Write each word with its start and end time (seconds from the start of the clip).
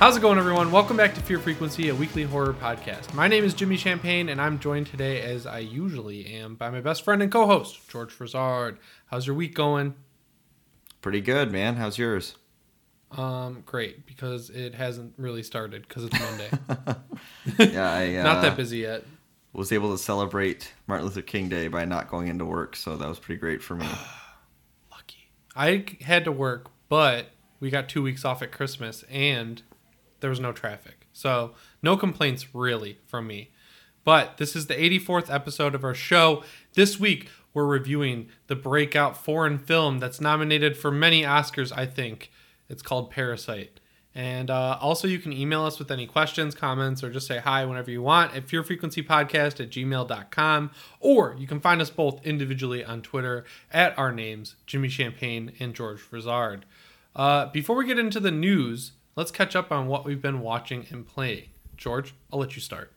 How's 0.00 0.16
it 0.16 0.20
going, 0.20 0.38
everyone? 0.38 0.72
Welcome 0.72 0.96
back 0.96 1.12
to 1.12 1.20
Fear 1.20 1.40
Frequency, 1.40 1.90
a 1.90 1.94
weekly 1.94 2.22
horror 2.22 2.54
podcast. 2.54 3.12
My 3.12 3.28
name 3.28 3.44
is 3.44 3.52
Jimmy 3.52 3.76
Champagne, 3.76 4.30
and 4.30 4.40
I'm 4.40 4.58
joined 4.58 4.86
today, 4.86 5.20
as 5.20 5.44
I 5.44 5.58
usually 5.58 6.24
am, 6.24 6.54
by 6.54 6.70
my 6.70 6.80
best 6.80 7.04
friend 7.04 7.22
and 7.22 7.30
co 7.30 7.44
host, 7.44 7.86
George 7.90 8.10
Frizard. 8.10 8.78
How's 9.08 9.26
your 9.26 9.36
week 9.36 9.54
going? 9.54 9.94
Pretty 11.02 11.20
good, 11.20 11.52
man. 11.52 11.76
How's 11.76 11.98
yours? 11.98 12.34
Um, 13.10 13.62
great, 13.66 14.06
because 14.06 14.48
it 14.48 14.74
hasn't 14.74 15.12
really 15.18 15.42
started 15.42 15.86
because 15.86 16.06
it's 16.06 16.18
Monday. 16.18 16.50
yeah, 17.74 17.92
I 17.92 18.16
uh, 18.16 18.22
Not 18.22 18.40
that 18.40 18.56
busy 18.56 18.78
yet. 18.78 19.04
was 19.52 19.70
able 19.70 19.92
to 19.92 20.02
celebrate 20.02 20.72
Martin 20.86 21.08
Luther 21.08 21.20
King 21.20 21.50
Day 21.50 21.68
by 21.68 21.84
not 21.84 22.08
going 22.08 22.28
into 22.28 22.46
work, 22.46 22.74
so 22.74 22.96
that 22.96 23.06
was 23.06 23.18
pretty 23.18 23.38
great 23.38 23.62
for 23.62 23.76
me. 23.76 23.84
Lucky. 24.90 25.28
I 25.54 25.84
had 26.00 26.24
to 26.24 26.32
work, 26.32 26.70
but 26.88 27.26
we 27.60 27.68
got 27.68 27.90
two 27.90 28.02
weeks 28.02 28.24
off 28.24 28.40
at 28.40 28.50
Christmas, 28.50 29.02
and 29.10 29.62
there 30.20 30.30
was 30.30 30.40
no 30.40 30.52
traffic. 30.52 31.06
So, 31.12 31.54
no 31.82 31.96
complaints 31.96 32.54
really 32.54 32.98
from 33.06 33.26
me. 33.26 33.50
But 34.04 34.38
this 34.38 34.56
is 34.56 34.66
the 34.66 34.74
84th 34.74 35.32
episode 35.32 35.74
of 35.74 35.84
our 35.84 35.94
show. 35.94 36.42
This 36.74 36.98
week, 36.98 37.28
we're 37.52 37.66
reviewing 37.66 38.28
the 38.46 38.56
breakout 38.56 39.16
foreign 39.16 39.58
film 39.58 39.98
that's 39.98 40.20
nominated 40.20 40.76
for 40.76 40.90
many 40.90 41.22
Oscars, 41.22 41.72
I 41.76 41.86
think. 41.86 42.30
It's 42.68 42.82
called 42.82 43.10
Parasite. 43.10 43.80
And 44.14 44.50
uh, 44.50 44.76
also, 44.80 45.06
you 45.06 45.20
can 45.20 45.32
email 45.32 45.64
us 45.64 45.78
with 45.78 45.90
any 45.90 46.06
questions, 46.06 46.54
comments, 46.54 47.04
or 47.04 47.10
just 47.10 47.28
say 47.28 47.38
hi 47.38 47.64
whenever 47.64 47.90
you 47.90 48.02
want 48.02 48.34
at 48.34 48.46
fearfrequencypodcast 48.46 49.60
at 49.60 49.70
gmail.com. 49.70 50.70
Or 50.98 51.36
you 51.38 51.46
can 51.46 51.60
find 51.60 51.80
us 51.80 51.90
both 51.90 52.24
individually 52.26 52.84
on 52.84 53.02
Twitter 53.02 53.44
at 53.70 53.96
our 53.98 54.10
names, 54.10 54.56
Jimmy 54.66 54.88
Champagne 54.88 55.52
and 55.60 55.74
George 55.74 56.00
Frizard. 56.00 56.62
Uh, 57.14 57.46
before 57.46 57.76
we 57.76 57.86
get 57.86 57.98
into 57.98 58.18
the 58.18 58.32
news, 58.32 58.92
let's 59.16 59.30
catch 59.30 59.54
up 59.56 59.72
on 59.72 59.86
what 59.86 60.04
we've 60.04 60.22
been 60.22 60.40
watching 60.40 60.86
and 60.90 61.06
playing. 61.06 61.44
George, 61.76 62.14
I'll 62.32 62.38
let 62.38 62.54
you 62.54 62.60
start. 62.60 62.92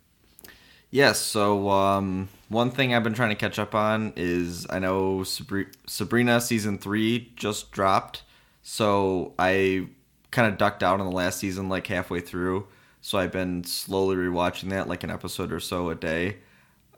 Yes, 0.89 1.19
so 1.19 1.69
um, 1.69 2.30
one 2.50 2.69
thing 2.69 2.94
I've 2.94 3.03
been 3.03 3.16
trying 3.16 3.30
to 3.30 3.36
catch 3.36 3.58
up 3.58 3.73
on 3.73 4.14
is 4.16 4.67
I 4.69 4.78
know 4.78 5.19
Sabri- 5.19 5.73
Sabrina 5.88 6.39
season 6.39 6.78
three 6.78 7.31
just 7.36 7.72
dropped, 7.72 8.22
so 8.61 9.34
I 9.39 9.88
kind 10.30 10.52
of 10.52 10.59
ducked 10.59 10.84
out 10.84 11.00
on 11.00 11.06
the 11.08 11.11
last 11.11 11.39
season 11.39 11.67
like 11.67 11.88
halfway 11.88 12.19
through. 12.19 12.67
So 13.02 13.17
I've 13.17 13.31
been 13.31 13.64
slowly 13.64 14.16
rewatching 14.16 14.69
that, 14.69 14.88
like 14.88 15.03
an 15.03 15.09
episode 15.09 15.52
or 15.52 15.59
so 15.59 15.89
a 15.89 15.95
day. 15.95 16.38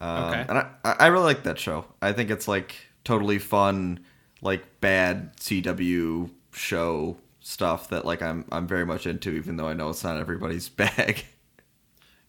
Um, 0.02 0.26
Okay. 0.26 0.46
And 0.50 0.58
I, 0.58 0.68
I 0.84 1.08
really 1.08 1.24
like 1.24 1.44
that 1.44 1.58
show. 1.58 1.86
I 2.02 2.12
think 2.12 2.30
it's 2.30 2.48
like 2.48 2.76
totally 3.06 3.40
fun, 3.40 4.02
like 4.42 4.82
bad 4.82 5.38
CW 5.38 6.30
show 6.52 7.18
stuff 7.48 7.90
that 7.90 8.06
like 8.06 8.24
I'm 8.24 8.44
I'm 8.52 8.66
very 8.68 8.86
much 8.88 9.06
into, 9.06 9.32
even 9.32 9.56
though 9.56 9.68
I 9.68 9.74
know 9.74 9.90
it's 9.90 10.04
not 10.04 10.18
everybody's 10.18 10.68
bag. 10.84 11.24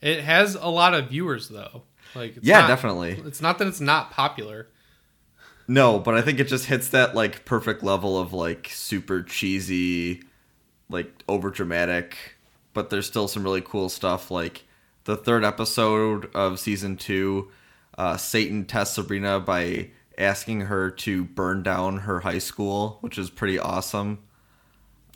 It 0.03 0.20
has 0.23 0.55
a 0.55 0.69
lot 0.69 0.92
of 0.92 1.08
viewers, 1.08 1.48
though. 1.48 1.83
Like, 2.14 2.36
it's 2.36 2.47
Yeah, 2.47 2.61
not- 2.61 2.69
definitely. 2.69 3.12
It's 3.25 3.41
not 3.41 3.58
that 3.58 3.67
it's 3.67 3.81
not 3.81 4.11
popular. 4.11 4.69
No, 5.67 5.98
but 5.98 6.14
I 6.14 6.23
think 6.23 6.39
it 6.39 6.47
just 6.48 6.67
hits 6.67 6.91
that 6.91 7.14
like 7.14 7.45
perfect 7.45 7.83
level 7.83 8.19
of 8.19 8.33
like 8.33 8.69
super 8.70 9.23
cheesy, 9.23 10.23
like 10.89 11.12
over 11.28 11.51
dramatic, 11.51 12.17
but 12.75 12.91
there's 12.91 13.06
still 13.06 13.27
some 13.27 13.42
really 13.42 13.62
cool 13.62 13.89
stuff. 13.89 14.30
Like 14.30 14.64
the 15.05 15.17
third 15.17 15.42
episode 15.45 16.30
of 16.36 16.61
season 16.61 16.97
two, 16.97 17.51
uh, 17.98 18.17
Satan 18.17 18.64
tests 18.67 18.95
Sabrina 18.95 19.40
by 19.40 19.90
asking 20.19 20.61
her 20.63 20.90
to 20.90 21.24
burn 21.24 21.63
down 21.64 21.98
her 21.98 22.20
high 22.20 22.39
school, 22.39 22.98
which 23.01 23.19
is 23.19 23.29
pretty 23.30 23.58
awesome. 23.58 24.20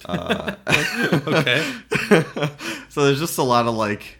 Okay. 1.27 1.73
so 2.89 3.05
there's 3.05 3.21
just 3.21 3.39
a 3.39 3.43
lot 3.43 3.67
of 3.67 3.75
like 3.75 4.19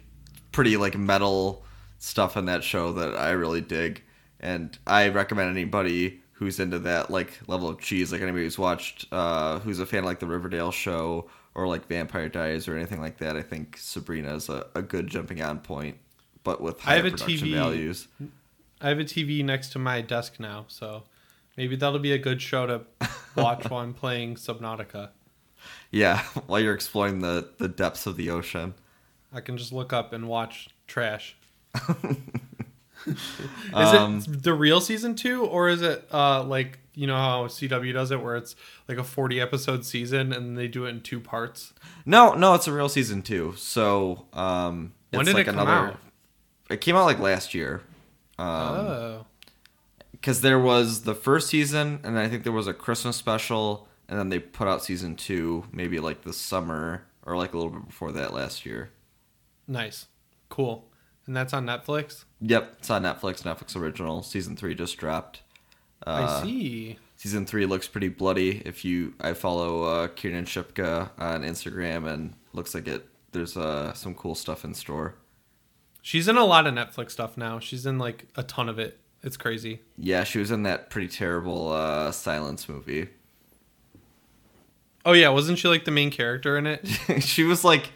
pretty 0.51 0.77
like 0.77 0.97
metal 0.97 1.63
stuff 1.99 2.35
in 2.37 2.45
that 2.45 2.63
show 2.63 2.91
that 2.93 3.15
I 3.15 3.31
really 3.31 3.61
dig, 3.61 4.03
and 4.39 4.77
I 4.87 5.09
recommend 5.09 5.49
anybody 5.49 6.21
who's 6.33 6.59
into 6.59 6.79
that 6.79 7.11
like 7.11 7.39
level 7.47 7.69
of 7.69 7.79
cheese, 7.79 8.11
like 8.11 8.21
anybody 8.21 8.43
who's 8.43 8.57
watched, 8.57 9.05
uh, 9.11 9.59
who's 9.59 9.79
a 9.79 9.85
fan 9.85 9.99
of 9.99 10.05
like 10.05 10.19
the 10.19 10.25
Riverdale 10.25 10.71
show 10.71 11.29
or 11.53 11.67
like 11.67 11.87
Vampire 11.87 12.29
Diaries 12.29 12.67
or 12.67 12.75
anything 12.75 12.99
like 12.99 13.17
that. 13.19 13.37
I 13.37 13.41
think 13.41 13.77
Sabrina 13.77 14.33
is 14.35 14.49
a, 14.49 14.65
a 14.73 14.81
good 14.81 15.07
jumping 15.07 15.41
on 15.41 15.59
point, 15.59 15.97
but 16.43 16.61
with 16.61 16.79
I 16.81 16.83
higher 16.83 16.95
have 16.97 17.05
a 17.05 17.11
production 17.11 17.47
TV. 17.47 17.53
values. 17.53 18.07
I 18.81 18.89
have 18.89 18.99
a 18.99 19.03
TV 19.03 19.43
next 19.45 19.69
to 19.73 19.79
my 19.79 20.01
desk 20.01 20.39
now, 20.39 20.65
so 20.67 21.03
maybe 21.57 21.75
that'll 21.75 21.99
be 21.99 22.13
a 22.13 22.17
good 22.17 22.41
show 22.41 22.65
to 22.65 22.81
watch 23.35 23.65
while 23.69 23.81
I'm 23.81 23.93
playing 23.93 24.35
Subnautica. 24.35 25.09
Yeah, 25.91 26.19
while 26.47 26.59
you're 26.59 26.73
exploring 26.73 27.19
the 27.19 27.49
the 27.57 27.67
depths 27.67 28.05
of 28.05 28.17
the 28.17 28.29
ocean. 28.29 28.73
I 29.33 29.39
can 29.41 29.57
just 29.57 29.71
look 29.71 29.93
up 29.93 30.11
and 30.13 30.27
watch 30.27 30.69
trash. 30.87 31.35
is 33.07 33.17
Um, 33.73 34.17
it 34.19 34.43
the 34.43 34.53
real 34.53 34.81
season 34.81 35.15
two, 35.15 35.45
or 35.45 35.69
is 35.69 35.81
it 35.81 36.07
uh, 36.11 36.43
like 36.43 36.79
you 36.93 37.07
know 37.07 37.15
how 37.15 37.47
CW 37.47 37.93
does 37.93 38.11
it, 38.11 38.21
where 38.21 38.35
it's 38.35 38.55
like 38.87 38.97
a 38.97 39.03
forty 39.03 39.39
episode 39.39 39.85
season 39.85 40.33
and 40.33 40.57
they 40.57 40.67
do 40.67 40.85
it 40.85 40.89
in 40.89 41.01
two 41.01 41.19
parts? 41.19 41.73
No, 42.05 42.33
no, 42.33 42.53
it's 42.53 42.67
a 42.67 42.73
real 42.73 42.89
season 42.89 43.21
two. 43.21 43.53
So 43.57 44.25
um, 44.33 44.93
When 45.11 45.25
did 45.25 45.33
like 45.35 45.47
it 45.47 45.51
come 45.55 45.59
another. 45.67 45.87
out? 45.93 45.99
It 46.69 46.81
came 46.81 46.95
out 46.95 47.05
like 47.05 47.19
last 47.19 47.53
year. 47.53 47.81
Um, 48.37 48.47
oh, 48.47 49.25
because 50.11 50.41
there 50.41 50.59
was 50.59 51.01
the 51.03 51.15
first 51.15 51.49
season, 51.49 51.99
and 52.03 52.19
I 52.19 52.27
think 52.27 52.43
there 52.43 52.51
was 52.53 52.67
a 52.67 52.73
Christmas 52.73 53.15
special, 53.17 53.87
and 54.11 54.19
then 54.19 54.29
they 54.29 54.37
put 54.39 54.67
out 54.67 54.83
season 54.83 55.15
two, 55.15 55.63
maybe 55.71 55.99
like 55.99 56.21
the 56.21 56.33
summer 56.33 57.05
or 57.25 57.37
like 57.37 57.53
a 57.53 57.57
little 57.57 57.71
bit 57.71 57.87
before 57.87 58.11
that 58.11 58.33
last 58.33 58.65
year. 58.65 58.91
nice, 59.67 60.07
cool, 60.49 60.89
and 61.25 61.35
that's 61.35 61.53
on 61.53 61.65
Netflix. 61.65 62.25
Yep, 62.41 62.75
it's 62.79 62.89
on 62.89 63.03
Netflix. 63.03 63.41
Netflix 63.43 63.75
original. 63.75 64.21
Season 64.21 64.55
three 64.57 64.75
just 64.75 64.97
dropped. 64.97 65.41
Uh, 66.05 66.41
I 66.41 66.43
see. 66.43 66.97
Season 67.15 67.45
three 67.45 67.65
looks 67.65 67.87
pretty 67.87 68.09
bloody. 68.09 68.61
If 68.65 68.83
you, 68.83 69.13
I 69.21 69.33
follow 69.33 69.83
uh, 69.83 70.07
Kiernan 70.09 70.45
Shipka 70.45 71.11
on 71.17 71.43
Instagram, 71.43 72.11
and 72.11 72.33
looks 72.53 72.75
like 72.75 72.87
it. 72.87 73.07
There's 73.31 73.55
uh, 73.55 73.93
some 73.93 74.13
cool 74.13 74.35
stuff 74.35 74.65
in 74.65 74.73
store. 74.73 75.15
She's 76.01 76.27
in 76.27 76.35
a 76.35 76.43
lot 76.43 76.67
of 76.67 76.73
Netflix 76.73 77.11
stuff 77.11 77.37
now. 77.37 77.59
She's 77.59 77.85
in 77.85 77.97
like 77.97 78.25
a 78.35 78.43
ton 78.43 78.67
of 78.67 78.77
it. 78.79 78.99
It's 79.23 79.37
crazy. 79.37 79.81
Yeah, 79.97 80.23
she 80.23 80.39
was 80.39 80.49
in 80.49 80.63
that 80.63 80.89
pretty 80.89 81.07
terrible 81.07 81.71
uh, 81.71 82.11
Silence 82.11 82.67
movie. 82.67 83.07
Oh 85.05 85.13
yeah, 85.13 85.29
wasn't 85.29 85.59
she 85.59 85.67
like 85.67 85.85
the 85.85 85.91
main 85.91 86.11
character 86.11 86.57
in 86.57 86.67
it? 86.67 86.87
she 87.21 87.43
was 87.43 87.63
like 87.63 87.91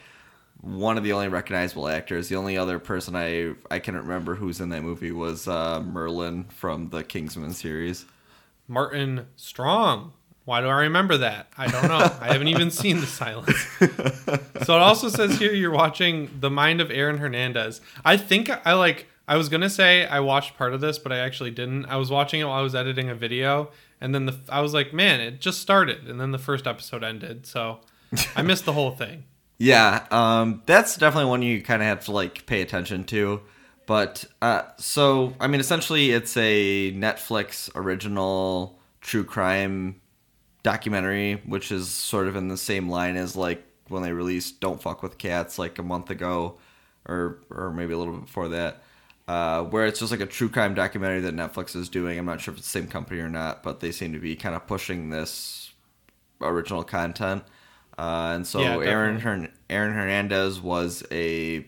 one 0.62 0.98
of 0.98 1.04
the 1.04 1.14
only 1.14 1.28
recognizable 1.28 1.88
actors. 1.88 2.30
The 2.30 2.36
only 2.36 2.58
other 2.58 2.80
person 2.80 3.16
I 3.16 3.54
I 3.70 3.80
can 3.80 3.96
remember 3.96 4.36
who's 4.36 4.60
in 4.60 4.70
that 4.70 4.82
movie 4.82 5.12
was 5.12 5.48
uh, 5.48 5.82
Merlin 5.82 6.46
from 6.46 6.90
the 6.90 7.04
Kingsman 7.04 7.54
series. 7.54 8.06
Martin 8.68 9.28
Strong. 9.36 10.14
Why 10.46 10.62
do 10.62 10.68
I 10.68 10.82
remember 10.82 11.18
that? 11.18 11.48
I 11.58 11.68
don't 11.68 11.88
know. 11.88 12.18
I 12.22 12.32
haven't 12.32 12.50
even 12.50 12.70
seen 12.72 13.00
The 13.02 13.08
Silence. 13.08 13.66
So 14.64 14.76
it 14.76 14.82
also 14.82 15.10
says 15.10 15.40
here 15.40 15.54
you're 15.54 15.72
watching 15.72 16.30
The 16.40 16.52
Mind 16.52 16.82
of 16.82 16.92
Aaron 16.92 17.18
Hernandez. 17.18 17.82
I 18.04 18.18
think 18.18 18.52
I 18.66 18.74
like 18.74 19.08
I 19.28 19.38
was 19.38 19.50
going 19.50 19.62
to 19.62 19.70
say 19.70 20.06
I 20.06 20.20
watched 20.20 20.56
part 20.56 20.74
of 20.74 20.82
this, 20.82 21.00
but 21.00 21.12
I 21.12 21.18
actually 21.18 21.50
didn't. 21.52 21.86
I 21.86 21.98
was 21.98 22.12
watching 22.12 22.42
it 22.42 22.44
while 22.46 22.60
I 22.60 22.62
was 22.62 22.76
editing 22.76 23.10
a 23.10 23.16
video 23.16 23.72
and 24.02 24.14
then 24.14 24.26
the 24.26 24.38
I 24.50 24.62
was 24.62 24.74
like, 24.74 24.94
"Man, 24.94 25.20
it 25.22 25.40
just 25.42 25.62
started." 25.62 26.08
And 26.08 26.20
then 26.20 26.32
the 26.32 26.38
first 26.38 26.68
episode 26.68 27.04
ended. 27.04 27.46
So 27.46 27.80
I 28.36 28.42
missed 28.42 28.66
the 28.66 28.74
whole 28.74 28.92
thing. 28.92 29.24
Yeah, 29.58 30.06
um, 30.12 30.64
that's 30.66 30.98
definitely 30.98 31.30
one 31.30 31.42
you 31.42 31.62
kind 31.62 31.82
of 31.82 31.88
have 31.88 32.04
to 32.06 32.12
like 32.12 32.46
pay 32.46 32.62
attention 32.62 33.06
to. 33.06 33.40
But 33.86 34.26
uh, 34.42 34.64
so 34.78 35.34
I 35.40 35.48
mean, 35.48 35.62
essentially, 35.62 36.12
it's 36.12 36.36
a 36.36 36.92
Netflix 36.92 37.70
original 37.74 38.78
true 39.00 39.24
crime 39.24 40.02
documentary, 40.64 41.42
which 41.46 41.72
is 41.72 41.88
sort 41.88 42.28
of 42.28 42.36
in 42.36 42.50
the 42.50 42.58
same 42.58 42.90
line 42.90 43.16
as 43.16 43.36
like 43.38 43.64
when 43.88 44.04
they 44.04 44.12
released 44.12 44.60
"Don't 44.60 44.82
Fuck 44.82 45.02
with 45.02 45.18
Cats" 45.18 45.58
like 45.58 45.80
a 45.80 45.84
month 45.84 46.10
ago, 46.10 46.58
or 47.08 47.40
or 47.50 47.72
maybe 47.72 47.94
a 47.94 47.98
little 47.98 48.14
bit 48.14 48.26
before 48.26 48.50
that. 48.50 48.84
Uh, 49.28 49.64
where 49.64 49.88
it's 49.88 50.00
just 50.00 50.12
like 50.12 50.22
a 50.22 50.26
true 50.26 50.50
crime 50.50 50.76
documentary 50.76 51.20
that 51.22 51.36
Netflix 51.36 51.76
is 51.76 51.90
doing. 51.90 52.20
I'm 52.20 52.26
not 52.26 52.42
sure 52.42 52.54
if 52.54 52.60
it's 52.60 52.72
the 52.72 52.80
same 52.80 52.88
company 52.88 53.20
or 53.22 53.30
not, 53.30 53.64
but 53.64 53.80
they 53.80 53.92
seem 53.92 54.14
to 54.14 54.20
be 54.20 54.36
kind 54.36 54.54
of 54.56 54.68
pushing 54.68 55.10
this 55.10 55.74
original 56.42 56.84
content. 56.84 57.44
Uh, 57.98 58.34
and 58.36 58.46
so 58.46 58.60
Yeah, 58.60 58.78
Aaron. 58.80 59.20
Hern- 59.20 59.52
Aaron 59.70 59.94
Hernandez 59.94 60.62
was 60.62 61.04
a 61.12 61.66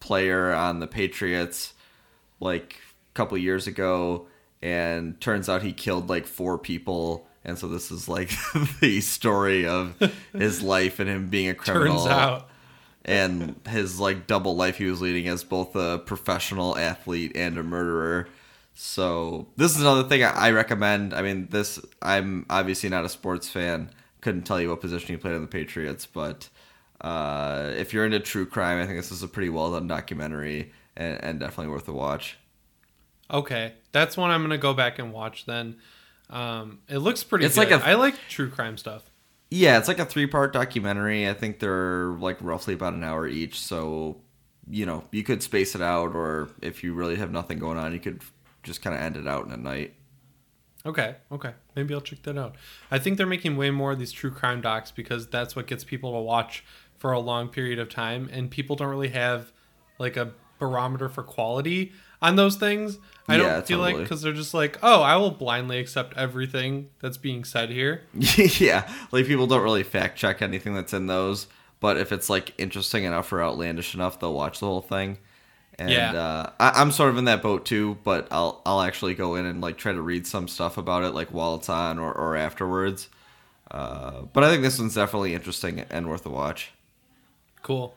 player 0.00 0.52
on 0.52 0.80
the 0.80 0.86
Patriots 0.88 1.74
like 2.40 2.76
a 3.10 3.14
couple 3.14 3.38
years 3.38 3.68
ago, 3.68 4.26
and 4.60 5.20
turns 5.20 5.48
out 5.48 5.62
he 5.62 5.72
killed 5.72 6.08
like 6.08 6.26
four 6.26 6.58
people. 6.58 7.28
And 7.44 7.58
so 7.58 7.68
this 7.68 7.90
is 7.92 8.08
like 8.08 8.30
the 8.80 9.00
story 9.00 9.66
of 9.66 9.94
his 10.32 10.62
life 10.62 10.98
and 10.98 11.08
him 11.08 11.28
being 11.28 11.48
a 11.48 11.54
criminal 11.54 11.98
Turns 11.98 12.06
out. 12.06 12.48
And 13.04 13.60
his 13.68 13.98
like 14.00 14.26
double 14.26 14.54
life 14.56 14.76
he 14.78 14.86
was 14.86 15.00
leading 15.00 15.26
as 15.28 15.42
both 15.44 15.74
a 15.76 15.98
professional 16.06 16.76
athlete 16.78 17.32
and 17.34 17.58
a 17.58 17.62
murderer. 17.62 18.28
So 18.74 19.48
this 19.56 19.74
is 19.74 19.80
another 19.82 20.08
thing 20.08 20.24
I 20.24 20.50
recommend. 20.50 21.12
I 21.12 21.22
mean, 21.22 21.48
this 21.50 21.78
I'm 22.00 22.46
obviously 22.48 22.88
not 22.88 23.04
a 23.04 23.08
sports 23.08 23.48
fan. 23.48 23.90
Couldn't 24.20 24.42
tell 24.42 24.60
you 24.60 24.70
what 24.70 24.80
position 24.80 25.08
he 25.08 25.16
played 25.16 25.34
on 25.34 25.40
the 25.42 25.46
Patriots, 25.48 26.06
but 26.06 26.48
uh, 27.00 27.72
if 27.76 27.92
you're 27.92 28.06
into 28.06 28.20
true 28.20 28.46
crime, 28.46 28.80
I 28.80 28.86
think 28.86 28.96
this 28.98 29.10
is 29.10 29.22
a 29.22 29.28
pretty 29.28 29.50
well 29.50 29.72
done 29.72 29.88
documentary 29.88 30.72
and, 30.96 31.22
and 31.22 31.40
definitely 31.40 31.72
worth 31.72 31.88
a 31.88 31.92
watch. 31.92 32.38
Okay, 33.30 33.72
that's 33.92 34.16
one 34.16 34.30
I'm 34.30 34.42
gonna 34.42 34.58
go 34.58 34.74
back 34.74 34.98
and 34.98 35.12
watch 35.12 35.44
then. 35.46 35.76
Um, 36.30 36.78
it 36.88 36.98
looks 36.98 37.24
pretty. 37.24 37.44
It's 37.44 37.56
good. 37.56 37.70
like 37.70 37.82
a- 37.82 37.84
I 37.86 37.94
like 37.94 38.14
true 38.28 38.48
crime 38.48 38.78
stuff. 38.78 39.02
Yeah, 39.54 39.76
it's 39.76 39.86
like 39.86 39.98
a 39.98 40.06
three 40.06 40.26
part 40.26 40.54
documentary. 40.54 41.28
I 41.28 41.34
think 41.34 41.58
they're 41.58 42.14
like 42.14 42.38
roughly 42.40 42.72
about 42.72 42.94
an 42.94 43.04
hour 43.04 43.26
each. 43.26 43.60
So, 43.60 44.16
you 44.66 44.86
know, 44.86 45.04
you 45.10 45.22
could 45.22 45.42
space 45.42 45.74
it 45.74 45.82
out, 45.82 46.16
or 46.16 46.48
if 46.62 46.82
you 46.82 46.94
really 46.94 47.16
have 47.16 47.30
nothing 47.30 47.58
going 47.58 47.76
on, 47.76 47.92
you 47.92 48.00
could 48.00 48.22
just 48.62 48.80
kind 48.80 48.96
of 48.96 49.02
end 49.02 49.18
it 49.18 49.28
out 49.28 49.44
in 49.44 49.52
a 49.52 49.58
night. 49.58 49.92
Okay, 50.86 51.16
okay, 51.30 51.52
maybe 51.76 51.92
I'll 51.92 52.00
check 52.00 52.22
that 52.22 52.38
out. 52.38 52.56
I 52.90 52.98
think 52.98 53.18
they're 53.18 53.26
making 53.26 53.58
way 53.58 53.70
more 53.70 53.92
of 53.92 53.98
these 53.98 54.10
true 54.10 54.30
crime 54.30 54.62
docs 54.62 54.90
because 54.90 55.26
that's 55.28 55.54
what 55.54 55.66
gets 55.66 55.84
people 55.84 56.12
to 56.12 56.20
watch 56.20 56.64
for 56.96 57.12
a 57.12 57.20
long 57.20 57.48
period 57.48 57.78
of 57.78 57.90
time, 57.90 58.30
and 58.32 58.50
people 58.50 58.74
don't 58.74 58.88
really 58.88 59.10
have 59.10 59.52
like 59.98 60.16
a 60.16 60.32
barometer 60.58 61.10
for 61.10 61.22
quality 61.22 61.92
on 62.22 62.36
those 62.36 62.56
things. 62.56 62.98
I 63.28 63.36
Yeah, 63.36 63.38
don't 63.38 63.66
feel 63.66 63.80
like 63.80 64.02
because 64.02 64.22
they're 64.22 64.32
just 64.32 64.54
like, 64.54 64.78
oh, 64.82 65.02
I 65.02 65.16
will 65.16 65.32
blindly 65.32 65.78
accept 65.80 66.16
everything 66.16 66.90
that's 67.00 67.18
being 67.18 67.44
said 67.44 67.70
here. 67.70 68.02
yeah, 68.58 68.90
like 69.10 69.26
people 69.26 69.46
don't 69.46 69.62
really 69.62 69.82
fact 69.82 70.18
check 70.18 70.42
anything 70.42 70.74
that's 70.74 70.92
in 70.92 71.06
those, 71.06 71.46
but 71.80 71.96
if 71.96 72.12
it's 72.12 72.28
like 72.28 72.52
interesting 72.58 73.04
enough 73.04 73.32
or 73.32 73.42
outlandish 73.42 73.94
enough, 73.94 74.20
they'll 74.20 74.34
watch 74.34 74.60
the 74.60 74.66
whole 74.66 74.82
thing. 74.82 75.18
And 75.78 76.14
Yeah. 76.14 76.14
uh, 76.14 76.50
I, 76.60 76.70
I'm 76.82 76.92
sort 76.92 77.10
of 77.10 77.18
in 77.18 77.26
that 77.26 77.42
boat 77.42 77.66
too, 77.66 77.98
but 78.04 78.28
I'll 78.30 78.62
I'll 78.66 78.82
actually 78.82 79.14
go 79.14 79.36
in 79.36 79.46
and 79.46 79.60
like 79.60 79.78
try 79.78 79.92
to 79.92 80.02
read 80.02 80.26
some 80.26 80.48
stuff 80.48 80.78
about 80.78 81.04
it 81.04 81.10
like 81.14 81.28
while 81.30 81.56
it's 81.56 81.68
on 81.70 81.98
or, 81.98 82.12
or 82.12 82.36
afterwards. 82.36 83.08
Uh, 83.70 84.22
but 84.32 84.44
I 84.44 84.50
think 84.50 84.62
this 84.62 84.78
one's 84.78 84.94
definitely 84.96 85.34
interesting 85.34 85.80
and 85.90 86.08
worth 86.08 86.26
a 86.26 86.30
watch. 86.30 86.72
Cool. 87.62 87.94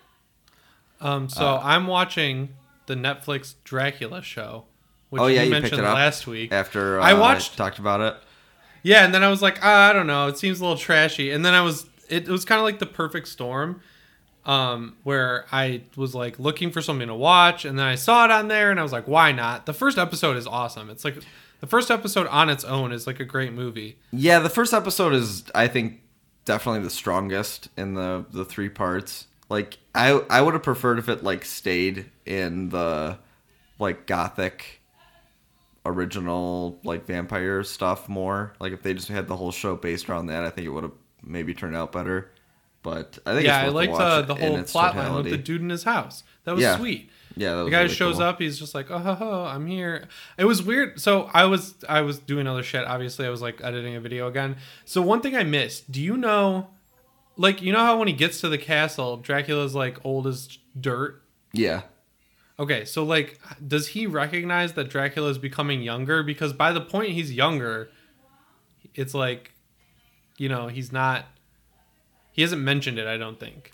Um, 1.02 1.30
so 1.30 1.58
Uh, 1.58 1.62
I'm 1.62 1.88
watching 1.88 2.56
the 2.88 2.96
Netflix 2.96 3.56
Dracula 3.64 4.22
show, 4.22 4.66
which 5.10 5.22
Oh, 5.22 5.28
yeah, 5.28 5.42
you 5.42 5.48
you 5.48 5.54
picked 5.54 5.64
mentioned 5.64 5.82
it 5.82 5.86
up 5.88 5.96
last 5.96 6.28
week. 6.28 6.52
After 6.52 7.00
uh, 7.00 7.04
I 7.04 7.14
watched- 7.14 7.58
talked 7.58 7.80
about 7.80 8.02
it. 8.02 8.16
Yeah, 8.84 9.04
and 9.04 9.14
then 9.14 9.24
I 9.24 9.30
was 9.30 9.42
like, 9.42 9.58
ah, 9.64 9.90
I 9.90 9.94
don't 9.94 10.06
know, 10.06 10.28
it 10.28 10.38
seems 10.38 10.60
a 10.60 10.64
little 10.64 10.78
trashy. 10.78 11.32
And 11.32 11.44
then 11.44 11.54
I 11.56 11.62
was, 11.62 11.88
it, 12.08 12.28
was 12.28 12.46
kind 12.46 12.60
of 12.60 12.66
like 12.66 12.78
the 12.78 12.86
perfect 12.86 13.28
storm, 13.28 13.82
um, 14.46 14.96
where 15.04 15.46
I 15.52 15.82
was 15.96 16.14
like 16.14 16.38
looking 16.38 16.70
for 16.72 16.82
something 16.82 17.08
to 17.08 17.16
watch, 17.16 17.66
and 17.66 17.80
then 17.80 17.86
I 17.88 17.96
saw 17.96 18.26
it 18.26 18.32
on 18.32 18.48
there, 18.48 18.70
and 18.70 18.80
I 18.80 18.84
was 18.84 18.92
like, 18.92 19.08
why 19.08 19.32
not? 19.32 19.66
The 19.66 19.74
first 19.74 19.98
episode 19.98 20.38
is 20.38 20.46
awesome. 20.46 20.92
It's 20.92 21.04
like 21.04 21.16
the 21.62 21.68
first 21.68 21.90
episode 21.90 22.28
on 22.28 22.50
its 22.50 22.64
own 22.64 22.92
is 22.92 23.08
like 23.08 23.20
a 23.20 23.26
great 23.26 23.54
movie. 23.54 23.98
Yeah, 24.12 24.38
the 24.40 24.50
first 24.50 24.72
episode 24.74 25.14
is 25.14 25.46
I 25.56 25.68
think 25.68 26.02
definitely 26.46 26.82
the 26.82 26.92
strongest 26.92 27.70
in 27.76 27.96
the 27.96 28.26
the 28.32 28.46
three 28.46 28.70
parts. 28.70 29.26
Like 29.50 29.78
I 29.94 30.12
I 30.30 30.42
would 30.42 30.54
have 30.54 30.64
preferred 30.64 31.00
if 31.00 31.10
it 31.10 31.24
like 31.24 31.46
stayed 31.46 32.10
in 32.26 32.70
the 32.70 33.18
like 33.80 34.08
gothic 34.08 34.82
original 35.86 36.80
like 36.84 37.06
vampire 37.06 37.64
stuff 37.64 38.10
more. 38.10 38.54
Like 38.60 38.74
if 38.74 38.82
they 38.82 38.94
just 38.94 39.08
had 39.08 39.28
the 39.28 39.36
whole 39.36 39.52
show 39.52 39.76
based 39.76 40.10
around 40.10 40.28
that, 40.28 40.44
I 40.44 40.50
think 40.50 40.66
it 40.68 40.72
would 40.72 40.84
have 40.84 40.94
maybe 41.24 41.54
turned 41.54 41.76
out 41.76 41.92
better. 41.92 42.32
But 42.82 43.18
I 43.26 43.34
think 43.34 43.46
yeah, 43.46 43.62
I 43.62 43.66
it's 43.66 43.74
worth 43.74 43.88
a 43.88 43.92
liked 43.92 44.00
uh, 44.02 44.22
the 44.24 44.36
whole 44.36 44.64
plot 44.64 44.96
line 44.96 45.16
with 45.16 45.30
the 45.30 45.38
dude 45.38 45.62
in 45.62 45.70
his 45.70 45.84
house. 45.84 46.24
That 46.44 46.54
was 46.54 46.62
Yeah. 46.62 46.78
sweet. 46.78 47.10
Yeah, 47.38 47.56
that 47.56 47.64
the 47.66 47.70
guy 47.70 47.82
really 47.84 47.94
shows 47.94 48.16
cool. 48.16 48.24
up 48.24 48.40
he's 48.40 48.58
just 48.58 48.74
like 48.74 48.90
oh 48.90 48.98
ho, 48.98 49.14
ho, 49.14 49.44
i'm 49.44 49.68
here 49.68 50.08
it 50.38 50.46
was 50.46 50.64
weird 50.64 51.02
so 51.02 51.30
i 51.34 51.44
was 51.44 51.76
i 51.90 52.00
was 52.00 52.18
doing 52.18 52.48
other 52.48 52.64
shit 52.64 52.86
obviously 52.86 53.26
i 53.26 53.30
was 53.30 53.42
like 53.42 53.60
editing 53.62 53.94
a 53.98 54.00
video 54.00 54.28
again 54.30 54.56
so 54.86 55.02
one 55.02 55.20
thing 55.20 55.36
i 55.36 55.44
missed 55.44 55.92
do 55.92 56.02
you 56.02 56.16
know 56.16 56.68
like 57.38 57.62
you 57.62 57.72
know 57.74 57.80
how 57.80 57.98
when 57.98 58.08
he 58.08 58.14
gets 58.14 58.42
to 58.42 58.50
the 58.50 58.58
castle 58.58 59.18
dracula's 59.18 59.76
like 59.76 60.04
old 60.06 60.28
as 60.28 60.58
dirt? 60.80 61.22
Yeah. 61.54 61.84
okay 62.60 62.86
so 62.86 63.04
like 63.04 63.40
does 63.66 63.90
he 63.90 64.08
recognize 64.08 64.74
that 64.74 64.90
dracula 64.90 65.30
is 65.30 65.38
becoming 65.38 65.82
younger? 65.82 66.24
Because 66.24 66.54
by 66.54 66.72
the 66.72 66.82
point 66.82 67.10
he's 67.12 67.32
younger 67.34 67.90
it's 68.94 69.14
like 69.14 69.52
you 70.38 70.50
know 70.50 70.68
he's 70.68 70.92
not 70.92 71.26
he 72.32 72.42
hasn't 72.42 72.62
mentioned 72.62 72.98
it 73.00 73.08
i 73.08 73.18
don't 73.18 73.40
think. 73.40 73.72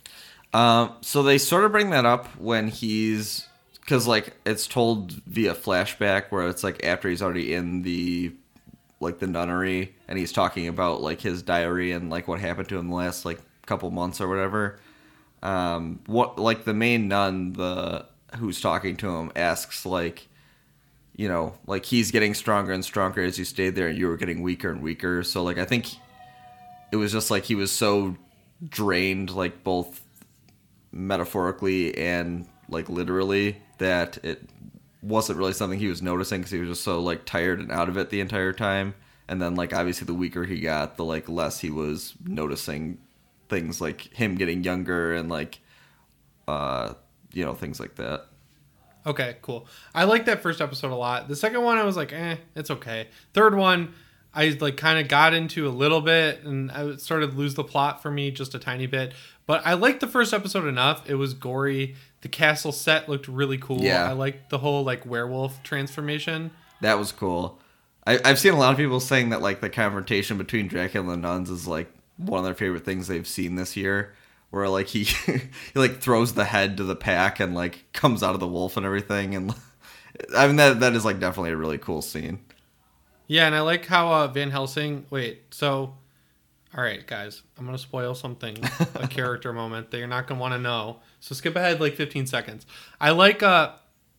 Um, 0.53 0.93
so 1.01 1.23
they 1.23 1.37
sort 1.37 1.63
of 1.63 1.71
bring 1.71 1.91
that 1.91 2.05
up 2.05 2.27
when 2.37 2.67
he's 2.67 3.47
because 3.79 4.05
like 4.05 4.35
it's 4.45 4.67
told 4.67 5.11
via 5.25 5.55
flashback 5.55 6.25
where 6.29 6.47
it's 6.47 6.63
like 6.63 6.83
after 6.83 7.09
he's 7.09 7.21
already 7.21 7.53
in 7.53 7.83
the 7.83 8.33
like 8.99 9.19
the 9.19 9.27
nunnery 9.27 9.95
and 10.07 10.19
he's 10.19 10.31
talking 10.31 10.67
about 10.67 11.01
like 11.01 11.21
his 11.21 11.41
diary 11.41 11.91
and 11.93 12.09
like 12.09 12.27
what 12.27 12.39
happened 12.39 12.67
to 12.69 12.77
him 12.77 12.89
the 12.89 12.95
last 12.95 13.25
like 13.25 13.39
couple 13.71 13.89
months 13.89 14.19
or 14.19 14.27
whatever. 14.27 14.79
Um, 15.41 16.01
what 16.05 16.37
like 16.37 16.65
the 16.65 16.73
main 16.73 17.07
nun, 17.07 17.53
the 17.53 18.05
who's 18.37 18.59
talking 18.59 18.97
to 18.97 19.09
him, 19.15 19.31
asks 19.35 19.85
like, 19.85 20.27
you 21.15 21.29
know, 21.29 21.53
like 21.65 21.85
he's 21.85 22.11
getting 22.11 22.33
stronger 22.33 22.73
and 22.73 22.83
stronger 22.83 23.23
as 23.23 23.39
you 23.39 23.45
stayed 23.45 23.75
there, 23.75 23.87
and 23.87 23.97
you 23.97 24.07
were 24.07 24.17
getting 24.17 24.41
weaker 24.41 24.69
and 24.69 24.81
weaker. 24.81 25.23
So 25.23 25.41
like 25.43 25.57
I 25.57 25.65
think 25.65 25.95
it 26.91 26.97
was 26.97 27.13
just 27.13 27.31
like 27.31 27.45
he 27.45 27.55
was 27.55 27.71
so 27.71 28.17
drained, 28.67 29.31
like 29.31 29.63
both 29.63 30.01
metaphorically 30.91 31.97
and 31.97 32.47
like 32.67 32.89
literally 32.89 33.57
that 33.77 34.17
it 34.23 34.41
wasn't 35.01 35.39
really 35.39 35.53
something 35.53 35.79
he 35.79 35.87
was 35.87 36.01
noticing 36.01 36.41
because 36.41 36.51
he 36.51 36.59
was 36.59 36.69
just 36.69 36.83
so 36.83 36.99
like 36.99 37.25
tired 37.25 37.59
and 37.59 37.71
out 37.71 37.87
of 37.87 37.97
it 37.97 38.09
the 38.09 38.19
entire 38.19 38.51
time 38.51 38.93
and 39.27 39.41
then 39.41 39.55
like 39.55 39.73
obviously 39.73 40.05
the 40.05 40.13
weaker 40.13 40.43
he 40.43 40.59
got 40.59 40.97
the 40.97 41.05
like 41.05 41.29
less 41.29 41.59
he 41.61 41.71
was 41.71 42.13
noticing 42.25 42.97
things 43.51 43.79
like 43.79 44.01
him 44.13 44.33
getting 44.33 44.63
younger 44.63 45.13
and 45.13 45.29
like 45.29 45.59
uh 46.47 46.93
you 47.33 47.45
know 47.45 47.53
things 47.53 47.79
like 47.79 47.95
that 47.95 48.25
Okay, 49.03 49.37
cool. 49.41 49.65
I 49.95 50.03
like 50.03 50.25
that 50.25 50.43
first 50.43 50.61
episode 50.61 50.91
a 50.91 50.95
lot. 50.95 51.27
The 51.27 51.35
second 51.35 51.63
one, 51.63 51.79
I 51.79 51.83
was 51.83 51.97
like, 51.97 52.13
eh, 52.13 52.35
it's 52.55 52.69
okay. 52.69 53.07
Third 53.33 53.55
one, 53.55 53.95
I 54.31 54.55
like 54.61 54.77
kind 54.77 54.99
of 54.99 55.07
got 55.07 55.33
into 55.33 55.67
a 55.67 55.73
little 55.73 56.01
bit, 56.01 56.43
and 56.43 56.71
I 56.71 56.97
started 56.97 57.31
to 57.31 57.35
lose 57.35 57.55
the 57.55 57.63
plot 57.63 58.03
for 58.03 58.11
me 58.11 58.29
just 58.29 58.53
a 58.53 58.59
tiny 58.59 58.85
bit. 58.85 59.13
But 59.47 59.65
I 59.65 59.73
liked 59.73 60.01
the 60.01 60.07
first 60.07 60.35
episode 60.35 60.67
enough. 60.67 61.09
It 61.09 61.15
was 61.15 61.33
gory. 61.33 61.95
The 62.21 62.29
castle 62.29 62.71
set 62.71 63.09
looked 63.09 63.27
really 63.27 63.57
cool. 63.57 63.81
Yeah. 63.81 64.07
I 64.07 64.11
liked 64.13 64.51
the 64.51 64.59
whole 64.59 64.83
like 64.83 65.03
werewolf 65.03 65.63
transformation. 65.63 66.51
that 66.81 66.99
was 66.99 67.11
cool 67.11 67.59
I, 68.05 68.19
i've 68.23 68.37
seen 68.39 68.53
a 68.53 68.57
lot 68.59 68.71
of 68.71 68.77
people 68.77 68.99
saying 68.99 69.29
that 69.29 69.41
like 69.41 69.61
the 69.61 69.69
confrontation 69.69 70.37
between 70.37 70.67
dracula 70.67 71.11
and 71.11 71.23
the 71.23 71.27
nuns 71.27 71.49
is 71.49 71.67
like 71.67 71.91
one 72.17 72.39
of 72.39 72.45
their 72.45 72.53
favorite 72.53 72.85
things 72.85 73.07
they've 73.07 73.27
seen 73.27 73.55
this 73.55 73.75
year 73.75 74.13
where 74.49 74.67
like 74.69 74.87
he 74.87 75.03
he 75.25 75.39
like 75.75 75.99
throws 75.99 76.33
the 76.33 76.45
head 76.45 76.77
to 76.77 76.83
the 76.83 76.95
pack 76.95 77.39
and 77.39 77.55
like 77.55 77.85
comes 77.93 78.21
out 78.23 78.33
of 78.33 78.39
the 78.39 78.47
wolf 78.47 78.77
and 78.77 78.85
everything 78.85 79.33
and 79.35 79.53
i 80.37 80.45
mean 80.47 80.57
that 80.57 80.79
that 80.81 80.93
is 80.93 81.05
like 81.05 81.19
definitely 81.19 81.51
a 81.51 81.57
really 81.57 81.77
cool 81.77 82.01
scene 82.01 82.39
Yeah, 83.27 83.45
and 83.45 83.55
I 83.55 83.61
like 83.61 83.85
how 83.85 84.11
uh, 84.11 84.27
Van 84.27 84.51
Helsing. 84.51 85.05
Wait, 85.09 85.43
so, 85.51 85.95
all 86.75 86.83
right, 86.83 87.05
guys, 87.07 87.43
I'm 87.57 87.65
gonna 87.65 87.77
spoil 87.77 88.13
something, 88.13 88.57
a 88.95 89.07
character 89.17 89.53
moment 89.53 89.89
that 89.91 89.99
you're 89.99 90.07
not 90.07 90.27
gonna 90.27 90.41
want 90.41 90.53
to 90.53 90.59
know. 90.59 90.99
So 91.21 91.33
skip 91.33 91.55
ahead 91.55 91.79
like 91.79 91.95
15 91.95 92.27
seconds. 92.27 92.65
I 92.99 93.11
like 93.11 93.41
uh 93.41 93.71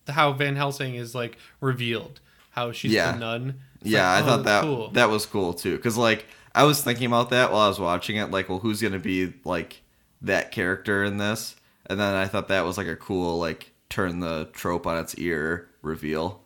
how 0.09 0.33
Van 0.33 0.57
Helsing 0.57 0.95
is 0.95 1.15
like 1.15 1.37
revealed, 1.61 2.21
how 2.53 2.73
she's 2.73 2.93
Yeah. 2.93 3.13
the 3.13 3.19
nun. 3.19 3.61
It's 3.83 3.91
yeah 3.91 4.09
like, 4.15 4.23
i 4.23 4.27
oh, 4.27 4.29
thought 4.31 4.45
that 4.45 4.63
cool. 4.63 4.91
that 4.93 5.11
was 5.11 5.27
cool 5.27 5.53
too 5.53 5.77
because 5.77 5.99
like 5.99 6.25
i 6.55 6.65
was 6.65 6.83
thinking 6.83 7.07
about 7.07 7.31
that 7.31 7.51
while 7.51 7.63
i 7.63 7.69
was 7.69 7.81
watching 7.81 8.17
it 8.17 8.31
like 8.31 8.49
well 8.49 8.59
who's 8.59 8.81
gonna 8.83 8.99
be 8.99 9.33
like 9.45 9.83
that 10.21 10.53
character 10.53 11.03
in 11.05 11.19
this 11.19 11.57
and 11.87 11.99
then 11.99 12.15
i 12.15 12.27
thought 12.27 12.49
that 12.49 12.65
was 12.65 12.79
like 12.79 12.87
a 12.87 12.97
cool 12.97 13.39
like 13.39 13.73
turn 13.89 14.21
the 14.21 14.49
trope 14.53 14.87
on 14.87 14.99
its 14.99 15.15
ear 15.17 15.69
reveal 15.83 16.43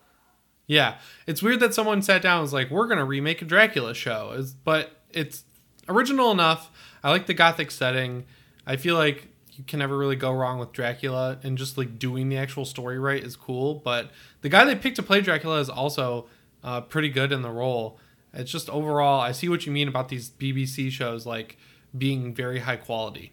Yeah, 0.66 0.96
it's 1.28 1.42
weird 1.42 1.60
that 1.60 1.74
someone 1.74 2.02
sat 2.02 2.20
down 2.22 2.38
and 2.38 2.42
was 2.42 2.52
like, 2.52 2.70
"We're 2.70 2.88
gonna 2.88 3.04
remake 3.04 3.40
a 3.40 3.44
Dracula 3.44 3.94
show," 3.94 4.44
but 4.64 5.00
it's 5.12 5.44
original 5.88 6.32
enough. 6.32 6.70
I 7.04 7.10
like 7.10 7.26
the 7.26 7.34
gothic 7.34 7.70
setting. 7.70 8.24
I 8.66 8.74
feel 8.76 8.96
like 8.96 9.28
you 9.52 9.62
can 9.62 9.78
never 9.78 9.96
really 9.96 10.16
go 10.16 10.32
wrong 10.32 10.58
with 10.58 10.72
Dracula, 10.72 11.38
and 11.44 11.56
just 11.56 11.78
like 11.78 12.00
doing 12.00 12.28
the 12.30 12.36
actual 12.36 12.64
story 12.64 12.98
right 12.98 13.22
is 13.22 13.36
cool. 13.36 13.76
But 13.76 14.10
the 14.40 14.48
guy 14.48 14.64
they 14.64 14.74
picked 14.74 14.96
to 14.96 15.04
play 15.04 15.20
Dracula 15.20 15.60
is 15.60 15.70
also 15.70 16.26
uh, 16.64 16.80
pretty 16.80 17.10
good 17.10 17.30
in 17.30 17.42
the 17.42 17.50
role. 17.50 18.00
It's 18.36 18.50
just 18.50 18.68
overall, 18.70 19.20
I 19.20 19.32
see 19.32 19.48
what 19.48 19.66
you 19.66 19.72
mean 19.72 19.88
about 19.88 20.08
these 20.08 20.30
BBC 20.30 20.90
shows 20.90 21.26
like 21.26 21.56
being 21.96 22.34
very 22.34 22.60
high 22.60 22.76
quality. 22.76 23.32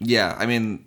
Yeah, 0.00 0.34
I 0.38 0.46
mean, 0.46 0.86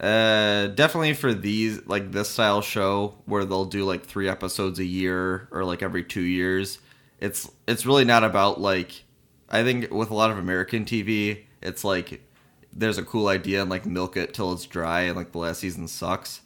uh, 0.00 0.68
definitely 0.68 1.14
for 1.14 1.34
these 1.34 1.84
like 1.86 2.12
this 2.12 2.28
style 2.28 2.60
show 2.62 3.14
where 3.26 3.44
they'll 3.44 3.64
do 3.64 3.84
like 3.84 4.04
three 4.06 4.28
episodes 4.28 4.78
a 4.78 4.84
year 4.84 5.48
or 5.50 5.64
like 5.64 5.82
every 5.82 6.04
two 6.04 6.22
years. 6.22 6.78
It's 7.20 7.50
it's 7.66 7.84
really 7.84 8.04
not 8.04 8.24
about 8.24 8.60
like 8.60 9.04
I 9.50 9.62
think 9.64 9.90
with 9.92 10.10
a 10.10 10.14
lot 10.14 10.30
of 10.30 10.38
American 10.38 10.84
TV, 10.84 11.44
it's 11.62 11.84
like 11.84 12.22
there's 12.72 12.98
a 12.98 13.02
cool 13.02 13.28
idea 13.28 13.60
and 13.60 13.70
like 13.70 13.86
milk 13.86 14.16
it 14.16 14.34
till 14.34 14.52
it's 14.52 14.66
dry 14.66 15.02
and 15.02 15.16
like 15.16 15.32
the 15.32 15.38
last 15.38 15.60
season 15.60 15.88
sucks. 15.88 16.40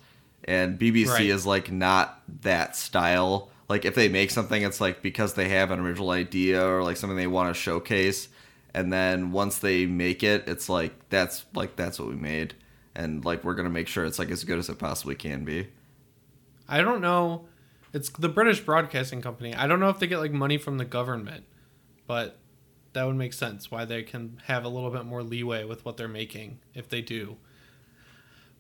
And 0.45 0.79
BBC 0.79 1.09
Right. 1.09 1.27
is 1.27 1.47
like 1.47 1.71
not 1.71 2.21
that 2.43 2.75
style. 2.75 3.51
Like 3.69 3.85
if 3.85 3.95
they 3.95 4.09
make 4.09 4.31
something, 4.31 4.63
it's 4.63 4.81
like 4.81 5.03
because 5.03 5.35
they 5.35 5.49
have 5.49 5.71
an 5.71 5.81
original 5.81 6.11
idea 6.11 6.65
or 6.67 6.83
like 6.83 6.97
something 6.97 7.17
they 7.17 7.27
want 7.27 7.55
to 7.55 7.61
showcase, 7.61 8.29
and 8.75 8.93
then 8.93 9.33
once 9.33 9.59
they 9.59 9.87
make 9.87 10.23
it, 10.23 10.45
it's 10.47 10.69
like 10.69 10.93
that's 11.09 11.45
like 11.55 11.77
that's 11.77 11.99
what 11.99 12.09
we 12.09 12.15
made. 12.17 12.55
and 12.95 13.25
like 13.25 13.43
we're 13.45 13.55
gonna 13.55 13.71
make 13.71 13.89
sure 13.89 14.05
it's 14.05 14.19
like 14.19 14.31
as 14.31 14.45
good 14.45 14.59
as 14.59 14.69
it 14.69 14.79
possibly 14.79 15.15
can 15.15 15.45
be. 15.45 15.69
I 16.69 16.83
don't 16.83 17.01
know. 17.01 17.47
It's 17.93 18.09
the 18.11 18.29
British 18.29 18.61
Broadcasting 18.61 19.21
Company. 19.23 19.55
I 19.55 19.67
don't 19.67 19.81
know 19.81 19.89
if 19.91 19.99
they 19.99 20.07
get 20.07 20.19
like 20.19 20.33
money 20.33 20.59
from 20.59 20.79
the 20.79 20.85
government, 20.85 21.45
but 22.07 22.39
that 22.95 23.05
would 23.07 23.17
make 23.17 23.33
sense 23.33 23.71
why 23.71 23.85
they 23.87 24.03
can 24.03 24.41
have 24.47 24.65
a 24.65 24.69
little 24.69 24.91
bit 24.91 25.05
more 25.05 25.23
leeway 25.23 25.65
with 25.65 25.85
what 25.85 25.97
they're 25.97 26.09
making 26.09 26.59
if 26.75 26.89
they 26.89 27.01
do. 27.01 27.37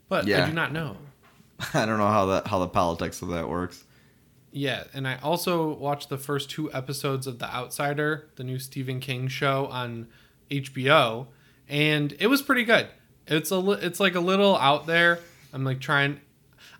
But 0.08 0.26
I 0.30 0.46
do 0.46 0.52
not 0.54 0.72
know. 0.72 0.96
I 1.74 1.86
don't 1.86 1.98
know 1.98 2.08
how 2.08 2.26
that 2.26 2.46
how 2.46 2.58
the 2.58 2.68
politics 2.68 3.20
of 3.22 3.28
that 3.28 3.48
works. 3.48 3.84
Yeah, 4.52 4.84
and 4.92 5.08
I 5.08 5.18
also 5.22 5.72
watched 5.72 6.10
the 6.10 6.18
first 6.18 6.50
two 6.50 6.70
episodes 6.72 7.26
of 7.26 7.38
The 7.38 7.52
Outsider, 7.52 8.28
the 8.36 8.44
new 8.44 8.58
Stephen 8.58 9.00
King 9.00 9.28
show 9.28 9.66
on 9.66 10.08
HBO, 10.50 11.28
and 11.68 12.14
it 12.20 12.26
was 12.26 12.42
pretty 12.42 12.64
good. 12.64 12.88
It's 13.26 13.50
a 13.50 13.56
li- 13.56 13.78
it's 13.80 13.98
like 13.98 14.14
a 14.14 14.20
little 14.20 14.56
out 14.58 14.86
there. 14.86 15.20
I'm 15.54 15.64
like 15.64 15.80
trying. 15.80 16.20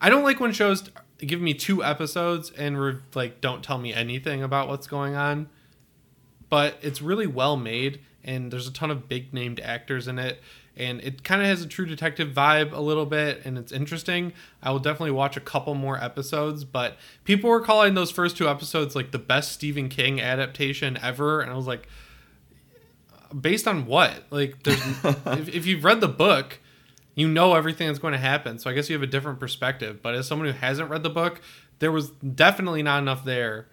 I 0.03 0.11
don't 0.11 0.23
like 0.23 0.39
when 0.39 0.53
shows 0.53 0.91
give 1.19 1.41
me 1.41 1.55
two 1.55 1.83
episodes 1.83 2.51
and 2.51 2.79
re- 2.79 2.99
like 3.15 3.41
don't 3.41 3.63
tell 3.63 3.79
me 3.79 3.95
anything 3.95 4.43
about 4.43 4.69
what's 4.69 4.87
going 4.87 5.15
on. 5.15 5.49
But 6.51 6.77
it's 6.83 7.01
really 7.01 7.27
well 7.27 7.57
made, 7.57 8.01
and 8.23 8.53
there's 8.53 8.69
a 8.69 8.73
ton 8.73 8.91
of 8.91 9.09
big 9.09 9.33
named 9.33 9.61
actors 9.61 10.09
in 10.09 10.19
it, 10.19 10.43
and 10.77 11.01
it 11.01 11.23
kind 11.23 11.43
of 11.43 11.49
has 11.49 11.63
a 11.63 11.67
True 11.67 11.87
Detective 11.87 12.31
vibe 12.31 12.73
a 12.73 12.81
little 12.81 13.07
bit, 13.07 13.43
and 13.45 13.59
it's 13.59 13.73
interesting. 13.73 14.33
I 14.63 14.71
will 14.71 14.79
definitely 14.79 15.11
watch 15.11 15.37
a 15.37 15.41
couple 15.41 15.75
more 15.75 16.03
episodes, 16.03 16.65
but 16.65 16.97
people 17.25 17.51
were 17.51 17.61
calling 17.61 17.95
those 17.95 18.11
first 18.11 18.37
two 18.37 18.49
episodes 18.49 18.97
like 18.97 19.11
the 19.11 19.19
best 19.19 19.53
Stephen 19.53 19.89
King 19.89 20.21
adaptation 20.21 20.99
ever, 21.03 21.41
and 21.41 21.51
I 21.51 21.55
was 21.55 21.67
like, 21.67 21.89
based 23.39 23.69
on 23.69 23.87
what? 23.87 24.25
Like, 24.31 24.63
there's, 24.63 24.81
if, 25.05 25.49
if 25.49 25.67
you've 25.67 25.85
read 25.85 26.01
the 26.01 26.09
book, 26.09 26.59
you 27.15 27.29
know 27.29 27.55
everything 27.55 27.87
that's 27.87 27.99
going 27.99 28.13
to 28.13 28.19
happen. 28.19 28.59
So 28.59 28.71
I 28.71 28.73
guess 28.73 28.89
you 28.89 28.95
have 28.95 29.03
a 29.03 29.07
different 29.07 29.39
perspective. 29.39 30.03
But 30.03 30.15
as 30.15 30.27
someone 30.27 30.49
who 30.49 30.55
hasn't 30.55 30.89
read 30.91 31.03
the 31.03 31.11
book, 31.11 31.41
there 31.79 31.93
was 31.93 32.11
definitely 32.11 32.83
not 32.83 33.03
enough 33.03 33.25
there 33.25 33.69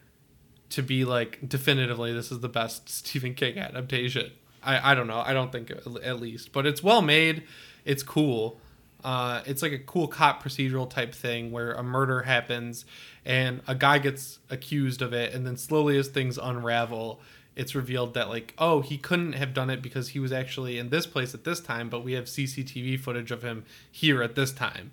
to 0.72 0.84
be 0.84 1.04
like 1.04 1.48
definitively 1.48 2.14
this 2.14 2.32
is 2.32 2.42
the 2.42 2.50
best 2.50 2.90
Stephen 2.90 3.34
King 3.34 3.58
adaptation. 3.58 4.32
I, 4.64 4.92
I 4.92 4.96
don't 4.96 5.08
know. 5.08 5.22
I 5.26 5.34
don't 5.34 5.52
think 5.52 5.72
at 5.72 6.20
least, 6.20 6.52
but 6.52 6.66
it's 6.66 6.84
well 6.84 7.02
made. 7.02 7.44
It's 7.86 8.04
cool. 8.04 8.60
Uh, 9.04 9.42
it's 9.46 9.62
like 9.62 9.72
a 9.72 9.80
cool 9.80 10.08
cop 10.08 10.44
procedural 10.44 10.90
type 10.90 11.14
thing 11.16 11.52
where 11.52 11.72
a 11.72 11.84
murder 11.84 12.24
happens 12.24 12.84
and 13.24 13.62
a 13.68 13.74
guy 13.76 13.98
gets 13.98 14.40
accused 14.50 15.02
of 15.02 15.14
it, 15.14 15.34
and 15.34 15.46
then 15.46 15.56
slowly 15.56 15.98
as 15.98 16.10
things 16.10 16.38
unravel, 16.38 17.22
it's 17.56 17.76
revealed 17.76 18.14
that 18.14 18.30
like 18.30 18.54
oh 18.58 18.82
he 18.82 18.98
couldn't 18.98 19.34
have 19.34 19.54
done 19.54 19.70
it 19.70 19.82
because 19.82 20.10
he 20.10 20.20
was 20.20 20.32
actually 20.32 20.78
in 20.78 20.90
this 20.90 21.06
place 21.06 21.34
at 21.34 21.44
this 21.44 21.60
time, 21.60 21.90
but 21.90 22.04
we 22.04 22.14
have 22.14 22.26
CCTV 22.26 23.00
footage 23.00 23.32
of 23.32 23.44
him 23.44 23.64
here 23.92 24.22
at 24.22 24.36
this 24.36 24.52
time 24.52 24.92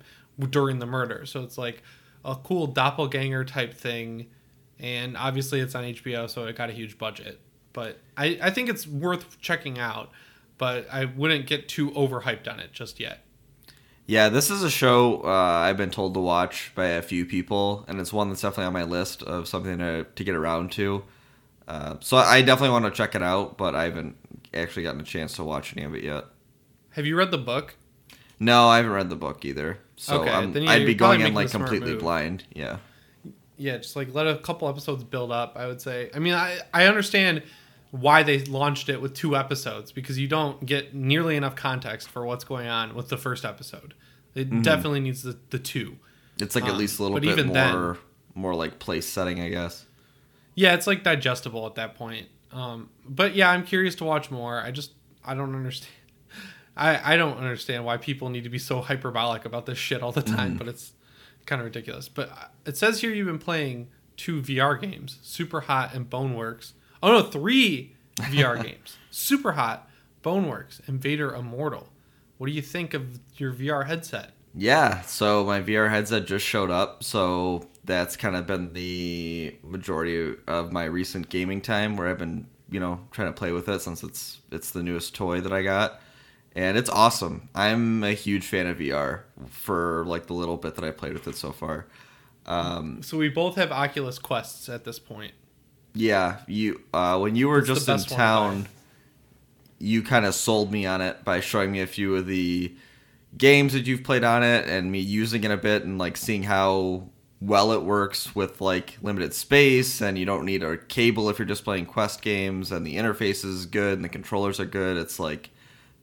during 0.49 0.79
the 0.79 0.85
murder. 0.85 1.25
So 1.25 1.43
it's 1.43 1.57
like 1.57 1.81
a 2.23 2.35
cool 2.35 2.67
doppelganger 2.67 3.43
type 3.45 3.73
thing 3.73 4.27
and 4.79 5.17
obviously 5.17 5.59
it's 5.59 5.75
on 5.75 5.83
HBO, 5.83 6.29
so 6.29 6.45
it 6.45 6.55
got 6.55 6.69
a 6.69 6.73
huge 6.73 6.97
budget. 6.97 7.39
But 7.77 7.99
I, 8.17 8.39
I 8.41 8.49
think 8.49 8.69
it's 8.69 8.87
worth 8.87 9.39
checking 9.39 9.77
out, 9.77 10.09
but 10.57 10.87
I 10.91 11.05
wouldn't 11.05 11.45
get 11.45 11.69
too 11.69 11.91
overhyped 11.91 12.51
on 12.51 12.59
it 12.59 12.73
just 12.73 12.99
yet. 12.99 13.19
Yeah, 14.07 14.29
this 14.29 14.49
is 14.49 14.63
a 14.63 14.69
show 14.71 15.21
uh, 15.23 15.27
I've 15.27 15.77
been 15.77 15.91
told 15.91 16.15
to 16.15 16.19
watch 16.19 16.71
by 16.73 16.85
a 16.87 17.03
few 17.03 17.23
people, 17.23 17.85
and 17.87 17.99
it's 17.99 18.11
one 18.11 18.29
that's 18.29 18.41
definitely 18.41 18.65
on 18.65 18.73
my 18.73 18.83
list 18.83 19.21
of 19.21 19.47
something 19.47 19.77
to, 19.77 20.05
to 20.15 20.23
get 20.23 20.33
around 20.33 20.71
to. 20.71 21.03
Uh, 21.67 21.97
so 21.99 22.17
I 22.17 22.41
definitely 22.41 22.71
want 22.71 22.85
to 22.85 22.89
check 22.91 23.13
it 23.13 23.21
out, 23.21 23.59
but 23.59 23.75
I 23.75 23.83
haven't 23.83 24.15
actually 24.55 24.81
gotten 24.81 25.01
a 25.01 25.03
chance 25.03 25.33
to 25.33 25.43
watch 25.43 25.77
any 25.77 25.85
of 25.85 25.93
it 25.93 26.03
yet. 26.03 26.25
Have 26.93 27.05
you 27.05 27.15
read 27.15 27.29
the 27.29 27.37
book? 27.37 27.75
No, 28.39 28.69
I 28.69 28.77
haven't 28.77 28.93
read 28.93 29.11
the 29.11 29.15
book 29.15 29.45
either. 29.45 29.77
So 29.97 30.21
Okay, 30.21 30.31
I'm- 30.31 30.51
then 30.51 30.67
I'd 30.67 30.87
be 30.87 30.95
going 30.95 31.21
in 31.21 31.35
like 31.35 31.51
completely 31.51 31.91
move. 31.91 31.99
blind. 31.99 32.43
Yeah. 32.55 32.77
Yeah, 33.55 33.77
just 33.77 33.95
like 33.95 34.15
let 34.15 34.25
a 34.25 34.37
couple 34.37 34.67
episodes 34.67 35.03
build 35.03 35.31
up, 35.31 35.53
I 35.55 35.67
would 35.67 35.79
say. 35.79 36.09
I 36.15 36.17
mean, 36.17 36.33
I, 36.33 36.57
I 36.73 36.87
understand 36.87 37.43
why 37.99 38.23
they 38.23 38.39
launched 38.45 38.89
it 38.89 39.01
with 39.01 39.13
two 39.13 39.35
episodes 39.35 39.91
because 39.91 40.17
you 40.17 40.27
don't 40.27 40.65
get 40.65 40.93
nearly 40.93 41.35
enough 41.35 41.55
context 41.55 42.07
for 42.09 42.25
what's 42.25 42.43
going 42.43 42.67
on 42.67 42.95
with 42.95 43.09
the 43.09 43.17
first 43.17 43.45
episode. 43.45 43.93
It 44.35 44.61
definitely 44.61 44.99
needs 44.99 45.23
the, 45.23 45.37
the 45.49 45.59
two. 45.59 45.97
It's 46.39 46.53
like 46.55 46.65
at 46.65 46.71
Um, 46.71 46.77
least 46.77 46.99
a 46.99 47.03
little 47.03 47.19
bit 47.19 47.27
even 47.29 47.47
more 47.47 47.53
then- 47.53 47.97
more 48.35 48.53
like 48.55 48.77
place 48.77 49.07
setting, 49.07 49.41
I 49.41 49.49
guess. 49.49 49.85
Yeah, 50.53 50.73
it's 50.75 50.85
like 50.87 51.03
digestible 51.03 51.65
at 51.65 51.75
that 51.75 51.95
point. 51.95 52.27
Um, 52.51 52.89
but 53.07 53.35
yeah, 53.35 53.49
I'm 53.49 53.63
curious 53.63 53.95
to 53.95 54.03
watch 54.05 54.29
more. 54.31 54.61
I 54.61 54.69
just 54.71 54.91
I 55.25 55.33
don't 55.33 55.55
understand. 55.55 55.91
I 56.77 57.13
I 57.13 57.17
don't 57.17 57.37
understand 57.37 57.83
why 57.85 57.97
people 57.97 58.29
need 58.29 58.43
to 58.43 58.49
be 58.49 58.59
so 58.59 58.81
hyperbolic 58.81 59.45
about 59.45 59.65
this 59.65 59.77
shit 59.79 60.01
all 60.03 60.11
the 60.11 60.21
time. 60.21 60.55
But 60.57 60.67
it's 60.67 60.93
kind 61.47 61.59
of 61.61 61.65
ridiculous. 61.65 62.07
But 62.09 62.29
uh, 62.29 62.45
it 62.65 62.77
says 62.77 63.01
here 63.01 63.11
you've 63.11 63.27
been 63.27 63.39
playing 63.39 63.87
two 64.17 64.41
VR 64.41 64.79
games, 64.79 65.17
Super 65.23 65.61
Hot 65.61 65.93
and 65.95 66.07
Boneworks. 66.09 66.73
Oh 67.01 67.11
no, 67.11 67.21
three 67.23 67.95
VR 68.17 68.55
games, 68.61 68.97
Super 69.09 69.53
Hot, 69.53 69.89
Boneworks, 70.23 70.85
and 70.87 71.01
Vader 71.01 71.33
Immortal. 71.33 71.89
What 72.37 72.47
do 72.47 72.53
you 72.53 72.61
think 72.61 72.93
of 72.93 73.19
your 73.37 73.53
VR 73.53 73.87
headset? 73.87 74.31
Yeah, 74.53 75.01
so 75.01 75.43
my 75.45 75.61
VR 75.61 75.89
headset 75.89 76.25
just 76.25 76.45
showed 76.45 76.71
up, 76.71 77.03
so 77.03 77.67
that's 77.83 78.15
kind 78.17 78.35
of 78.35 78.47
been 78.47 78.73
the 78.73 79.55
majority 79.63 80.35
of 80.47 80.71
my 80.71 80.85
recent 80.85 81.29
gaming 81.29 81.61
time 81.61 81.95
where 81.95 82.07
I've 82.07 82.17
been, 82.17 82.47
you 82.69 82.79
know, 82.79 82.99
trying 83.11 83.27
to 83.29 83.33
play 83.37 83.51
with 83.51 83.69
it 83.69 83.81
since 83.81 84.03
it's 84.03 84.39
it's 84.51 84.71
the 84.71 84.81
newest 84.83 85.13
toy 85.15 85.41
that 85.41 85.53
I 85.53 85.61
got. 85.61 86.01
And 86.55 86.75
it's 86.75 86.89
awesome. 86.89 87.49
I'm 87.53 88.03
a 88.03 88.13
huge 88.13 88.45
fan 88.45 88.65
of 88.65 88.79
VR 88.79 89.21
for 89.47 90.03
like 90.07 90.25
the 90.25 90.33
little 90.33 90.57
bit 90.57 90.73
that 90.75 90.83
I 90.83 90.89
played 90.89 91.13
with 91.13 91.27
it 91.27 91.35
so 91.35 91.51
far. 91.51 91.85
Um, 92.47 93.03
So 93.03 93.17
we 93.17 93.29
both 93.29 93.55
have 93.57 93.71
Oculus 93.71 94.17
Quests 94.17 94.67
at 94.69 94.83
this 94.83 94.97
point. 94.97 95.33
Yeah, 95.97 96.37
you 96.47 96.81
uh, 96.93 97.17
when 97.19 97.35
you 97.35 97.47
were 97.47 97.61
just 97.61 97.87
in 97.87 97.95
best 97.95 98.09
one 98.09 98.09
to 98.09 98.15
town, 98.15 98.67
you 99.79 100.03
kind 100.03 100.25
of 100.25 100.35
sold 100.35 100.71
me 100.71 100.85
on 100.85 101.01
it 101.01 101.23
by 101.23 101.39
showing 101.39 101.71
me 101.71 101.81
a 101.81 101.87
few 101.87 102.15
of 102.15 102.27
the 102.27 102.73
games 103.37 103.73
that 103.73 103.87
you've 103.87 104.03
played 104.03 104.23
on 104.23 104.43
it 104.43 104.67
and 104.67 104.91
me 104.91 104.99
using 104.99 105.43
it 105.43 105.51
a 105.51 105.57
bit 105.57 105.83
and 105.83 105.97
like 105.97 106.17
seeing 106.17 106.43
how 106.43 107.03
well 107.39 107.71
it 107.71 107.83
works 107.83 108.35
with 108.35 108.61
like 108.61 108.97
limited 109.01 109.33
space 109.33 110.01
and 110.01 110.17
you 110.17 110.25
don't 110.25 110.45
need 110.45 110.63
a 110.63 110.77
cable 110.77 111.29
if 111.29 111.37
you're 111.37 111.45
just 111.45 111.63
playing 111.63 111.85
quest 111.85 112.21
games 112.21 112.71
and 112.71 112.85
the 112.85 112.95
interface 112.95 113.45
is 113.45 113.65
good 113.65 113.93
and 113.93 114.03
the 114.03 114.09
controllers 114.09 114.59
are 114.59 114.65
good. 114.65 114.97
It's 114.97 115.19
like 115.19 115.49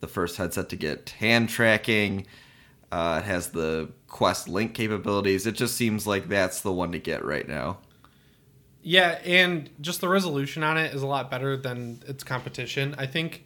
the 0.00 0.08
first 0.08 0.36
headset 0.36 0.68
to 0.68 0.76
get 0.76 1.10
hand 1.10 1.48
tracking. 1.48 2.26
Uh, 2.92 3.20
it 3.22 3.26
has 3.26 3.48
the 3.48 3.90
quest 4.06 4.48
link 4.48 4.74
capabilities. 4.74 5.46
It 5.46 5.54
just 5.54 5.76
seems 5.76 6.06
like 6.06 6.28
that's 6.28 6.60
the 6.60 6.72
one 6.72 6.92
to 6.92 6.98
get 6.98 7.24
right 7.24 7.48
now 7.48 7.78
Yeah, 8.86 9.18
and 9.24 9.70
just 9.80 10.00
the 10.02 10.08
resolution 10.08 10.62
on 10.62 10.76
it 10.76 10.94
is 10.94 11.00
a 11.02 11.06
lot 11.06 11.30
better 11.30 11.56
than 11.56 12.02
its 12.06 12.22
competition. 12.22 12.94
I 12.98 13.06
think 13.06 13.44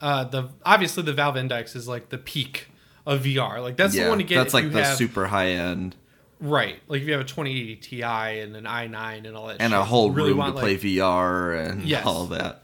uh, 0.00 0.24
the 0.24 0.48
obviously 0.64 1.02
the 1.02 1.12
Valve 1.12 1.36
Index 1.36 1.74
is 1.74 1.88
like 1.88 2.08
the 2.10 2.18
peak 2.18 2.68
of 3.04 3.22
VR. 3.22 3.60
Like 3.60 3.76
that's 3.76 3.94
the 3.94 4.08
one 4.08 4.18
to 4.18 4.24
get. 4.24 4.36
that's 4.36 4.54
like 4.54 4.70
the 4.72 4.84
have, 4.84 4.96
super 4.96 5.26
high 5.26 5.50
end 5.50 5.96
right. 6.40 6.76
Like 6.86 7.02
if 7.02 7.06
you 7.06 7.12
have 7.14 7.22
a 7.22 7.24
2080 7.24 7.76
Ti 7.76 8.02
and 8.02 8.56
an 8.56 8.64
i9 8.64 9.26
and 9.26 9.36
all 9.36 9.48
that, 9.48 9.56
and 9.60 9.72
shit, 9.72 9.80
a 9.80 9.84
whole 9.84 10.10
really 10.10 10.32
room 10.32 10.46
to 10.46 10.52
play 10.52 10.72
like, 10.74 10.80
VR 10.82 11.68
and 11.68 11.82
Yes. 11.82 12.06
all 12.06 12.26
that. 12.26 12.62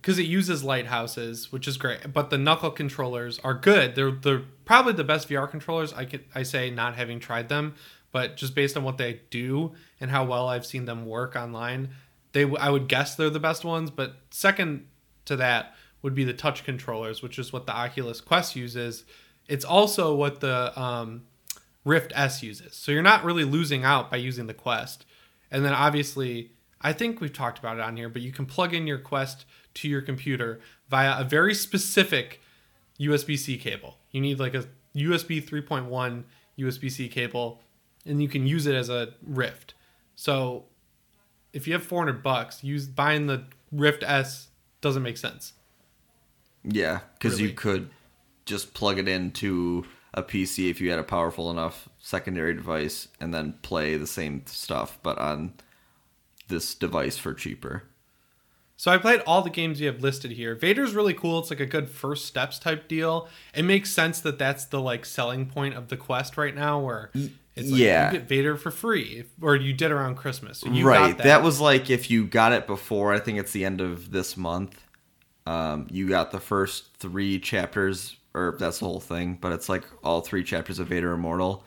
because 0.00 0.18
it 0.18 0.26
uses 0.26 0.62
lighthouses, 0.64 1.50
which 1.52 1.66
is 1.68 1.76
great. 1.78 2.12
But 2.12 2.30
the 2.30 2.38
knuckle 2.38 2.70
controllers 2.70 3.38
are 3.40 3.54
good. 3.54 3.94
They're 3.94 4.10
they're 4.10 4.42
probably 4.64 4.92
the 4.92 5.04
best 5.04 5.28
VR 5.28 5.48
controllers. 5.50 5.92
I 5.94 6.04
could 6.04 6.24
I 6.34 6.42
say 6.42 6.68
not 6.70 6.96
having 6.96 7.18
tried 7.20 7.48
them, 7.48 7.74
but 8.12 8.36
just 8.36 8.54
based 8.54 8.76
on 8.76 8.84
what 8.84 8.98
they 8.98 9.20
do 9.30 9.72
and 10.00 10.10
how 10.10 10.24
well 10.24 10.48
I've 10.48 10.66
seen 10.66 10.84
them 10.84 11.06
work 11.06 11.34
online, 11.34 11.90
they 12.32 12.44
I 12.56 12.70
would 12.70 12.88
guess 12.88 13.14
they're 13.14 13.30
the 13.30 13.40
best 13.40 13.64
ones. 13.64 13.90
But 13.90 14.16
second 14.30 14.86
to 15.24 15.36
that 15.36 15.74
would 16.02 16.14
be 16.14 16.24
the 16.24 16.34
touch 16.34 16.64
controllers, 16.64 17.22
which 17.22 17.38
is 17.38 17.52
what 17.52 17.66
the 17.66 17.74
Oculus 17.74 18.20
Quest 18.20 18.54
uses. 18.56 19.04
It's 19.48 19.64
also 19.64 20.14
what 20.14 20.40
the 20.40 20.78
um, 20.80 21.22
Rift 21.84 22.12
S 22.14 22.42
uses. 22.42 22.74
So 22.74 22.92
you're 22.92 23.02
not 23.02 23.24
really 23.24 23.44
losing 23.44 23.84
out 23.84 24.10
by 24.10 24.18
using 24.18 24.46
the 24.46 24.54
Quest. 24.54 25.04
And 25.50 25.64
then 25.64 25.72
obviously, 25.72 26.52
I 26.80 26.92
think 26.92 27.20
we've 27.20 27.32
talked 27.32 27.58
about 27.58 27.76
it 27.76 27.82
on 27.82 27.96
here, 27.96 28.08
but 28.08 28.22
you 28.22 28.32
can 28.32 28.46
plug 28.46 28.74
in 28.74 28.86
your 28.86 28.98
Quest 28.98 29.44
to 29.74 29.88
your 29.88 30.02
computer 30.02 30.60
via 30.88 31.18
a 31.18 31.24
very 31.24 31.54
specific 31.54 32.40
USB 33.00 33.38
C 33.38 33.56
cable. 33.56 33.96
You 34.10 34.20
need 34.20 34.38
like 34.38 34.54
a 34.54 34.64
USB 34.94 35.42
3.1 35.42 36.24
USB 36.58 36.90
C 36.90 37.08
cable, 37.08 37.60
and 38.06 38.22
you 38.22 38.28
can 38.28 38.46
use 38.46 38.66
it 38.66 38.74
as 38.74 38.88
a 38.88 39.14
Rift. 39.24 39.74
So 40.14 40.64
if 41.52 41.66
you 41.66 41.72
have 41.72 41.82
400 41.82 42.22
bucks, 42.22 42.62
use 42.62 42.86
buying 42.86 43.26
the 43.26 43.44
Rift 43.70 44.02
S 44.02 44.48
doesn't 44.80 45.02
make 45.02 45.16
sense. 45.16 45.54
Yeah, 46.64 47.00
because 47.14 47.40
you 47.40 47.50
could 47.50 47.90
just 48.44 48.74
plug 48.74 48.98
it 48.98 49.08
into 49.08 49.84
a 50.14 50.22
PC 50.22 50.70
if 50.70 50.80
you 50.80 50.90
had 50.90 50.98
a 50.98 51.04
powerful 51.04 51.50
enough 51.50 51.88
secondary 51.98 52.54
device 52.54 53.08
and 53.20 53.32
then 53.32 53.54
play 53.62 53.96
the 53.96 54.06
same 54.06 54.42
stuff, 54.46 54.98
but 55.02 55.18
on 55.18 55.54
this 56.48 56.74
device 56.74 57.16
for 57.16 57.32
cheaper. 57.32 57.84
So 58.76 58.90
I 58.90 58.98
played 58.98 59.20
all 59.26 59.42
the 59.42 59.50
games 59.50 59.80
you 59.80 59.86
have 59.86 60.02
listed 60.02 60.32
here. 60.32 60.54
Vader's 60.54 60.92
really 60.92 61.14
cool. 61.14 61.38
It's 61.38 61.50
like 61.50 61.60
a 61.60 61.66
good 61.66 61.88
first 61.88 62.26
steps 62.26 62.58
type 62.58 62.88
deal. 62.88 63.28
It 63.54 63.62
makes 63.62 63.92
sense 63.92 64.20
that 64.20 64.38
that's 64.38 64.64
the 64.64 64.80
like 64.80 65.04
selling 65.04 65.46
point 65.46 65.74
of 65.74 65.88
the 65.88 65.96
quest 65.96 66.36
right 66.36 66.54
now, 66.54 66.80
where 66.80 67.10
it's 67.54 67.70
like 67.70 67.80
yeah. 67.80 68.12
you 68.12 68.18
get 68.18 68.28
Vader 68.28 68.56
for 68.56 68.70
free, 68.70 69.24
or 69.40 69.56
you 69.56 69.72
did 69.72 69.90
around 69.90 70.16
Christmas. 70.16 70.62
Right. 70.84 71.16
got 71.16 71.18
That. 71.18 71.42
was 71.42 71.60
like 71.60 71.90
if 71.90 72.10
you 72.10 72.26
got 72.26 72.52
it 72.52 72.66
before. 72.66 73.12
I 73.12 73.18
think 73.18 73.38
it's 73.38 73.52
the 73.52 73.64
end 73.64 73.80
of 73.80 74.10
this 74.10 74.36
month. 74.36 74.80
Um, 75.44 75.86
you 75.90 76.08
got 76.08 76.30
the 76.30 76.40
first 76.40 76.96
three 76.96 77.38
chapters, 77.38 78.16
or 78.32 78.56
that's 78.58 78.78
the 78.78 78.86
whole 78.86 79.00
thing. 79.00 79.38
But 79.40 79.52
it's 79.52 79.68
like 79.68 79.84
all 80.02 80.22
three 80.22 80.44
chapters 80.44 80.78
of 80.78 80.88
Vader 80.88 81.12
Immortal. 81.12 81.64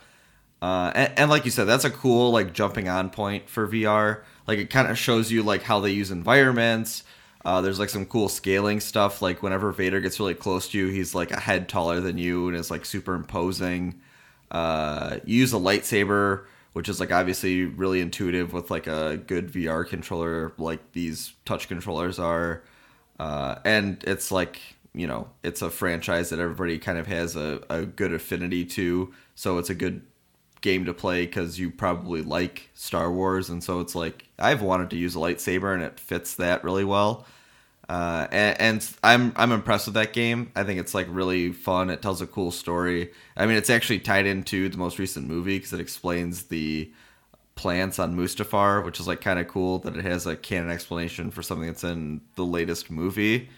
Uh, 0.62 0.92
and, 0.96 1.14
and 1.18 1.30
like 1.30 1.46
you 1.46 1.52
said, 1.52 1.66
that's 1.66 1.86
a 1.86 1.92
cool 1.92 2.32
like 2.32 2.54
jumping 2.54 2.90
on 2.90 3.12
point 3.12 3.48
for 3.48 3.68
VR. 3.68 4.22
Like 4.48 4.58
it 4.58 4.72
kind 4.72 4.90
of 4.90 4.98
shows 4.98 5.32
you 5.32 5.44
like 5.44 5.62
how 5.62 5.80
they 5.80 5.92
use 5.92 6.10
environments. 6.10 7.04
Uh, 7.44 7.62
there's 7.62 7.78
like 7.78 7.90
some 7.90 8.08
cool 8.08 8.28
scaling 8.28 8.80
stuff. 8.80 9.22
Like 9.22 9.44
whenever 9.44 9.72
Vader 9.72 10.00
gets 10.00 10.20
really 10.20 10.34
close 10.34 10.68
to 10.70 10.80
you, 10.80 10.88
he's 10.88 11.14
like 11.14 11.30
a 11.30 11.40
head 11.40 11.70
taller 11.70 12.02
than 12.02 12.18
you 12.18 12.48
and 12.48 12.58
is 12.58 12.72
like 12.72 12.86
super 12.86 13.14
imposing. 13.14 14.02
Uh, 14.52 15.20
you 15.26 15.40
use 15.40 15.54
a 15.54 15.58
lightsaber, 15.58 16.46
which 16.74 16.90
is 16.90 17.00
like 17.00 17.12
obviously 17.12 17.66
really 17.66 18.02
intuitive 18.02 18.54
with 18.54 18.70
like 18.70 18.88
a 18.88 19.18
good 19.18 19.52
VR 19.52 19.88
controller, 19.88 20.54
like 20.58 20.92
these 20.94 21.34
touch 21.46 21.68
controllers 21.68 22.20
are. 22.20 22.64
Uh, 23.20 23.56
and 23.64 24.04
it's 24.06 24.32
like 24.32 24.60
you 24.94 25.08
know 25.08 25.28
it's 25.44 25.62
a 25.62 25.70
franchise 25.70 26.30
that 26.30 26.40
everybody 26.40 26.78
kind 26.78 26.98
of 26.98 27.08
has 27.08 27.36
a, 27.36 27.62
a 27.70 27.86
good 27.86 28.14
affinity 28.14 28.66
to, 28.66 29.14
so 29.36 29.58
it's 29.58 29.70
a 29.70 29.76
good 29.76 30.02
game 30.62 30.86
to 30.86 30.94
play 30.94 31.26
because 31.26 31.60
you 31.60 31.70
probably 31.70 32.22
like 32.22 32.70
Star 32.74 33.12
Wars, 33.12 33.50
and 33.50 33.64
so 33.64 33.80
it's 33.80 33.96
like 33.96 34.26
I've 34.40 34.62
wanted 34.62 34.90
to 34.92 34.98
use 34.98 35.16
a 35.16 35.20
lightsaber, 35.20 35.74
and 35.74 35.84
it 35.84 36.00
fits 36.00 36.36
that 36.36 36.64
really 36.64 36.84
well. 36.84 37.26
Uh, 37.88 38.28
and, 38.32 38.62
and 38.62 38.96
I'm 39.04 39.34
I'm 39.36 39.52
impressed 39.52 39.86
with 39.86 39.94
that 39.94 40.12
game. 40.14 40.52
I 40.56 40.64
think 40.64 40.80
it's 40.80 40.96
like 40.96 41.08
really 41.10 41.52
fun. 41.52 41.90
It 41.90 42.02
tells 42.02 42.22
a 42.22 42.28
cool 42.28 42.52
story. 42.52 43.12
I 43.38 43.46
mean, 43.46 43.58
it's 43.58 43.70
actually 43.70 44.00
tied 44.00 44.26
into 44.26 44.70
the 44.70 44.78
most 44.78 44.98
recent 44.98 45.28
movie 45.28 45.58
because 45.58 45.74
it 45.74 45.80
explains 45.80 46.44
the 46.46 46.92
plants 47.54 48.00
on 48.00 48.18
Mustafar, 48.18 48.84
which 48.84 49.00
is 49.00 49.08
like 49.08 49.22
kind 49.22 49.40
of 49.40 49.48
cool 49.48 49.80
that 49.80 49.96
it 49.96 50.04
has 50.04 50.26
a 50.26 50.36
canon 50.36 50.72
explanation 50.72 51.32
for 51.32 51.42
something 51.42 51.68
that's 51.68 51.84
in 51.84 52.22
the 52.36 52.46
latest 52.46 52.90
movie. 52.90 53.50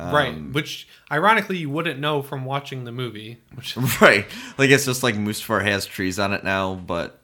right, 0.00 0.34
Um, 0.34 0.52
which 0.52 0.86
ironically 1.10 1.56
you 1.58 1.70
wouldn't 1.70 1.98
know 1.98 2.22
from 2.22 2.44
watching 2.44 2.84
the 2.84 2.92
movie. 2.92 3.38
Which 3.54 3.76
right, 4.00 4.26
like 4.58 4.70
it's 4.70 4.84
just 4.84 5.02
like 5.02 5.14
Mustafar 5.16 5.64
has 5.64 5.86
trees 5.86 6.18
on 6.18 6.32
it 6.34 6.44
now, 6.44 6.74
but 6.74 7.20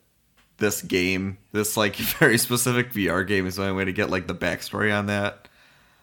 this 0.58 0.82
game, 0.82 1.38
this 1.52 1.76
like 1.76 1.96
very 1.96 2.38
specific 2.38 2.92
VR 2.92 3.26
game, 3.26 3.46
is 3.46 3.56
the 3.56 3.62
only 3.62 3.74
way 3.74 3.84
to 3.84 3.92
get 3.92 4.10
like 4.10 4.26
the 4.26 4.34
backstory 4.34 4.96
on 4.96 5.06
that. 5.06 5.48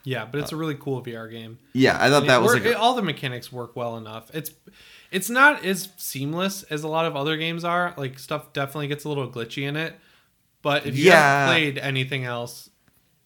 Yeah, 0.03 0.25
but 0.25 0.39
it's 0.41 0.51
a 0.51 0.55
uh, 0.55 0.59
really 0.59 0.75
cool 0.75 1.01
VR 1.03 1.29
game. 1.29 1.59
Yeah, 1.73 1.97
I 1.99 2.09
thought 2.09 2.21
And 2.21 2.29
that 2.29 2.41
was 2.41 2.53
like 2.53 2.65
it- 2.65 2.75
all 2.75 2.95
the 2.95 3.01
mechanics 3.01 3.51
work 3.51 3.75
well 3.75 3.97
enough. 3.97 4.29
It's 4.33 4.51
it's 5.11 5.29
not 5.29 5.65
as 5.65 5.89
seamless 5.97 6.63
as 6.63 6.83
a 6.83 6.87
lot 6.87 7.05
of 7.05 7.15
other 7.15 7.35
games 7.37 7.63
are. 7.63 7.93
Like 7.97 8.17
stuff 8.19 8.53
definitely 8.53 8.87
gets 8.87 9.03
a 9.03 9.09
little 9.09 9.29
glitchy 9.29 9.63
in 9.67 9.75
it. 9.75 9.95
But 10.61 10.85
if 10.85 10.97
you 10.97 11.05
Yeah. 11.05 11.19
haven't 11.47 11.53
played 11.53 11.77
anything 11.79 12.23
else, 12.23 12.69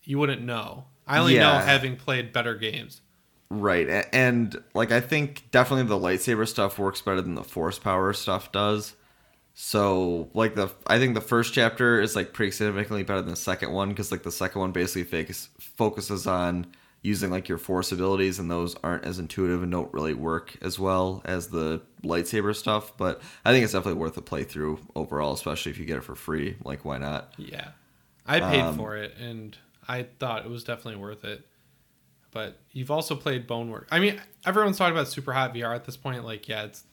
you 0.04 0.18
wouldn't 0.18 0.42
know. 0.42 0.86
I 1.08 1.20
only 1.20 1.38
know 1.38 1.54
having 1.60 1.96
played 1.98 2.34
better 2.34 2.56
games. 2.56 3.02
Right, 3.52 3.88
a- 3.88 4.14
and 4.16 4.56
like 4.74 4.92
I 4.92 5.00
think 5.02 5.44
definitely 5.52 5.86
the 5.88 6.00
lightsaber 6.00 6.48
stuff 6.48 6.80
works 6.80 7.02
better 7.02 7.22
than 7.22 7.36
the 7.36 7.44
force 7.44 7.78
power 7.78 8.12
stuff 8.14 8.52
does. 8.52 8.96
So 9.58 10.30
like 10.34 10.54
the 10.56 10.70
I 10.86 11.00
think 11.00 11.16
the 11.16 11.22
first 11.22 11.54
chapter 11.54 12.02
is 12.02 12.14
like 12.16 12.34
pretty 12.34 12.52
significantly 12.52 13.04
better 13.04 13.22
than 13.22 13.32
the 13.32 13.38
second 13.38 13.72
one 13.72 13.90
because 13.90 14.12
like 14.12 14.24
the 14.24 14.32
second 14.32 14.60
one 14.60 14.74
basically 14.74 15.06
focus, 15.06 15.50
focuses 15.60 16.28
on 16.28 16.68
using 17.02 17.32
like 17.32 17.48
your 17.48 17.58
force 17.58 17.94
abilities 17.94 18.38
and 18.38 18.52
those 18.52 18.76
aren't 18.84 19.06
as 19.06 19.18
intuitive 19.18 19.64
and 19.64 19.72
don't 19.72 19.94
really 19.94 20.14
work 20.14 20.58
as 20.62 20.78
well 20.78 21.22
as 21.24 21.48
the 21.48 21.82
lightsaber 22.04 22.54
stuff. 22.54 22.98
But 22.98 23.22
I 23.46 23.54
think 23.54 23.64
it's 23.64 23.72
definitely 23.72 24.02
worth 24.02 24.18
a 24.18 24.22
playthrough 24.22 24.78
overall, 24.94 25.34
especially 25.34 25.72
if 25.72 25.78
you 25.78 25.86
get 25.86 25.98
it 25.98 26.04
for 26.04 26.16
free. 26.16 26.58
Like 26.66 26.84
why 26.84 26.98
not? 26.98 27.34
Yeah. 27.38 27.70
I 28.26 28.42
paid 28.42 28.60
Um, 28.60 28.76
for 28.76 28.98
it 28.98 29.16
and 29.18 29.58
I 29.88 30.04
thought 30.20 30.44
it 30.46 30.50
was 30.52 30.66
definitely 30.66 31.00
worth 31.00 31.24
it. 31.24 31.48
But 32.32 32.60
you've 32.74 32.92
also 32.92 33.16
played 33.16 33.48
Bonework. 33.48 33.86
I 33.90 34.00
mean, 34.02 34.22
everyone's 34.46 34.78
talking 34.78 34.94
about 34.94 35.08
Super 35.08 35.32
Hot 35.32 35.54
VR 35.54 35.74
at 35.74 35.86
this 35.86 35.96
point. 35.96 36.26
Like, 36.26 36.50
yeah, 36.50 36.64
it's 36.64 36.84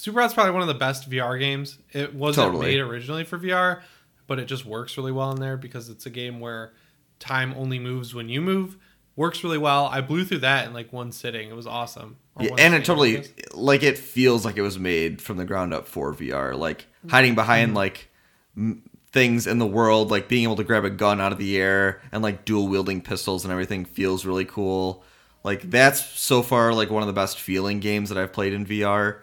Super 0.00 0.22
Hot's 0.22 0.32
probably 0.32 0.52
one 0.52 0.62
of 0.62 0.68
the 0.68 0.74
best 0.74 1.10
VR 1.10 1.38
games. 1.38 1.78
It 1.92 2.14
wasn't 2.14 2.46
Totally. 2.46 2.68
made 2.68 2.80
originally 2.80 3.24
for 3.24 3.38
VR, 3.38 3.82
but 4.26 4.38
it 4.38 4.46
just 4.46 4.64
works 4.64 4.96
really 4.96 5.12
well 5.12 5.30
in 5.30 5.40
there 5.40 5.58
because 5.58 5.90
it's 5.90 6.06
a 6.06 6.10
game 6.10 6.40
where 6.40 6.72
time 7.18 7.52
only 7.54 7.78
moves 7.78 8.14
when 8.14 8.30
you 8.30 8.40
move. 8.40 8.78
Works 9.14 9.44
really 9.44 9.58
well. 9.58 9.84
I 9.86 10.00
blew 10.00 10.24
through 10.24 10.38
that 10.38 10.66
in 10.66 10.72
like 10.72 10.90
one 10.90 11.12
sitting. 11.12 11.50
It 11.50 11.54
was 11.54 11.66
awesome. 11.66 12.16
Or 12.34 12.46
Yeah, 12.46 12.54
and 12.58 12.74
it 12.74 12.86
totally 12.86 13.24
like 13.52 13.82
it 13.82 13.98
feels 13.98 14.46
like 14.46 14.56
it 14.56 14.62
was 14.62 14.78
made 14.78 15.20
from 15.20 15.36
the 15.36 15.44
ground 15.44 15.74
up 15.74 15.86
for 15.86 16.14
VR. 16.14 16.56
Like 16.56 16.86
hiding 17.10 17.34
behind 17.34 17.68
mm-hmm. 17.68 17.76
like 17.76 18.08
m- 18.56 18.82
things 19.12 19.46
in 19.46 19.58
the 19.58 19.66
world, 19.66 20.10
like 20.10 20.28
being 20.28 20.44
able 20.44 20.56
to 20.56 20.64
grab 20.64 20.86
a 20.86 20.90
gun 20.90 21.20
out 21.20 21.32
of 21.32 21.38
the 21.38 21.58
air 21.58 22.00
and 22.10 22.22
like 22.22 22.46
dual 22.46 22.68
wielding 22.68 23.02
pistols 23.02 23.44
and 23.44 23.52
everything 23.52 23.84
feels 23.84 24.24
really 24.24 24.46
cool. 24.46 25.04
Like 25.44 25.70
that's 25.70 26.02
so 26.02 26.42
far 26.42 26.72
like 26.72 26.88
one 26.88 27.02
of 27.02 27.06
the 27.06 27.12
best 27.12 27.38
feeling 27.38 27.80
games 27.80 28.08
that 28.08 28.16
I've 28.16 28.32
played 28.32 28.54
in 28.54 28.64
VR. 28.64 29.18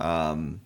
Um, 0.00 0.60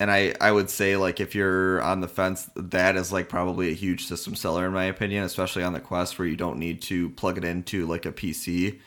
and 0.00 0.10
I 0.10 0.34
I 0.40 0.50
would 0.50 0.68
say 0.70 0.96
like 0.96 1.20
if 1.20 1.34
you're 1.34 1.80
on 1.82 2.00
the 2.00 2.08
fence, 2.08 2.50
that 2.56 2.96
is 2.96 3.12
like 3.12 3.28
probably 3.28 3.70
a 3.70 3.74
huge 3.74 4.06
system 4.06 4.34
seller 4.34 4.66
in 4.66 4.72
my 4.72 4.84
opinion, 4.84 5.24
especially 5.24 5.62
on 5.62 5.72
the 5.72 5.80
Quest 5.80 6.18
where 6.18 6.26
you 6.26 6.36
don't 6.36 6.58
need 6.58 6.82
to 6.82 7.10
plug 7.10 7.38
it 7.38 7.44
into 7.44 7.86
like 7.86 8.04
a 8.04 8.12
PC 8.12 8.80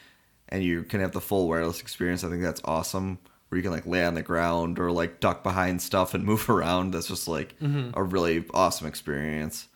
and 0.50 0.64
you 0.64 0.84
can 0.84 1.00
have 1.00 1.14
the 1.14 1.22
full 1.22 1.48
wireless 1.48 1.80
experience. 1.82 2.24
I 2.24 2.30
think 2.30 2.42
that's 2.42 2.62
awesome. 2.66 3.20
Where 3.50 3.58
you 3.58 3.64
can 3.64 3.72
like 3.72 3.86
lay 3.86 4.04
on 4.06 4.16
the 4.16 4.22
ground 4.22 4.78
or 4.80 4.92
like 4.92 5.22
duck 5.22 5.42
behind 5.44 5.82
stuff 5.82 6.14
and 6.14 6.24
move 6.32 6.50
around. 6.50 6.92
That's 6.94 7.08
just 7.08 7.28
like 7.30 7.56
a 7.62 8.04
really 8.04 8.44
awesome 8.54 8.88
experience. 8.88 9.68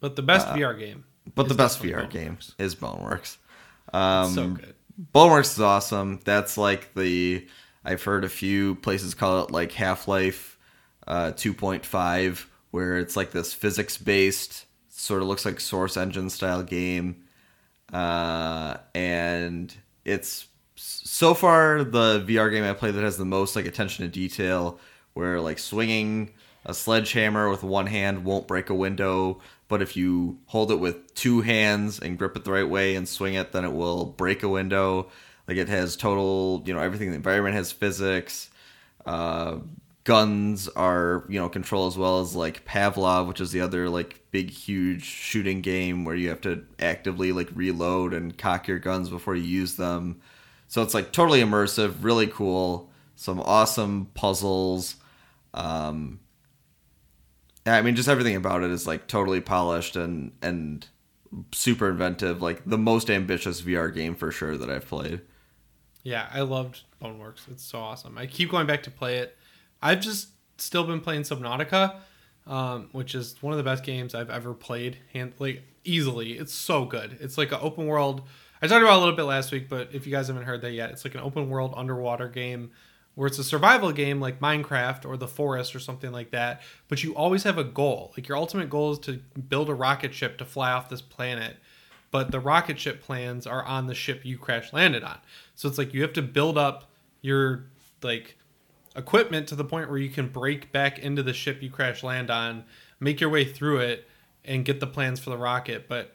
But 0.00 0.16
the 0.16 0.22
best 0.22 0.48
VR 0.48 0.76
game. 0.78 1.04
uh, 1.26 1.30
But 1.36 1.48
the 1.48 1.54
best 1.54 1.80
VR 1.82 2.10
game 2.10 2.36
Boneworks. 2.36 2.54
is 2.58 2.74
Boneworks. 2.74 3.36
Um, 3.92 4.30
so 4.32 4.48
good. 4.50 4.74
Boneworks 5.14 5.52
is 5.52 5.60
awesome. 5.60 6.20
That's 6.24 6.58
like 6.58 6.92
the 6.94 7.46
I've 7.86 8.02
heard 8.02 8.24
a 8.24 8.28
few 8.28 8.74
places 8.74 9.14
call 9.14 9.44
it 9.44 9.52
like 9.52 9.70
Half 9.72 10.08
Life 10.08 10.58
uh, 11.06 11.32
2.5, 11.32 12.46
where 12.72 12.98
it's 12.98 13.16
like 13.16 13.30
this 13.30 13.52
physics 13.52 13.96
based, 13.96 14.66
sort 14.88 15.22
of 15.22 15.28
looks 15.28 15.44
like 15.44 15.60
Source 15.60 15.96
Engine 15.96 16.28
style 16.28 16.64
game, 16.64 17.22
uh, 17.92 18.78
and 18.92 19.72
it's 20.04 20.48
so 20.74 21.32
far 21.32 21.84
the 21.84 22.24
VR 22.26 22.50
game 22.50 22.64
I 22.64 22.72
played 22.72 22.94
that 22.94 23.04
has 23.04 23.16
the 23.16 23.24
most 23.24 23.54
like 23.54 23.66
attention 23.66 24.04
to 24.04 24.10
detail, 24.10 24.80
where 25.14 25.40
like 25.40 25.60
swinging 25.60 26.34
a 26.64 26.74
sledgehammer 26.74 27.48
with 27.48 27.62
one 27.62 27.86
hand 27.86 28.24
won't 28.24 28.48
break 28.48 28.68
a 28.68 28.74
window, 28.74 29.40
but 29.68 29.80
if 29.80 29.96
you 29.96 30.38
hold 30.46 30.72
it 30.72 30.80
with 30.80 31.14
two 31.14 31.40
hands 31.40 32.00
and 32.00 32.18
grip 32.18 32.36
it 32.36 32.44
the 32.44 32.50
right 32.50 32.68
way 32.68 32.96
and 32.96 33.08
swing 33.08 33.34
it, 33.34 33.52
then 33.52 33.64
it 33.64 33.72
will 33.72 34.04
break 34.04 34.42
a 34.42 34.48
window. 34.48 35.08
Like 35.48 35.56
it 35.56 35.68
has 35.68 35.96
total, 35.96 36.62
you 36.66 36.74
know, 36.74 36.80
everything. 36.80 37.08
in 37.08 37.12
The 37.12 37.16
environment 37.16 37.54
has 37.54 37.72
physics. 37.72 38.50
Uh, 39.04 39.58
guns 40.04 40.68
are, 40.68 41.24
you 41.28 41.38
know, 41.38 41.48
control 41.48 41.86
as 41.86 41.98
well 41.98 42.20
as 42.20 42.34
like 42.34 42.64
Pavlov, 42.64 43.26
which 43.26 43.40
is 43.40 43.52
the 43.52 43.60
other 43.60 43.88
like 43.88 44.24
big, 44.30 44.50
huge 44.50 45.04
shooting 45.04 45.60
game 45.60 46.04
where 46.04 46.14
you 46.14 46.28
have 46.28 46.40
to 46.42 46.64
actively 46.78 47.32
like 47.32 47.48
reload 47.54 48.14
and 48.14 48.36
cock 48.38 48.68
your 48.68 48.78
guns 48.78 49.08
before 49.08 49.34
you 49.34 49.42
use 49.42 49.76
them. 49.76 50.20
So 50.68 50.82
it's 50.82 50.94
like 50.94 51.12
totally 51.12 51.40
immersive, 51.40 51.96
really 52.02 52.26
cool. 52.26 52.90
Some 53.14 53.40
awesome 53.40 54.10
puzzles. 54.14 54.96
Um, 55.54 56.20
I 57.64 57.82
mean, 57.82 57.96
just 57.96 58.08
everything 58.08 58.36
about 58.36 58.62
it 58.62 58.70
is 58.70 58.86
like 58.86 59.08
totally 59.08 59.40
polished 59.40 59.96
and 59.96 60.32
and 60.42 60.86
super 61.52 61.90
inventive. 61.90 62.42
Like 62.42 62.62
the 62.64 62.78
most 62.78 63.10
ambitious 63.10 63.62
VR 63.62 63.92
game 63.92 64.14
for 64.14 64.30
sure 64.30 64.56
that 64.56 64.70
I've 64.70 64.86
played. 64.86 65.22
Yeah, 66.06 66.28
I 66.32 66.42
loved 66.42 66.82
Boneworks. 67.02 67.50
It's 67.50 67.64
so 67.64 67.80
awesome. 67.80 68.16
I 68.16 68.26
keep 68.26 68.48
going 68.48 68.68
back 68.68 68.84
to 68.84 68.92
play 68.92 69.16
it. 69.16 69.36
I've 69.82 69.98
just 69.98 70.28
still 70.56 70.84
been 70.84 71.00
playing 71.00 71.22
Subnautica, 71.22 71.96
um, 72.46 72.90
which 72.92 73.16
is 73.16 73.34
one 73.42 73.52
of 73.52 73.56
the 73.56 73.64
best 73.64 73.82
games 73.82 74.14
I've 74.14 74.30
ever 74.30 74.54
played. 74.54 74.98
Hand 75.12 75.32
like 75.40 75.64
easily, 75.82 76.34
it's 76.34 76.54
so 76.54 76.84
good. 76.84 77.18
It's 77.20 77.36
like 77.36 77.50
an 77.50 77.58
open 77.60 77.86
world. 77.86 78.22
I 78.62 78.68
talked 78.68 78.84
about 78.84 78.98
a 78.98 79.00
little 79.00 79.16
bit 79.16 79.24
last 79.24 79.50
week, 79.50 79.68
but 79.68 79.88
if 79.92 80.06
you 80.06 80.12
guys 80.12 80.28
haven't 80.28 80.44
heard 80.44 80.60
that 80.60 80.70
yet, 80.70 80.92
it's 80.92 81.04
like 81.04 81.16
an 81.16 81.22
open 81.22 81.50
world 81.50 81.74
underwater 81.76 82.28
game 82.28 82.70
where 83.16 83.26
it's 83.26 83.40
a 83.40 83.44
survival 83.44 83.90
game 83.90 84.20
like 84.20 84.38
Minecraft 84.38 85.06
or 85.06 85.16
The 85.16 85.26
Forest 85.26 85.74
or 85.74 85.80
something 85.80 86.12
like 86.12 86.30
that. 86.30 86.62
But 86.86 87.02
you 87.02 87.16
always 87.16 87.42
have 87.42 87.58
a 87.58 87.64
goal. 87.64 88.12
Like 88.16 88.28
your 88.28 88.38
ultimate 88.38 88.70
goal 88.70 88.92
is 88.92 89.00
to 89.00 89.14
build 89.48 89.68
a 89.68 89.74
rocket 89.74 90.14
ship 90.14 90.38
to 90.38 90.44
fly 90.44 90.70
off 90.70 90.88
this 90.88 91.02
planet 91.02 91.56
but 92.10 92.30
the 92.30 92.40
rocket 92.40 92.78
ship 92.78 93.02
plans 93.02 93.46
are 93.46 93.64
on 93.64 93.86
the 93.86 93.94
ship 93.94 94.24
you 94.24 94.38
crash 94.38 94.72
landed 94.72 95.02
on. 95.02 95.18
So 95.54 95.68
it's 95.68 95.78
like 95.78 95.92
you 95.94 96.02
have 96.02 96.12
to 96.14 96.22
build 96.22 96.56
up 96.56 96.90
your 97.20 97.66
like 98.02 98.36
equipment 98.94 99.48
to 99.48 99.54
the 99.54 99.64
point 99.64 99.90
where 99.90 99.98
you 99.98 100.10
can 100.10 100.28
break 100.28 100.72
back 100.72 100.98
into 100.98 101.22
the 101.22 101.32
ship 101.32 101.62
you 101.62 101.70
crash 101.70 102.02
land 102.02 102.30
on, 102.30 102.64
make 103.00 103.20
your 103.20 103.30
way 103.30 103.44
through 103.44 103.78
it, 103.78 104.08
and 104.44 104.64
get 104.64 104.80
the 104.80 104.86
plans 104.86 105.20
for 105.20 105.30
the 105.30 105.36
rocket. 105.36 105.88
But 105.88 106.14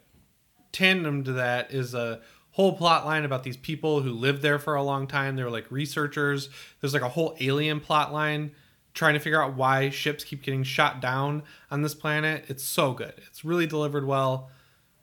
tandem 0.71 1.23
to 1.25 1.33
that 1.33 1.71
is 1.71 1.93
a 1.93 2.21
whole 2.51 2.75
plot 2.75 3.05
line 3.05 3.23
about 3.23 3.43
these 3.43 3.57
people 3.57 4.01
who 4.01 4.11
lived 4.11 4.41
there 4.41 4.59
for 4.59 4.75
a 4.75 4.83
long 4.83 5.07
time. 5.07 5.35
They 5.35 5.43
were 5.43 5.49
like 5.49 5.69
researchers. 5.69 6.49
There's 6.79 6.93
like 6.93 7.03
a 7.03 7.09
whole 7.09 7.35
alien 7.39 7.79
plot 7.79 8.11
line 8.13 8.51
trying 8.93 9.13
to 9.13 9.19
figure 9.19 9.41
out 9.41 9.55
why 9.55 9.89
ships 9.89 10.23
keep 10.23 10.43
getting 10.43 10.63
shot 10.63 10.99
down 10.99 11.43
on 11.69 11.81
this 11.81 11.95
planet. 11.95 12.45
It's 12.47 12.63
so 12.63 12.93
good. 12.93 13.13
It's 13.27 13.45
really 13.45 13.65
delivered 13.65 14.05
well. 14.05 14.49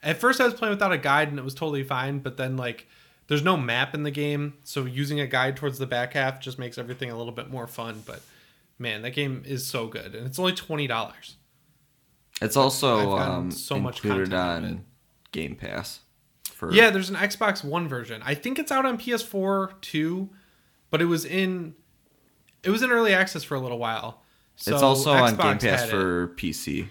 At 0.03 0.19
first 0.19 0.41
I 0.41 0.45
was 0.45 0.55
playing 0.55 0.71
without 0.71 0.93
a 0.93 0.99
guide 0.99 1.29
and 1.29 1.39
it 1.39 1.45
was 1.45 1.55
totally 1.55 1.83
fine, 1.83 2.21
but 2.21 2.37
then 2.37 2.57
like 2.57 2.87
there's 3.27 3.43
no 3.43 3.57
map 3.57 3.95
in 3.95 4.03
the 4.05 4.11
game, 4.11 4.55
so 4.65 4.85
using 4.85 5.21
a 5.21 5.27
guide 5.27 5.57
towards 5.57 5.79
the 5.79 5.87
back 5.87 6.15
half 6.15 6.41
just 6.41 6.59
makes 6.59 6.79
everything 6.79 7.11
a 7.11 7.17
little 7.17 7.33
bit 7.33 7.51
more 7.51 7.67
fun, 7.67 8.03
but 8.07 8.21
man, 8.79 9.03
that 9.03 9.11
game 9.11 9.43
is 9.45 9.67
so 9.67 9.87
good 9.87 10.15
and 10.15 10.27
it's 10.27 10.39
only 10.39 10.53
$20. 10.53 11.35
It's 12.41 12.57
also 12.57 13.17
um, 13.17 13.51
so 13.51 13.79
much 13.79 14.05
included 14.05 14.31
content 14.31 14.35
out 14.35 14.59
of 14.59 14.79
on 14.79 14.85
Game 15.33 15.57
Pass. 15.57 16.01
For 16.53 16.73
Yeah, 16.73 16.91
there's 16.91 17.11
an 17.11 17.17
Xbox 17.17 17.65
One 17.65 17.89
version. 17.89 18.23
I 18.25 18.35
think 18.35 18.59
it's 18.59 18.73
out 18.73 18.87
on 18.87 18.99
PS4 18.99 19.81
too, 19.81 20.31
but 20.91 21.03
it 21.03 21.07
was 21.07 21.25
in 21.25 21.75
it 22.63 22.71
was 22.71 22.83
in 22.83 22.91
early 22.91 23.13
access 23.13 23.45
for 23.45 23.55
a 23.55 23.61
little 23.61 23.79
while. 23.79 24.23
So 24.57 24.75
it's 24.75 24.83
also 24.83 25.13
on 25.13 25.37
Game 25.37 25.59
Pass 25.59 25.63
had 25.63 25.89
it. 25.89 25.91
for 25.91 26.29
PC. 26.29 26.89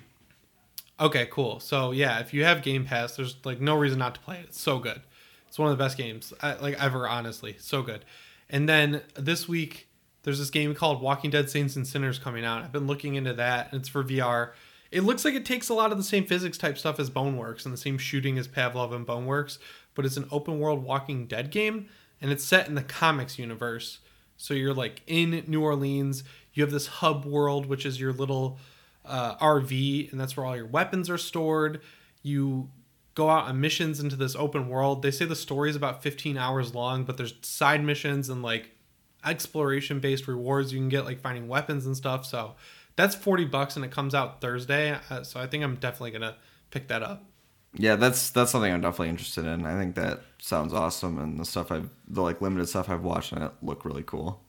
Okay, 1.00 1.28
cool. 1.32 1.60
So 1.60 1.92
yeah, 1.92 2.20
if 2.20 2.34
you 2.34 2.44
have 2.44 2.64
Game 2.64 2.86
Pass, 2.86 3.16
there's 3.16 3.38
like 3.46 3.62
no 3.62 3.76
reason 3.76 4.00
not 4.00 4.16
to 4.16 4.22
play 4.22 4.40
it. 4.40 4.46
It's 4.46 4.62
so 4.62 4.80
good. 4.80 5.02
It's 5.48 5.60
one 5.60 5.72
of 5.72 5.78
the 5.78 5.84
best 5.84 5.98
games 5.98 6.34
uh, 6.42 6.56
like 6.62 6.82
ever. 6.82 7.08
Honestly, 7.08 7.56
so 7.60 7.82
good. 7.82 8.04
And 8.50 8.68
then 8.68 9.02
this 9.16 9.48
week, 9.48 9.88
there's 10.24 10.40
this 10.40 10.50
game 10.50 10.74
called 10.74 11.02
Walking 11.02 11.30
Dead: 11.30 11.50
Saints 11.50 11.76
and 11.76 11.88
Sinners 11.88 12.20
coming 12.20 12.44
out. 12.44 12.64
I've 12.64 12.72
been 12.72 12.88
looking 12.88 13.16
into 13.16 13.34
that, 13.34 13.72
and 13.72 13.80
it's 13.82 13.90
for 13.90 14.04
VR. 14.04 14.52
It 14.90 15.02
looks 15.02 15.26
like 15.26 15.34
it 15.34 15.46
takes 15.46 15.70
a 15.70 15.74
lot 15.74 15.92
of 15.92 15.98
the 15.98 16.04
same 16.04 16.26
physics 16.26 16.58
type 16.58 16.78
stuff 16.78 17.00
as 17.00 17.10
Boneworks 17.10 17.66
and 17.66 17.74
the 17.74 17.78
same 17.78 17.98
shooting 17.98 18.38
as 18.38 18.48
Pavlov 18.48 18.94
and 18.94 19.06
Boneworks, 19.06 19.58
but 19.96 20.06
it's 20.06 20.18
an 20.18 20.28
open 20.32 20.60
world 20.60 20.84
Walking 20.84 21.28
Dead 21.28 21.52
game, 21.52 21.88
and 22.22 22.32
it's 22.32 22.44
set 22.44 22.68
in 22.68 22.76
the 22.76 22.82
comics 22.82 23.38
universe. 23.38 24.00
So 24.38 24.54
you're 24.54 24.74
like 24.74 25.02
in 25.08 25.44
New 25.48 25.62
Orleans. 25.62 26.24
You 26.54 26.64
have 26.64 26.72
this 26.72 26.88
hub 26.88 27.26
world, 27.26 27.66
which 27.66 27.86
is 27.86 28.00
your 28.00 28.14
little 28.14 28.58
uh, 29.08 29.38
RV, 29.38 30.12
and 30.12 30.20
that's 30.20 30.36
where 30.36 30.46
all 30.46 30.56
your 30.56 30.65
weapons 30.65 31.10
are 31.10 31.17
stored. 31.17 31.82
You 32.24 32.70
go 33.15 33.30
out 33.30 33.46
on 33.46 33.60
missions 33.60 34.00
into 34.00 34.15
this 34.15 34.36
open 34.36 34.70
world. 34.70 35.02
They 35.02 35.12
say 35.12 35.26
the 35.26 35.36
story 35.36 35.70
is 35.70 35.76
about 35.76 36.04
15 36.04 36.38
hours 36.38 36.76
long, 36.76 37.04
but 37.04 37.17
there's 37.17 37.34
side 37.41 37.84
missions 37.84 38.30
and 38.30 38.43
like 38.43 38.72
exploration 39.26 40.00
based 40.00 40.28
rewards 40.28 40.72
you 40.72 40.80
can 40.80 40.89
get, 40.89 41.06
like 41.06 41.22
finding 41.22 41.48
weapons 41.48 41.86
and 41.86 41.98
stuff. 41.98 42.26
So 42.26 42.56
that's 42.96 43.15
40 43.15 43.46
bucks, 43.46 43.76
and 43.76 43.86
it 43.86 43.91
comes 43.91 44.13
out 44.13 44.41
Thursday. 44.41 44.98
Uh, 45.10 45.24
so 45.24 45.39
I 45.39 45.48
think 45.48 45.63
I'm 45.63 45.76
definitely 45.76 46.12
gonna 46.12 46.36
pick 46.72 46.88
that 46.89 47.04
up. 47.04 47.24
Yeah, 47.74 47.96
that's 47.96 48.32
that's 48.32 48.52
something 48.52 48.72
I'm 48.72 48.82
definitely 48.82 49.10
interested 49.10 49.46
in. 49.46 49.65
I 49.65 49.78
think 49.78 49.96
that 49.96 50.22
sounds 50.39 50.74
awesome, 50.74 51.20
and 51.20 51.39
the 51.39 51.46
stuff 51.46 51.72
I've 51.72 51.89
the 52.08 52.22
like 52.22 52.41
limited 52.41 52.67
stuff 52.67 52.89
I've 52.89 53.04
watched 53.04 53.34
on 53.34 53.41
it 53.41 53.52
look 53.62 53.86
really 53.86 54.04
cool. 54.04 54.43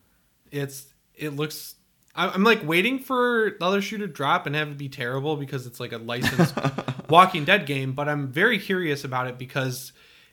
It's 0.50 0.86
it 1.14 1.36
looks. 1.36 1.74
I'm 2.18 2.42
like 2.42 2.66
waiting 2.66 2.98
for 2.98 3.52
the 3.58 3.64
other 3.64 3.80
shoe 3.80 3.98
to 3.98 4.08
drop 4.08 4.46
and 4.46 4.56
have 4.56 4.68
it 4.68 4.76
be 4.76 4.88
terrible 4.88 5.36
because 5.36 5.66
it's 5.66 5.78
like 5.78 5.92
a 5.92 5.98
licensed 5.98 6.54
Walking 7.08 7.44
Dead 7.44 7.64
game. 7.64 7.92
But 7.92 8.08
I'm 8.08 8.28
very 8.28 8.58
curious 8.58 9.04
about 9.04 9.28
it 9.28 9.38
because 9.38 9.92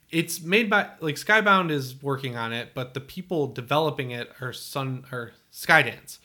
it's 0.09 0.41
made 0.41 0.69
by 0.69 0.89
like 0.99 1.15
Skybound 1.15 1.69
is 1.69 2.01
working 2.01 2.35
on 2.35 2.53
it, 2.53 2.69
but 2.73 2.95
the 2.95 3.01
people 3.01 3.47
developing 3.47 4.11
it 4.11 4.31
are 4.41 4.51
Sun 4.51 5.05
or 5.11 5.33
Skydance. 5.53 6.17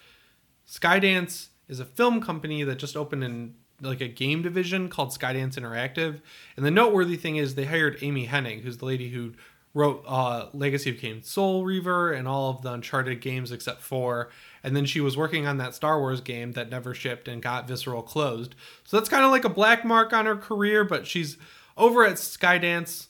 Skydance 0.66 1.48
is 1.68 1.78
a 1.78 1.84
film 1.84 2.22
company 2.22 2.62
that 2.62 2.76
just 2.78 2.96
opened 2.96 3.22
in 3.22 3.54
like 3.82 4.00
a 4.00 4.08
game 4.08 4.42
division 4.42 4.88
called 4.88 5.10
Skydance 5.10 5.54
Interactive. 5.54 6.20
And 6.56 6.64
the 6.64 6.70
noteworthy 6.70 7.16
thing 7.16 7.36
is 7.36 7.54
they 7.54 7.64
hired 7.64 7.98
Amy 8.02 8.26
Hennig, 8.26 8.62
who's 8.62 8.78
the 8.78 8.86
lady 8.86 9.10
who 9.10 9.32
wrote 9.74 10.04
uh, 10.06 10.46
Legacy 10.52 10.90
of 10.90 10.98
Kain 10.98 11.22
Soul 11.22 11.64
Reaver 11.64 12.12
and 12.12 12.26
all 12.26 12.50
of 12.50 12.62
the 12.62 12.72
Uncharted 12.72 13.20
games 13.20 13.52
except 13.52 13.82
for. 13.82 14.30
And 14.62 14.76
then 14.76 14.84
she 14.84 15.00
was 15.00 15.16
working 15.16 15.46
on 15.46 15.56
that 15.58 15.74
Star 15.74 15.98
Wars 15.98 16.20
game 16.20 16.52
that 16.52 16.70
never 16.70 16.94
shipped 16.94 17.28
and 17.28 17.42
got 17.42 17.66
Visceral 17.66 18.02
closed. 18.02 18.54
So 18.84 18.96
that's 18.96 19.08
kind 19.08 19.24
of 19.24 19.30
like 19.30 19.44
a 19.44 19.48
black 19.48 19.84
mark 19.84 20.12
on 20.12 20.26
her 20.26 20.36
career, 20.36 20.84
but 20.84 21.06
she's 21.06 21.38
over 21.76 22.04
at 22.04 22.14
Skydance. 22.14 23.06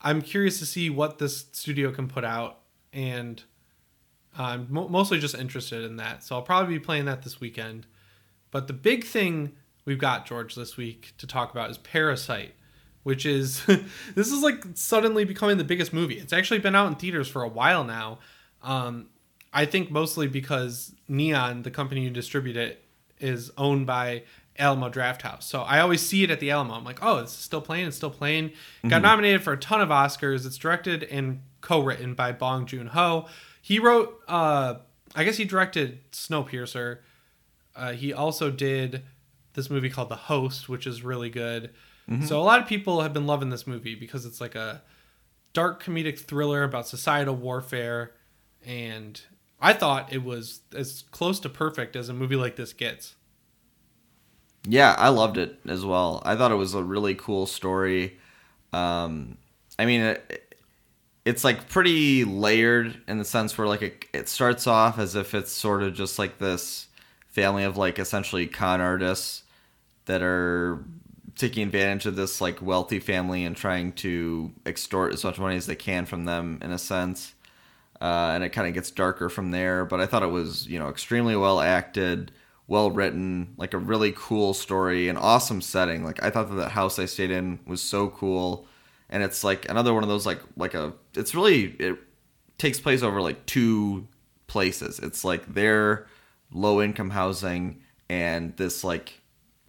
I'm 0.00 0.22
curious 0.22 0.58
to 0.58 0.66
see 0.66 0.90
what 0.90 1.18
this 1.18 1.46
studio 1.52 1.92
can 1.92 2.08
put 2.08 2.24
out. 2.24 2.60
And 2.92 3.42
I'm 4.36 4.66
mostly 4.70 5.18
just 5.18 5.34
interested 5.34 5.84
in 5.84 5.96
that. 5.96 6.22
So 6.22 6.36
I'll 6.36 6.42
probably 6.42 6.78
be 6.78 6.84
playing 6.84 7.06
that 7.06 7.22
this 7.22 7.40
weekend. 7.40 7.86
But 8.50 8.66
the 8.66 8.72
big 8.72 9.04
thing 9.04 9.52
we've 9.84 9.98
got, 9.98 10.26
George, 10.26 10.54
this 10.54 10.76
week 10.76 11.14
to 11.18 11.26
talk 11.26 11.50
about 11.50 11.70
is 11.70 11.78
Parasite, 11.78 12.54
which 13.02 13.26
is 13.26 13.64
this 14.14 14.30
is 14.32 14.42
like 14.42 14.64
suddenly 14.74 15.24
becoming 15.24 15.58
the 15.58 15.64
biggest 15.64 15.92
movie. 15.92 16.18
It's 16.18 16.32
actually 16.32 16.60
been 16.60 16.74
out 16.74 16.86
in 16.86 16.94
theaters 16.94 17.28
for 17.28 17.42
a 17.42 17.48
while 17.48 17.84
now. 17.84 18.20
Um, 18.62 19.08
I 19.52 19.64
think 19.64 19.90
mostly 19.90 20.28
because 20.28 20.94
Neon, 21.08 21.62
the 21.62 21.70
company 21.70 22.04
who 22.04 22.10
distribute 22.10 22.56
it, 22.56 22.84
is 23.18 23.50
owned 23.56 23.86
by 23.86 24.22
Alamo 24.58 24.88
Drafthouse. 24.90 25.42
So 25.44 25.62
I 25.62 25.80
always 25.80 26.00
see 26.06 26.22
it 26.22 26.30
at 26.30 26.40
the 26.40 26.50
Alamo. 26.50 26.74
I'm 26.74 26.84
like, 26.84 26.98
oh, 27.02 27.18
it's 27.18 27.32
still 27.32 27.60
playing. 27.60 27.86
It's 27.86 27.96
still 27.96 28.10
playing. 28.10 28.52
Got 28.86 29.02
nominated 29.02 29.42
for 29.42 29.52
a 29.52 29.56
ton 29.56 29.80
of 29.80 29.88
Oscars. 29.88 30.46
It's 30.46 30.56
directed 30.56 31.04
and 31.04 31.40
co-written 31.60 32.14
by 32.14 32.32
Bong 32.32 32.66
Joon 32.66 32.88
Ho. 32.88 33.26
He 33.62 33.78
wrote, 33.78 34.20
uh, 34.28 34.74
I 35.14 35.24
guess 35.24 35.36
he 35.36 35.44
directed 35.44 36.10
Snowpiercer. 36.12 36.98
Uh, 37.74 37.92
he 37.92 38.12
also 38.12 38.50
did 38.50 39.02
this 39.54 39.70
movie 39.70 39.90
called 39.90 40.08
The 40.08 40.16
Host, 40.16 40.68
which 40.68 40.86
is 40.86 41.02
really 41.02 41.30
good. 41.30 41.70
So 42.24 42.40
a 42.40 42.42
lot 42.42 42.60
of 42.62 42.66
people 42.66 43.02
have 43.02 43.12
been 43.12 43.26
loving 43.26 43.50
this 43.50 43.66
movie 43.66 43.94
because 43.94 44.24
it's 44.24 44.40
like 44.40 44.54
a 44.54 44.82
dark 45.52 45.82
comedic 45.82 46.18
thriller 46.18 46.62
about 46.62 46.88
societal 46.88 47.36
warfare, 47.36 48.12
and 48.64 49.20
I 49.60 49.72
thought 49.72 50.12
it 50.12 50.22
was 50.22 50.60
as 50.74 51.04
close 51.10 51.40
to 51.40 51.48
perfect 51.48 51.96
as 51.96 52.08
a 52.08 52.14
movie 52.14 52.36
like 52.36 52.56
this 52.56 52.72
gets. 52.72 53.14
Yeah, 54.66 54.94
I 54.98 55.08
loved 55.08 55.38
it 55.38 55.58
as 55.66 55.84
well. 55.84 56.22
I 56.24 56.36
thought 56.36 56.52
it 56.52 56.56
was 56.56 56.74
a 56.74 56.82
really 56.82 57.14
cool 57.14 57.46
story. 57.46 58.18
Um, 58.72 59.38
I 59.78 59.86
mean, 59.86 60.00
it, 60.02 60.54
it's 61.24 61.44
like 61.44 61.68
pretty 61.68 62.24
layered 62.24 63.00
in 63.08 63.18
the 63.18 63.24
sense 63.24 63.56
where 63.56 63.66
like 63.66 63.82
it, 63.82 64.04
it 64.12 64.28
starts 64.28 64.66
off 64.66 64.98
as 64.98 65.14
if 65.14 65.34
it's 65.34 65.52
sort 65.52 65.82
of 65.82 65.94
just 65.94 66.18
like 66.18 66.38
this 66.38 66.88
family 67.28 67.64
of 67.64 67.76
like 67.76 67.98
essentially 67.98 68.46
con 68.46 68.80
artists 68.80 69.42
that 70.06 70.22
are 70.22 70.84
taking 71.36 71.62
advantage 71.62 72.06
of 72.06 72.16
this 72.16 72.40
like 72.40 72.60
wealthy 72.60 72.98
family 72.98 73.44
and 73.44 73.56
trying 73.56 73.92
to 73.92 74.50
extort 74.66 75.12
as 75.12 75.22
much 75.22 75.38
money 75.38 75.56
as 75.56 75.66
they 75.66 75.76
can 75.76 76.04
from 76.04 76.24
them 76.24 76.58
in 76.62 76.72
a 76.72 76.78
sense. 76.78 77.34
Uh, 78.00 78.32
and 78.34 78.44
it 78.44 78.50
kind 78.50 78.68
of 78.68 78.74
gets 78.74 78.90
darker 78.90 79.28
from 79.28 79.50
there. 79.50 79.84
But 79.84 80.00
I 80.00 80.06
thought 80.06 80.22
it 80.22 80.30
was, 80.30 80.66
you 80.66 80.78
know, 80.78 80.88
extremely 80.88 81.36
well 81.36 81.60
acted, 81.60 82.32
well 82.66 82.90
written, 82.90 83.54
like 83.56 83.74
a 83.74 83.78
really 83.78 84.12
cool 84.16 84.54
story, 84.54 85.08
an 85.08 85.16
awesome 85.16 85.60
setting. 85.60 86.04
Like 86.04 86.22
I 86.22 86.30
thought 86.30 86.48
that 86.48 86.54
the 86.54 86.68
house 86.68 86.98
I 86.98 87.06
stayed 87.06 87.30
in 87.30 87.58
was 87.66 87.80
so 87.82 88.08
cool, 88.08 88.66
and 89.10 89.22
it's 89.22 89.42
like 89.42 89.68
another 89.68 89.92
one 89.94 90.02
of 90.02 90.08
those 90.08 90.26
like 90.26 90.40
like 90.56 90.74
a. 90.74 90.92
It's 91.14 91.34
really 91.34 91.76
it 91.78 91.98
takes 92.58 92.80
place 92.80 93.02
over 93.02 93.20
like 93.20 93.46
two 93.46 94.06
places. 94.46 94.98
It's 95.00 95.24
like 95.24 95.54
their 95.54 96.06
low 96.52 96.80
income 96.80 97.10
housing 97.10 97.82
and 98.08 98.56
this 98.56 98.84
like 98.84 99.20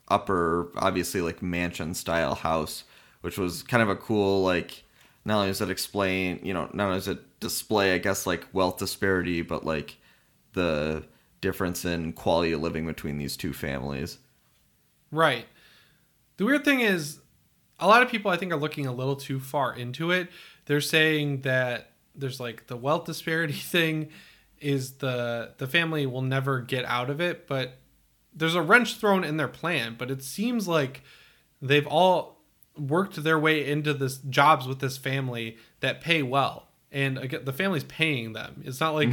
upper 0.08 0.72
obviously 0.76 1.22
like 1.22 1.42
mansion 1.42 1.94
style 1.94 2.34
house 2.34 2.84
which 3.22 3.38
was 3.38 3.64
kind 3.64 3.84
of 3.84 3.90
a 3.90 3.96
cool 3.96 4.44
like 4.44 4.84
not 5.26 5.36
only 5.36 5.48
does 5.48 5.62
it 5.62 5.70
explain 5.70 6.40
you 6.44 6.54
know 6.54 6.70
not 6.74 6.86
only 6.88 6.98
does 6.98 7.08
it 7.08 7.40
display 7.40 7.94
i 7.94 7.98
guess 7.98 8.28
like 8.28 8.48
wealth 8.54 8.78
disparity 8.78 9.42
but 9.42 9.66
like 9.66 9.98
the 10.54 11.04
difference 11.42 11.86
in 11.86 12.12
quality 12.12 12.52
of 12.52 12.62
living 12.62 12.86
between 12.86 13.18
these 13.18 13.38
two 13.38 13.54
families 13.54 14.18
Right. 15.12 15.46
The 16.38 16.46
weird 16.46 16.64
thing 16.64 16.82
is, 16.82 17.20
a 17.80 17.88
lot 17.88 18.04
of 18.04 18.10
people 18.10 18.32
I 18.32 18.38
think 18.38 18.52
are 18.52 18.58
looking 18.58 18.86
a 18.86 18.94
little 18.94 19.16
too 19.16 19.40
far 19.40 19.76
into 19.76 20.12
it. 20.12 20.30
They're 20.66 20.82
saying 20.82 21.42
that 21.42 21.92
there's 22.16 22.40
like 22.40 22.68
the 22.68 22.78
wealth 22.78 23.06
disparity 23.06 23.54
thing 23.54 24.10
is 24.60 24.94
the 24.94 25.54
the 25.58 25.68
family 25.68 26.06
will 26.06 26.22
never 26.22 26.62
get 26.62 26.86
out 26.86 27.10
of 27.10 27.22
it, 27.22 27.48
but 27.48 27.78
there's 28.34 28.56
a 28.56 28.62
wrench 28.62 28.96
thrown 28.96 29.24
in 29.24 29.38
their 29.38 29.48
plan. 29.48 29.96
But 29.98 30.12
it 30.12 30.22
seems 30.22 30.68
like 30.68 31.02
they've 31.62 31.88
all 31.88 32.39
worked 32.80 33.24
their 33.24 33.40
way 33.40 33.70
into 33.70 33.94
this 33.94 34.18
jobs 34.18 34.68
with 34.68 34.80
this 34.80 34.98
family 34.98 35.58
that 35.82 36.02
pay 36.02 36.24
well, 36.24 36.68
and 36.92 37.18
again, 37.18 37.46
the 37.46 37.54
family's 37.54 37.84
paying 37.84 38.34
them. 38.34 38.62
It's 38.66 38.80
not 38.80 38.96
like 38.96 39.10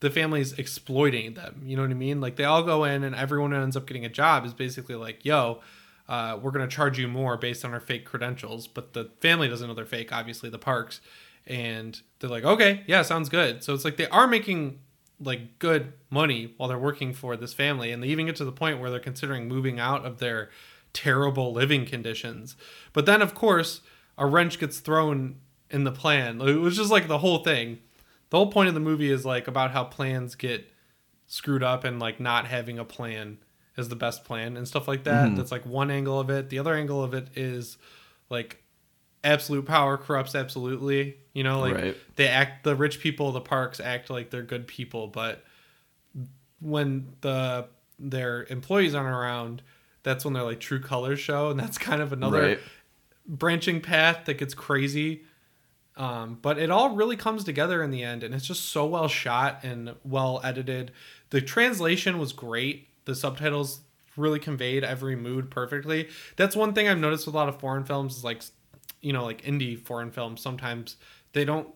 the 0.00 0.10
family's 0.10 0.52
exploiting 0.58 1.32
them. 1.32 1.62
You 1.64 1.76
know 1.76 1.82
what 1.82 1.90
I 1.90 1.94
mean? 1.94 2.20
Like 2.20 2.36
they 2.36 2.44
all 2.44 2.62
go 2.62 2.84
in 2.84 3.04
and 3.04 3.14
everyone 3.14 3.52
who 3.52 3.58
ends 3.58 3.76
up 3.76 3.86
getting 3.86 4.04
a 4.04 4.10
job 4.10 4.44
is 4.44 4.52
basically 4.52 4.94
like, 4.96 5.24
yo, 5.24 5.60
uh, 6.10 6.38
we're 6.42 6.50
going 6.50 6.68
to 6.68 6.74
charge 6.74 6.98
you 6.98 7.08
more 7.08 7.38
based 7.38 7.64
on 7.64 7.72
our 7.72 7.80
fake 7.80 8.04
credentials. 8.04 8.66
But 8.66 8.92
the 8.92 9.10
family 9.20 9.48
doesn't 9.48 9.66
know 9.66 9.72
they're 9.72 9.86
fake, 9.86 10.12
obviously, 10.12 10.50
the 10.50 10.58
parks. 10.58 11.00
And 11.46 11.98
they're 12.18 12.28
like, 12.28 12.44
okay, 12.44 12.82
yeah, 12.86 13.00
sounds 13.00 13.30
good. 13.30 13.64
So 13.64 13.72
it's 13.72 13.84
like 13.84 13.96
they 13.96 14.08
are 14.08 14.26
making 14.26 14.80
like 15.20 15.58
good 15.58 15.94
money 16.10 16.52
while 16.58 16.68
they're 16.68 16.78
working 16.78 17.14
for 17.14 17.34
this 17.36 17.54
family. 17.54 17.90
And 17.90 18.02
they 18.02 18.08
even 18.08 18.26
get 18.26 18.36
to 18.36 18.44
the 18.44 18.52
point 18.52 18.80
where 18.80 18.90
they're 18.90 19.00
considering 19.00 19.48
moving 19.48 19.80
out 19.80 20.04
of 20.04 20.18
their 20.18 20.50
terrible 20.94 21.52
living 21.52 21.84
conditions. 21.84 22.56
But 22.94 23.04
then, 23.04 23.20
of 23.20 23.34
course, 23.34 23.82
a 24.16 24.26
wrench 24.26 24.58
gets 24.58 24.78
thrown 24.78 25.36
in 25.68 25.84
the 25.84 25.92
plan. 25.92 26.40
It 26.40 26.54
was 26.54 26.76
just 26.76 26.90
like 26.90 27.08
the 27.08 27.18
whole 27.18 27.38
thing. 27.44 27.80
The 28.30 28.38
whole 28.38 28.50
point 28.50 28.68
of 28.68 28.74
the 28.74 28.80
movie 28.80 29.10
is 29.10 29.26
like 29.26 29.46
about 29.46 29.72
how 29.72 29.84
plans 29.84 30.34
get 30.34 30.70
screwed 31.26 31.62
up 31.62 31.84
and 31.84 31.98
like 32.00 32.18
not 32.20 32.46
having 32.46 32.78
a 32.78 32.84
plan 32.84 33.38
is 33.76 33.88
the 33.88 33.96
best 33.96 34.24
plan 34.24 34.56
and 34.56 34.66
stuff 34.68 34.86
like 34.88 35.04
that. 35.04 35.30
Mhm. 35.30 35.36
That's 35.36 35.50
like 35.52 35.66
one 35.66 35.90
angle 35.90 36.18
of 36.20 36.30
it. 36.30 36.48
The 36.48 36.58
other 36.60 36.74
angle 36.74 37.02
of 37.02 37.12
it 37.12 37.28
is 37.34 37.76
like 38.30 38.62
absolute 39.24 39.66
power 39.66 39.96
corrupts 39.96 40.34
absolutely. 40.34 41.16
You 41.32 41.42
know, 41.42 41.58
like 41.60 41.74
Right. 41.74 41.96
they 42.16 42.28
act 42.28 42.62
the 42.62 42.76
rich 42.76 43.00
people, 43.00 43.28
of 43.28 43.34
the 43.34 43.40
parks 43.40 43.80
act 43.80 44.10
like 44.10 44.30
they're 44.30 44.42
good 44.42 44.66
people, 44.68 45.08
but 45.08 45.44
when 46.60 47.08
the 47.20 47.66
their 47.98 48.44
employees 48.50 48.94
aren't 48.94 49.14
around, 49.14 49.62
that's 50.04 50.24
when 50.24 50.34
their 50.34 50.44
like 50.44 50.60
true 50.60 50.80
colors 50.80 51.18
show, 51.18 51.50
and 51.50 51.58
that's 51.58 51.76
kind 51.78 52.00
of 52.00 52.12
another 52.12 52.40
Right. 52.40 52.60
branching 53.26 53.80
path 53.80 54.26
that 54.26 54.38
gets 54.38 54.54
crazy. 54.54 55.24
Um, 55.96 56.38
but 56.42 56.58
it 56.58 56.70
all 56.70 56.96
really 56.96 57.16
comes 57.16 57.44
together 57.44 57.82
in 57.82 57.90
the 57.90 58.02
end, 58.02 58.22
and 58.24 58.34
it's 58.34 58.46
just 58.46 58.64
so 58.66 58.84
well 58.86 59.06
shot 59.08 59.60
and 59.62 59.94
well 60.04 60.40
edited. 60.42 60.90
The 61.30 61.40
translation 61.40 62.18
was 62.18 62.32
great. 62.32 62.88
The 63.04 63.14
subtitles 63.14 63.80
really 64.16 64.38
conveyed 64.40 64.82
every 64.84 65.14
mood 65.16 65.50
perfectly. 65.50 66.08
That's 66.36 66.56
one 66.56 66.72
thing 66.72 66.88
I've 66.88 66.98
noticed 66.98 67.26
with 67.26 67.34
a 67.34 67.38
lot 67.38 67.48
of 67.48 67.60
foreign 67.60 67.84
films 67.84 68.16
is 68.16 68.24
like, 68.24 68.42
you 69.00 69.12
know, 69.12 69.24
like 69.24 69.42
indie 69.42 69.78
foreign 69.78 70.10
films. 70.10 70.40
Sometimes 70.40 70.96
they 71.32 71.44
don't 71.44 71.68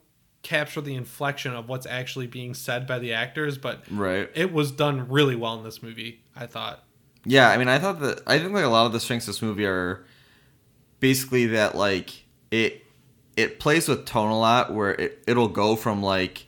capture 0.42 0.80
the 0.80 0.94
inflection 0.94 1.52
of 1.54 1.68
what's 1.68 1.86
actually 1.86 2.26
being 2.26 2.54
said 2.54 2.86
by 2.86 2.98
the 2.98 3.12
actors, 3.12 3.56
but 3.58 3.82
Right. 3.90 4.30
it 4.34 4.52
was 4.52 4.70
done 4.72 5.08
really 5.08 5.34
well 5.36 5.56
in 5.58 5.64
this 5.64 5.82
movie. 5.82 6.22
I 6.34 6.46
thought. 6.46 6.82
Yeah, 7.28 7.50
I 7.50 7.58
mean, 7.58 7.68
I 7.68 7.78
thought 7.78 8.00
that 8.00 8.22
I 8.26 8.38
think 8.38 8.52
like 8.54 8.64
a 8.64 8.68
lot 8.68 8.86
of 8.86 8.92
the 8.92 9.00
strengths 9.00 9.28
of 9.28 9.34
this 9.34 9.42
movie 9.42 9.66
are 9.66 10.04
basically 11.00 11.46
that 11.48 11.74
like 11.74 12.24
it 12.50 12.84
it 13.36 13.60
plays 13.60 13.88
with 13.88 14.06
tone 14.06 14.30
a 14.30 14.38
lot, 14.38 14.72
where 14.74 14.92
it 14.94 15.22
it'll 15.26 15.48
go 15.48 15.76
from 15.76 16.02
like 16.02 16.46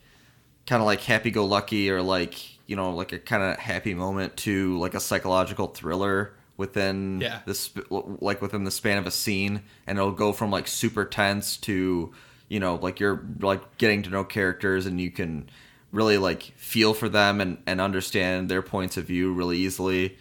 kind 0.66 0.82
of 0.82 0.86
like 0.86 1.00
happy 1.02 1.30
go 1.30 1.44
lucky 1.46 1.90
or 1.90 2.02
like 2.02 2.36
you 2.68 2.76
know 2.76 2.94
like 2.94 3.12
a 3.12 3.18
kind 3.18 3.42
of 3.42 3.58
happy 3.58 3.94
moment 3.94 4.36
to 4.38 4.78
like 4.78 4.94
a 4.94 5.00
psychological 5.00 5.68
thriller 5.68 6.34
within 6.56 7.20
Yeah. 7.20 7.40
this 7.46 7.70
like 7.90 8.42
within 8.42 8.64
the 8.64 8.70
span 8.70 8.98
of 8.98 9.06
a 9.06 9.10
scene, 9.10 9.62
and 9.86 9.98
it'll 9.98 10.12
go 10.12 10.32
from 10.32 10.50
like 10.50 10.68
super 10.68 11.04
tense 11.04 11.56
to 11.58 12.12
you 12.48 12.60
know 12.60 12.76
like 12.76 13.00
you're 13.00 13.24
like 13.40 13.78
getting 13.78 14.02
to 14.04 14.10
know 14.10 14.24
characters 14.24 14.86
and 14.86 15.00
you 15.00 15.10
can 15.10 15.50
really 15.92 16.18
like 16.18 16.42
feel 16.56 16.94
for 16.94 17.08
them 17.08 17.40
and, 17.40 17.58
and 17.66 17.80
understand 17.80 18.48
their 18.48 18.62
points 18.62 18.96
of 18.96 19.04
view 19.06 19.32
really 19.32 19.58
easily 19.58 20.16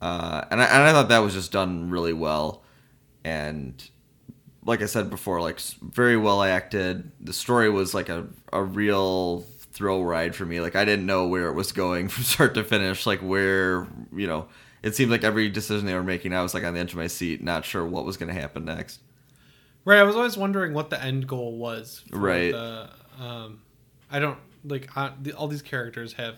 uh, 0.00 0.44
and, 0.50 0.60
I, 0.60 0.64
and 0.66 0.82
I 0.84 0.92
thought 0.92 1.08
that 1.08 1.18
was 1.18 1.34
just 1.34 1.52
done 1.52 1.90
really 1.90 2.12
well 2.12 2.62
and 3.24 3.90
like 4.64 4.82
i 4.82 4.86
said 4.86 5.10
before 5.10 5.40
like 5.40 5.58
very 5.60 6.16
well 6.16 6.42
acted 6.42 7.10
the 7.20 7.32
story 7.32 7.68
was 7.68 7.94
like 7.94 8.08
a, 8.08 8.26
a 8.52 8.62
real 8.62 9.40
thrill 9.72 10.04
ride 10.04 10.34
for 10.34 10.46
me 10.46 10.60
like 10.60 10.76
i 10.76 10.84
didn't 10.84 11.06
know 11.06 11.26
where 11.26 11.48
it 11.48 11.54
was 11.54 11.72
going 11.72 12.08
from 12.08 12.22
start 12.24 12.54
to 12.54 12.62
finish 12.62 13.06
like 13.06 13.20
where 13.20 13.88
you 14.14 14.26
know 14.26 14.46
it 14.82 14.94
seemed 14.94 15.10
like 15.10 15.24
every 15.24 15.48
decision 15.48 15.86
they 15.86 15.94
were 15.94 16.02
making 16.02 16.32
i 16.32 16.42
was 16.42 16.54
like 16.54 16.64
on 16.64 16.74
the 16.74 16.80
edge 16.80 16.92
of 16.92 16.98
my 16.98 17.06
seat 17.06 17.42
not 17.42 17.64
sure 17.64 17.84
what 17.84 18.04
was 18.04 18.16
going 18.16 18.32
to 18.32 18.40
happen 18.40 18.64
next 18.64 19.00
Right, 19.88 20.00
I 20.00 20.02
was 20.02 20.16
always 20.16 20.36
wondering 20.36 20.74
what 20.74 20.90
the 20.90 21.02
end 21.02 21.26
goal 21.26 21.56
was. 21.56 22.04
for 22.10 22.18
Right. 22.18 22.52
The, 22.52 22.90
um, 23.18 23.62
I 24.10 24.18
don't 24.18 24.36
like 24.62 24.94
uh, 24.94 25.12
the, 25.18 25.32
all 25.32 25.48
these 25.48 25.62
characters 25.62 26.12
have 26.12 26.36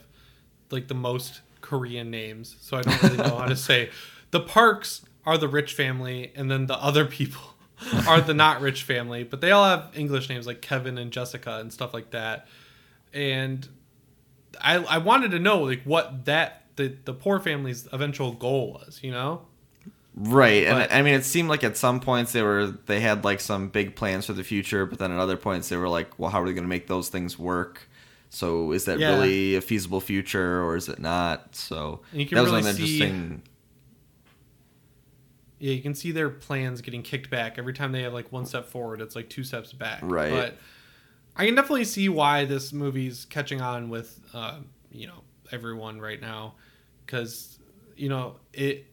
like 0.70 0.86
the 0.86 0.94
most 0.94 1.40
Korean 1.70 2.10
names, 2.10 2.56
so 2.60 2.76
I 2.76 2.82
don't 2.82 3.02
really 3.04 3.16
know 3.18 3.36
how 3.36 3.46
to 3.46 3.54
say. 3.70 3.90
The 4.32 4.40
Parks 4.40 5.02
are 5.24 5.38
the 5.38 5.46
rich 5.46 5.72
family, 5.74 6.32
and 6.34 6.50
then 6.50 6.66
the 6.66 6.74
other 6.74 7.04
people 7.04 7.42
are 8.08 8.20
the 8.20 8.34
not 8.34 8.60
rich 8.60 8.82
family, 8.82 9.22
but 9.22 9.40
they 9.40 9.52
all 9.52 9.64
have 9.64 9.92
English 9.94 10.28
names 10.28 10.48
like 10.48 10.60
Kevin 10.60 10.98
and 10.98 11.12
Jessica 11.12 11.58
and 11.60 11.72
stuff 11.72 11.94
like 11.94 12.10
that. 12.10 12.48
And 13.14 13.68
I 14.60 14.78
I 14.78 14.98
wanted 14.98 15.30
to 15.30 15.38
know 15.38 15.60
like 15.60 15.84
what 15.84 16.24
that 16.24 16.64
the 16.74 16.96
the 17.04 17.14
poor 17.14 17.38
family's 17.38 17.86
eventual 17.92 18.32
goal 18.32 18.72
was, 18.72 18.98
you 19.00 19.12
know? 19.12 19.42
Right, 20.16 20.64
and 20.64 20.92
I 20.92 21.02
mean, 21.02 21.14
it 21.14 21.24
seemed 21.24 21.48
like 21.48 21.62
at 21.62 21.76
some 21.76 22.00
points 22.00 22.32
they 22.32 22.42
were 22.42 22.66
they 22.86 22.98
had 22.98 23.22
like 23.22 23.38
some 23.38 23.68
big 23.68 23.94
plans 23.94 24.26
for 24.26 24.32
the 24.32 24.42
future, 24.42 24.86
but 24.86 24.98
then 24.98 25.12
at 25.12 25.20
other 25.20 25.36
points 25.36 25.68
they 25.68 25.76
were 25.76 25.88
like, 25.88 26.18
"Well, 26.18 26.30
how 26.30 26.40
are 26.40 26.44
we 26.44 26.52
going 26.52 26.64
to 26.64 26.68
make 26.68 26.88
those 26.88 27.08
things 27.08 27.38
work?" 27.38 27.88
So, 28.32 28.70
is 28.72 28.84
that 28.84 28.98
Yeah. 29.00 29.16
really 29.18 29.56
a 29.56 29.60
feasible 29.60 30.00
future, 30.00 30.62
or 30.62 30.76
is 30.76 30.88
it 30.88 31.00
not? 31.00 31.54
So 31.56 32.00
And 32.12 32.20
you 32.20 32.26
can 32.26 32.36
that 32.36 32.42
was 32.42 32.52
really 32.52 32.68
an 32.70 32.76
see- 32.76 33.02
interesting. 33.02 33.42
Yeah, 35.58 35.72
you 35.72 35.82
can 35.82 35.94
see 35.94 36.10
their 36.10 36.30
plans 36.30 36.80
getting 36.80 37.02
kicked 37.02 37.28
back 37.28 37.58
every 37.58 37.74
time 37.74 37.92
they 37.92 38.02
have 38.02 38.14
like 38.14 38.32
one 38.32 38.46
step 38.46 38.66
forward. 38.66 39.00
It's 39.02 39.14
like 39.14 39.28
two 39.28 39.44
steps 39.44 39.72
back. 39.74 40.00
Right. 40.02 40.30
But 40.30 40.56
I 41.36 41.44
can 41.44 41.54
definitely 41.54 41.84
see 41.84 42.08
why 42.08 42.46
this 42.46 42.72
movie's 42.72 43.26
catching 43.26 43.60
on 43.60 43.90
with 43.90 44.20
uh, 44.32 44.60
you 44.90 45.06
know 45.06 45.22
everyone 45.52 46.00
right 46.00 46.20
now, 46.20 46.54
because 47.04 47.58
you 47.96 48.08
know 48.08 48.36
it. 48.52 48.86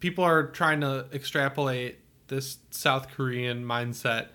People 0.00 0.22
are 0.22 0.46
trying 0.46 0.80
to 0.82 1.06
extrapolate 1.12 1.98
this 2.28 2.58
South 2.70 3.08
Korean 3.10 3.64
mindset 3.64 4.28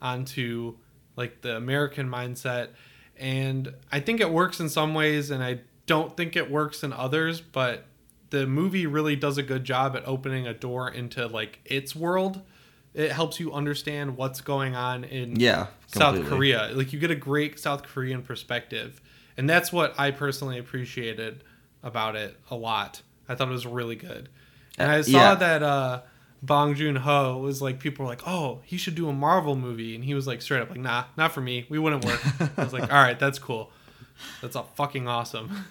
onto 0.00 0.76
like 1.16 1.40
the 1.40 1.56
American 1.56 2.08
mindset, 2.08 2.68
and 3.18 3.74
I 3.92 4.00
think 4.00 4.20
it 4.20 4.30
works 4.30 4.60
in 4.60 4.68
some 4.68 4.94
ways, 4.94 5.30
and 5.30 5.42
I 5.42 5.60
don't 5.86 6.16
think 6.16 6.36
it 6.36 6.50
works 6.50 6.82
in 6.82 6.92
others. 6.92 7.40
But 7.40 7.84
the 8.30 8.46
movie 8.46 8.86
really 8.86 9.16
does 9.16 9.38
a 9.38 9.42
good 9.42 9.64
job 9.64 9.96
at 9.96 10.06
opening 10.06 10.46
a 10.46 10.54
door 10.54 10.90
into 10.90 11.26
like 11.26 11.60
its 11.64 11.94
world. 11.96 12.42
It 12.94 13.12
helps 13.12 13.38
you 13.38 13.52
understand 13.52 14.16
what's 14.16 14.40
going 14.40 14.74
on 14.74 15.04
in 15.04 15.38
Yeah, 15.38 15.66
South. 15.86 16.24
Korea. 16.26 16.70
Like 16.72 16.92
you 16.92 16.98
get 16.98 17.10
a 17.10 17.14
great 17.16 17.58
South 17.60 17.82
Korean 17.84 18.22
perspective, 18.22 19.00
and 19.36 19.48
that's 19.48 19.72
what 19.72 19.98
I 19.98 20.10
personally 20.10 20.58
appreciated 20.58 21.44
about 21.82 22.16
it 22.16 22.36
a 22.50 22.56
lot. 22.56 23.02
I 23.28 23.34
thought 23.34 23.48
it 23.48 23.52
was 23.52 23.66
really 23.66 23.94
good, 23.96 24.28
and 24.78 24.90
I 24.90 24.98
Uh, 24.98 25.02
saw 25.02 25.10
yeah. 25.10 25.34
that 25.36 25.62
uh, 25.62 26.00
Bong 26.42 26.74
Joon 26.74 26.96
Ho 26.96 27.38
was 27.38 27.60
like 27.60 27.80
people 27.80 28.04
were 28.04 28.10
like, 28.10 28.26
"Oh, 28.26 28.60
he 28.64 28.76
should 28.76 28.94
do 28.94 29.08
a 29.08 29.12
Marvel 29.12 29.56
movie," 29.56 29.94
and 29.94 30.04
he 30.04 30.14
was 30.14 30.26
like 30.26 30.40
straight 30.42 30.60
up 30.60 30.70
like, 30.70 30.78
"Nah, 30.78 31.04
not 31.16 31.32
for 31.32 31.40
me. 31.40 31.66
We 31.68 31.78
wouldn't 31.78 32.04
work." 32.04 32.20
I 32.56 32.62
was 32.64 32.72
like, 32.72 32.82
"All 32.92 33.02
right, 33.02 33.18
that's 33.18 33.38
cool. 33.38 33.70
That's 34.40 34.54
all 34.56 34.70
fucking 34.74 35.08
awesome." 35.08 35.64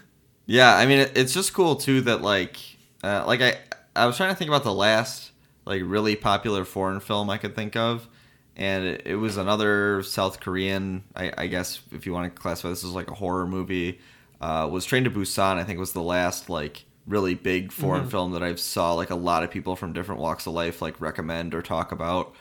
Yeah, 0.45 0.75
I 0.75 0.85
mean, 0.85 1.09
it's 1.13 1.33
just 1.33 1.53
cool 1.53 1.75
too 1.75 2.01
that 2.01 2.21
like, 2.21 2.57
uh, 3.03 3.23
like 3.25 3.41
I, 3.41 3.57
I 3.95 4.05
was 4.05 4.17
trying 4.17 4.29
to 4.29 4.35
think 4.35 4.49
about 4.49 4.63
the 4.63 4.73
last 4.73 5.31
like 5.65 5.81
really 5.85 6.15
popular 6.15 6.63
foreign 6.65 6.99
film 6.99 7.29
I 7.29 7.37
could 7.37 7.55
think 7.55 7.75
of, 7.75 8.07
and 8.55 8.85
it, 8.85 9.03
it 9.05 9.15
was 9.15 9.37
another 9.37 10.03
South 10.03 10.39
Korean. 10.39 11.03
I, 11.15 11.31
I 11.37 11.47
guess 11.47 11.81
if 11.91 12.05
you 12.05 12.13
want 12.13 12.33
to 12.33 12.41
classify 12.41 12.69
this 12.69 12.83
as 12.83 12.91
like 12.91 13.09
a 13.09 13.15
horror 13.15 13.47
movie, 13.47 13.99
uh, 14.41 14.67
was 14.69 14.85
Train 14.85 15.05
to 15.05 15.11
Busan. 15.11 15.57
I 15.57 15.63
think 15.63 15.79
was 15.79 15.93
the 15.93 16.01
last 16.01 16.49
like 16.49 16.83
really 17.07 17.33
big 17.33 17.71
foreign 17.71 18.09
film 18.09 18.33
that 18.33 18.43
I 18.43 18.55
saw 18.55 18.93
like 18.93 19.09
a 19.09 19.15
lot 19.15 19.43
of 19.43 19.49
people 19.49 19.75
from 19.75 19.93
different 19.93 20.21
walks 20.21 20.45
of 20.45 20.53
life 20.53 20.81
like 20.81 20.99
recommend 20.99 21.53
or 21.55 21.61
talk 21.61 21.91
about. 21.91 22.35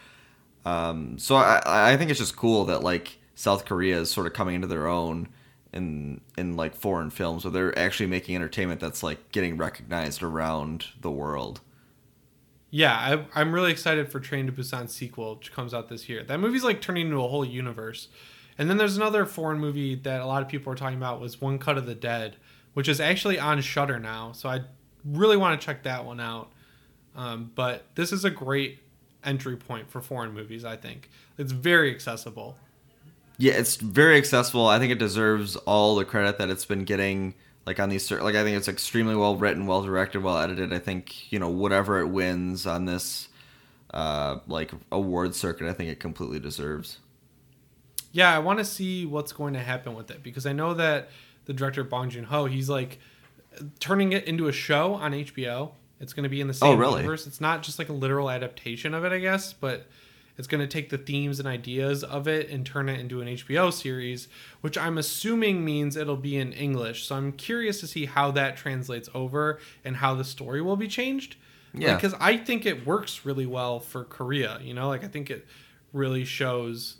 Um, 0.64 1.18
so 1.18 1.36
I, 1.36 1.92
I 1.92 1.96
think 1.96 2.10
it's 2.10 2.18
just 2.18 2.36
cool 2.36 2.64
that 2.64 2.82
like 2.82 3.18
South 3.34 3.64
Korea 3.64 4.00
is 4.00 4.10
sort 4.10 4.26
of 4.26 4.32
coming 4.32 4.56
into 4.56 4.66
their 4.66 4.88
own 4.88 5.28
in 5.72 6.20
in 6.36 6.56
like 6.56 6.74
foreign 6.74 7.10
films 7.10 7.44
where 7.44 7.52
they're 7.52 7.78
actually 7.78 8.06
making 8.06 8.34
entertainment 8.34 8.80
that's 8.80 9.02
like 9.02 9.30
getting 9.30 9.56
recognized 9.56 10.22
around 10.22 10.86
the 11.00 11.10
world. 11.10 11.60
Yeah, 12.70 12.94
I, 12.94 13.40
I'm 13.40 13.54
really 13.54 13.70
excited 13.70 14.10
for 14.10 14.18
Train 14.18 14.46
to 14.46 14.52
Busan 14.52 14.90
sequel, 14.90 15.36
which 15.36 15.52
comes 15.52 15.72
out 15.72 15.88
this 15.88 16.08
year. 16.08 16.24
That 16.24 16.40
movie's 16.40 16.64
like 16.64 16.80
turning 16.80 17.06
into 17.06 17.22
a 17.22 17.28
whole 17.28 17.44
universe. 17.44 18.08
And 18.58 18.68
then 18.68 18.76
there's 18.76 18.96
another 18.96 19.24
foreign 19.26 19.58
movie 19.58 19.94
that 19.94 20.20
a 20.20 20.26
lot 20.26 20.42
of 20.42 20.48
people 20.48 20.72
are 20.72 20.76
talking 20.76 20.96
about 20.96 21.20
was 21.20 21.40
One 21.40 21.58
Cut 21.58 21.78
of 21.78 21.86
the 21.86 21.94
Dead, 21.94 22.36
which 22.76 22.88
is 22.88 23.00
actually 23.00 23.38
on 23.38 23.58
Shudder 23.62 23.98
now. 23.98 24.32
So 24.32 24.50
I 24.50 24.60
really 25.02 25.38
want 25.38 25.58
to 25.58 25.64
check 25.64 25.84
that 25.84 26.04
one 26.04 26.20
out. 26.20 26.52
Um, 27.14 27.50
but 27.54 27.86
this 27.94 28.12
is 28.12 28.26
a 28.26 28.28
great 28.28 28.80
entry 29.24 29.56
point 29.56 29.90
for 29.90 30.02
foreign 30.02 30.34
movies. 30.34 30.62
I 30.62 30.76
think 30.76 31.08
it's 31.38 31.52
very 31.52 31.90
accessible. 31.90 32.58
Yeah, 33.38 33.54
it's 33.54 33.76
very 33.76 34.18
accessible. 34.18 34.66
I 34.66 34.78
think 34.78 34.92
it 34.92 34.98
deserves 34.98 35.56
all 35.56 35.96
the 35.96 36.04
credit 36.04 36.36
that 36.36 36.50
it's 36.50 36.66
been 36.66 36.84
getting. 36.84 37.32
Like 37.64 37.80
on 37.80 37.88
these, 37.88 38.10
like 38.10 38.34
I 38.34 38.44
think 38.44 38.58
it's 38.58 38.68
extremely 38.68 39.16
well 39.16 39.36
written, 39.36 39.66
well 39.66 39.80
directed, 39.82 40.22
well 40.22 40.36
edited. 40.36 40.74
I 40.74 40.78
think 40.78 41.32
you 41.32 41.38
know 41.38 41.48
whatever 41.48 42.00
it 42.00 42.08
wins 42.08 42.66
on 42.66 42.84
this, 42.84 43.28
uh, 43.94 44.40
like 44.46 44.70
award 44.92 45.34
circuit, 45.34 45.66
I 45.66 45.72
think 45.72 45.88
it 45.88 45.98
completely 45.98 46.40
deserves. 46.40 46.98
Yeah, 48.12 48.36
I 48.36 48.38
want 48.40 48.58
to 48.58 48.66
see 48.66 49.06
what's 49.06 49.32
going 49.32 49.54
to 49.54 49.60
happen 49.60 49.94
with 49.94 50.10
it 50.10 50.22
because 50.22 50.44
I 50.44 50.52
know 50.52 50.74
that 50.74 51.08
the 51.46 51.52
director 51.52 51.82
Bong 51.82 52.10
Joon 52.10 52.24
Ho, 52.24 52.44
he's 52.46 52.68
like 52.68 52.98
turning 53.80 54.12
it 54.12 54.24
into 54.24 54.48
a 54.48 54.52
show 54.52 54.94
on 54.94 55.12
HBO. 55.12 55.72
It's 55.98 56.12
going 56.12 56.24
to 56.24 56.28
be 56.28 56.40
in 56.42 56.46
the 56.46 56.54
same 56.54 56.70
Oh, 56.70 56.74
really? 56.74 56.96
universe. 57.00 57.26
It's 57.26 57.40
not 57.40 57.62
just 57.62 57.78
like 57.78 57.88
a 57.88 57.92
literal 57.94 58.28
adaptation 58.30 58.92
of 58.92 59.04
it, 59.04 59.12
I 59.12 59.18
guess, 59.18 59.52
but 59.54 59.86
it's 60.36 60.46
going 60.46 60.60
to 60.60 60.66
take 60.66 60.90
the 60.90 60.98
themes 60.98 61.38
and 61.38 61.48
ideas 61.48 62.04
of 62.04 62.28
it 62.28 62.50
and 62.50 62.66
turn 62.66 62.90
it 62.90 63.00
into 63.00 63.22
an 63.22 63.28
HBO 63.28 63.72
series, 63.72 64.28
which 64.60 64.76
I'm 64.76 64.98
assuming 64.98 65.64
means 65.64 65.96
it'll 65.96 66.16
be 66.18 66.36
in 66.36 66.52
English. 66.52 67.06
So 67.06 67.16
I'm 67.16 67.32
curious 67.32 67.80
to 67.80 67.86
see 67.86 68.04
how 68.04 68.30
that 68.32 68.58
translates 68.58 69.08
over 69.14 69.58
and 69.84 69.96
how 69.96 70.14
the 70.14 70.24
story 70.24 70.60
will 70.60 70.76
be 70.76 70.88
changed. 70.88 71.36
Yeah. 71.72 71.94
Because 71.94 72.14
I 72.20 72.36
think 72.36 72.66
it 72.66 72.86
works 72.86 73.24
really 73.24 73.46
well 73.46 73.80
for 73.80 74.04
Korea, 74.04 74.58
you 74.62 74.74
know? 74.74 74.88
Like 74.88 75.02
I 75.04 75.08
think 75.08 75.30
it 75.30 75.46
really 75.94 76.26
shows 76.26 76.96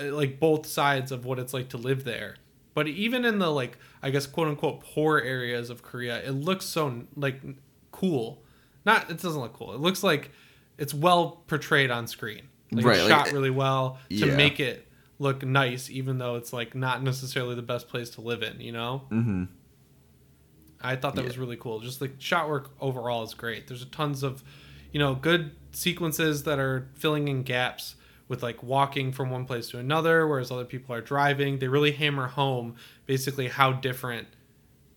uh, 0.00 0.06
like 0.12 0.40
both 0.40 0.66
sides 0.66 1.12
of 1.12 1.24
what 1.24 1.38
it's 1.38 1.54
like 1.54 1.68
to 1.68 1.76
live 1.76 2.02
there. 2.02 2.34
But 2.76 2.88
even 2.88 3.24
in 3.24 3.38
the 3.38 3.48
like 3.50 3.78
I 4.02 4.10
guess 4.10 4.26
quote 4.26 4.48
unquote 4.48 4.80
poor 4.80 5.18
areas 5.18 5.70
of 5.70 5.82
Korea, 5.82 6.22
it 6.22 6.32
looks 6.32 6.66
so 6.66 7.04
like 7.16 7.40
cool. 7.90 8.42
Not 8.84 9.10
it 9.10 9.20
doesn't 9.22 9.40
look 9.40 9.54
cool. 9.54 9.72
It 9.72 9.80
looks 9.80 10.02
like 10.04 10.30
it's 10.76 10.92
well 10.92 11.42
portrayed 11.46 11.90
on 11.90 12.06
screen. 12.06 12.42
Like 12.70 12.84
Right, 12.84 12.98
it's 12.98 13.08
like- 13.08 13.26
shot 13.28 13.32
really 13.32 13.48
well 13.48 13.98
to 14.10 14.14
Yeah. 14.14 14.36
make 14.36 14.60
it 14.60 14.86
look 15.18 15.42
nice, 15.42 15.88
even 15.88 16.18
though 16.18 16.36
it's 16.36 16.52
like 16.52 16.74
not 16.74 17.02
necessarily 17.02 17.54
the 17.54 17.62
best 17.62 17.88
place 17.88 18.10
to 18.10 18.20
live 18.20 18.42
in. 18.42 18.60
You 18.60 18.72
know. 18.72 19.04
Mm-hmm. 19.10 19.44
I 20.82 20.96
thought 20.96 21.14
that 21.14 21.22
Yeah. 21.22 21.28
was 21.28 21.38
really 21.38 21.56
cool. 21.56 21.80
Just 21.80 21.98
the 22.00 22.10
shot 22.18 22.46
work 22.50 22.72
overall 22.78 23.22
is 23.24 23.32
great. 23.32 23.66
There's 23.68 23.86
tons 23.86 24.22
of, 24.22 24.44
you 24.92 24.98
know, 24.98 25.14
good 25.14 25.52
sequences 25.72 26.42
that 26.42 26.58
are 26.58 26.88
filling 26.94 27.28
in 27.28 27.42
gaps 27.42 27.96
with 28.28 28.42
like 28.42 28.62
walking 28.62 29.12
from 29.12 29.30
one 29.30 29.44
place 29.44 29.68
to 29.70 29.78
another, 29.78 30.26
whereas 30.26 30.50
other 30.50 30.64
people 30.64 30.94
are 30.94 31.00
driving. 31.00 31.58
They 31.58 31.68
really 31.68 31.92
hammer 31.92 32.26
home 32.26 32.76
basically 33.06 33.48
how 33.48 33.72
different 33.72 34.26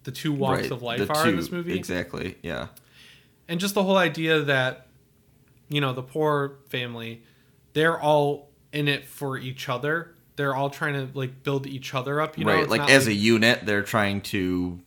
the 0.04 0.12
two 0.12 0.34
walks 0.34 0.72
of 0.72 0.82
life 0.82 1.10
are 1.10 1.28
in 1.28 1.36
this 1.36 1.52
movie. 1.52 1.76
Exactly. 1.76 2.38
Yeah. 2.42 2.68
And 3.48 3.60
just 3.60 3.76
the 3.76 3.84
whole 3.84 3.98
idea 3.98 4.42
that, 4.42 4.88
you 5.70 5.82
know, 5.82 5.94
the 5.94 6.02
poor 6.02 6.58
family, 6.70 7.24
they're 7.74 8.00
all 8.00 8.50
in 8.72 8.88
it 8.88 9.06
for 9.06 9.38
each 9.38 9.70
other. 9.70 10.16
They're 10.36 10.56
all 10.56 10.70
trying 10.70 10.94
to 10.94 11.18
like 11.18 11.44
build 11.44 11.68
each 11.68 11.94
other 11.94 12.22
up. 12.22 12.38
You 12.38 12.46
right. 12.46 12.62
It's 12.62 12.70
Like 12.70 12.90
as 12.90 13.08
a 13.08 13.14
unit, 13.14 13.66
they're 13.66 13.84
trying 13.84 14.22
to, 14.22 14.80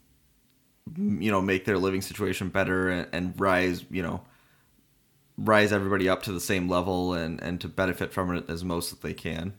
you 0.96 1.30
know, 1.30 1.40
make 1.40 1.64
their 1.64 1.78
living 1.78 2.00
situation 2.00 2.48
better 2.48 2.88
and, 2.88 3.08
and 3.12 3.40
rise, 3.40 3.84
you 3.90 4.02
know, 4.02 4.22
rise 5.38 5.72
everybody 5.72 6.08
up 6.08 6.22
to 6.22 6.32
the 6.32 6.40
same 6.40 6.68
level 6.68 7.14
and 7.14 7.42
and 7.42 7.60
to 7.60 7.68
benefit 7.68 8.12
from 8.12 8.34
it 8.36 8.48
as 8.48 8.64
most 8.64 8.90
that 8.90 9.02
they 9.02 9.14
can. 9.14 9.54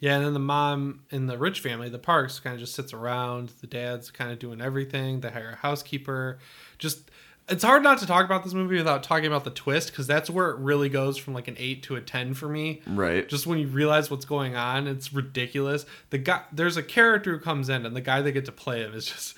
Yeah, 0.00 0.14
and 0.16 0.24
then 0.24 0.32
the 0.32 0.38
mom 0.38 1.00
in 1.10 1.26
the 1.26 1.36
rich 1.36 1.60
family, 1.60 1.88
the 1.88 1.98
Parks, 1.98 2.38
kind 2.38 2.54
of 2.54 2.60
just 2.60 2.74
sits 2.74 2.92
around. 2.92 3.52
The 3.60 3.66
dad's 3.66 4.10
kind 4.10 4.30
of 4.30 4.38
doing 4.38 4.60
everything. 4.60 5.20
They 5.20 5.30
hire 5.30 5.50
a 5.50 5.56
housekeeper. 5.56 6.38
Just, 6.78 7.10
it's 7.48 7.64
hard 7.64 7.82
not 7.82 7.98
to 7.98 8.06
talk 8.06 8.24
about 8.24 8.44
this 8.44 8.54
movie 8.54 8.76
without 8.76 9.02
talking 9.02 9.26
about 9.26 9.42
the 9.42 9.50
twist 9.50 9.90
because 9.90 10.06
that's 10.06 10.30
where 10.30 10.50
it 10.50 10.58
really 10.58 10.88
goes 10.88 11.16
from 11.16 11.34
like 11.34 11.48
an 11.48 11.56
eight 11.58 11.82
to 11.84 11.96
a 11.96 12.00
ten 12.00 12.34
for 12.34 12.48
me. 12.48 12.80
Right. 12.86 13.28
Just 13.28 13.44
when 13.44 13.58
you 13.58 13.66
realize 13.66 14.08
what's 14.08 14.24
going 14.24 14.54
on, 14.54 14.86
it's 14.86 15.12
ridiculous. 15.12 15.84
The 16.10 16.18
guy, 16.18 16.42
there's 16.52 16.76
a 16.76 16.82
character 16.84 17.32
who 17.32 17.40
comes 17.40 17.68
in, 17.68 17.84
and 17.84 17.96
the 17.96 18.00
guy 18.00 18.22
they 18.22 18.30
get 18.30 18.44
to 18.44 18.52
play 18.52 18.82
him 18.82 18.94
is 18.94 19.06
just 19.06 19.36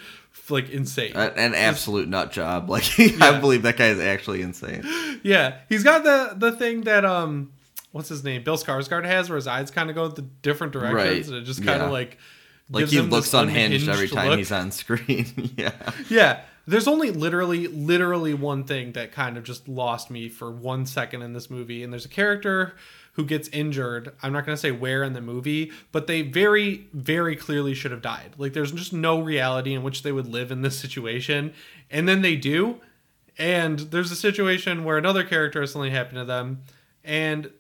like 0.50 0.70
insane. 0.70 1.12
A- 1.14 1.32
an 1.36 1.54
absolute 1.54 2.08
nut 2.08 2.32
job. 2.32 2.68
Like 2.70 2.98
Yeah. 2.98 3.16
I 3.20 3.40
believe 3.40 3.62
that 3.62 3.76
guy 3.76 3.88
is 3.88 4.00
actually 4.00 4.42
insane. 4.42 4.84
Yeah, 5.22 5.58
he's 5.68 5.84
got 5.84 6.02
the 6.04 6.34
the 6.36 6.52
thing 6.56 6.82
that 6.82 7.04
um, 7.04 7.52
what's 7.92 8.08
his 8.08 8.24
name? 8.24 8.42
Bill 8.42 8.56
Skarsgård 8.56 9.04
has, 9.04 9.28
where 9.28 9.36
his 9.36 9.46
eyes 9.46 9.70
kind 9.70 9.90
of 9.90 9.96
go 9.96 10.08
the 10.08 10.22
different 10.22 10.72
directions, 10.72 10.94
Right. 10.94 11.26
and 11.26 11.34
it 11.36 11.42
just 11.44 11.62
kind 11.64 11.82
of 11.82 11.88
Yeah. 11.88 11.92
like 11.92 12.18
Like 12.70 12.86
he 12.86 13.00
looks 13.00 13.30
this 13.30 13.34
unhinged 13.40 13.88
every 13.88 14.08
time 14.08 14.28
look. 14.30 14.38
he's 14.38 14.50
on 14.52 14.70
screen. 14.70 15.26
yeah. 15.56 15.72
Yeah, 16.08 16.40
there's 16.66 16.88
only 16.88 17.10
literally 17.10 17.66
literally 17.66 18.32
one 18.32 18.64
thing 18.64 18.92
that 18.92 19.12
kind 19.12 19.36
of 19.36 19.44
just 19.44 19.68
lost 19.68 20.10
me 20.10 20.28
for 20.30 20.50
one 20.50 20.86
second 20.86 21.20
in 21.22 21.32
this 21.34 21.50
movie, 21.50 21.82
and 21.82 21.92
there's 21.92 22.06
a 22.06 22.08
character 22.10 22.74
who 23.14 23.24
gets 23.24 23.48
injured. 23.48 24.12
I'm 24.22 24.32
not 24.32 24.46
going 24.46 24.54
to 24.56 24.60
say 24.60 24.70
where 24.70 25.02
in 25.02 25.12
the 25.12 25.20
movie, 25.20 25.72
but 25.92 26.06
they 26.06 26.22
very 26.22 26.88
very 26.92 27.36
clearly 27.36 27.74
should 27.74 27.90
have 27.90 28.02
died. 28.02 28.34
Like 28.38 28.52
there's 28.52 28.72
just 28.72 28.92
no 28.92 29.20
reality 29.20 29.74
in 29.74 29.82
which 29.82 30.02
they 30.02 30.12
would 30.12 30.26
live 30.28 30.50
in 30.50 30.62
this 30.62 30.78
situation, 30.78 31.52
and 31.90 32.08
then 32.08 32.22
they 32.22 32.36
do. 32.36 32.80
And 33.38 33.78
there's 33.78 34.10
a 34.10 34.16
situation 34.16 34.84
where 34.84 34.98
another 34.98 35.24
character 35.24 35.60
has 35.62 35.72
something 35.72 35.92
happened 35.92 36.18
to 36.18 36.24
them, 36.24 36.62
and 37.04 37.50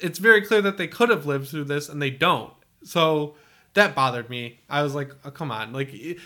it's 0.00 0.18
very 0.18 0.42
clear 0.42 0.60
that 0.62 0.76
they 0.78 0.88
could 0.88 1.08
have 1.10 1.26
lived 1.26 1.48
through 1.48 1.64
this 1.64 1.88
and 1.88 2.02
they 2.02 2.10
don't. 2.10 2.52
So 2.82 3.36
that 3.74 3.94
bothered 3.94 4.28
me. 4.28 4.58
I 4.68 4.82
was 4.82 4.96
like, 4.96 5.12
oh, 5.24 5.30
come 5.30 5.52
on. 5.52 5.72
Like, 5.72 5.94
it- 5.94 6.18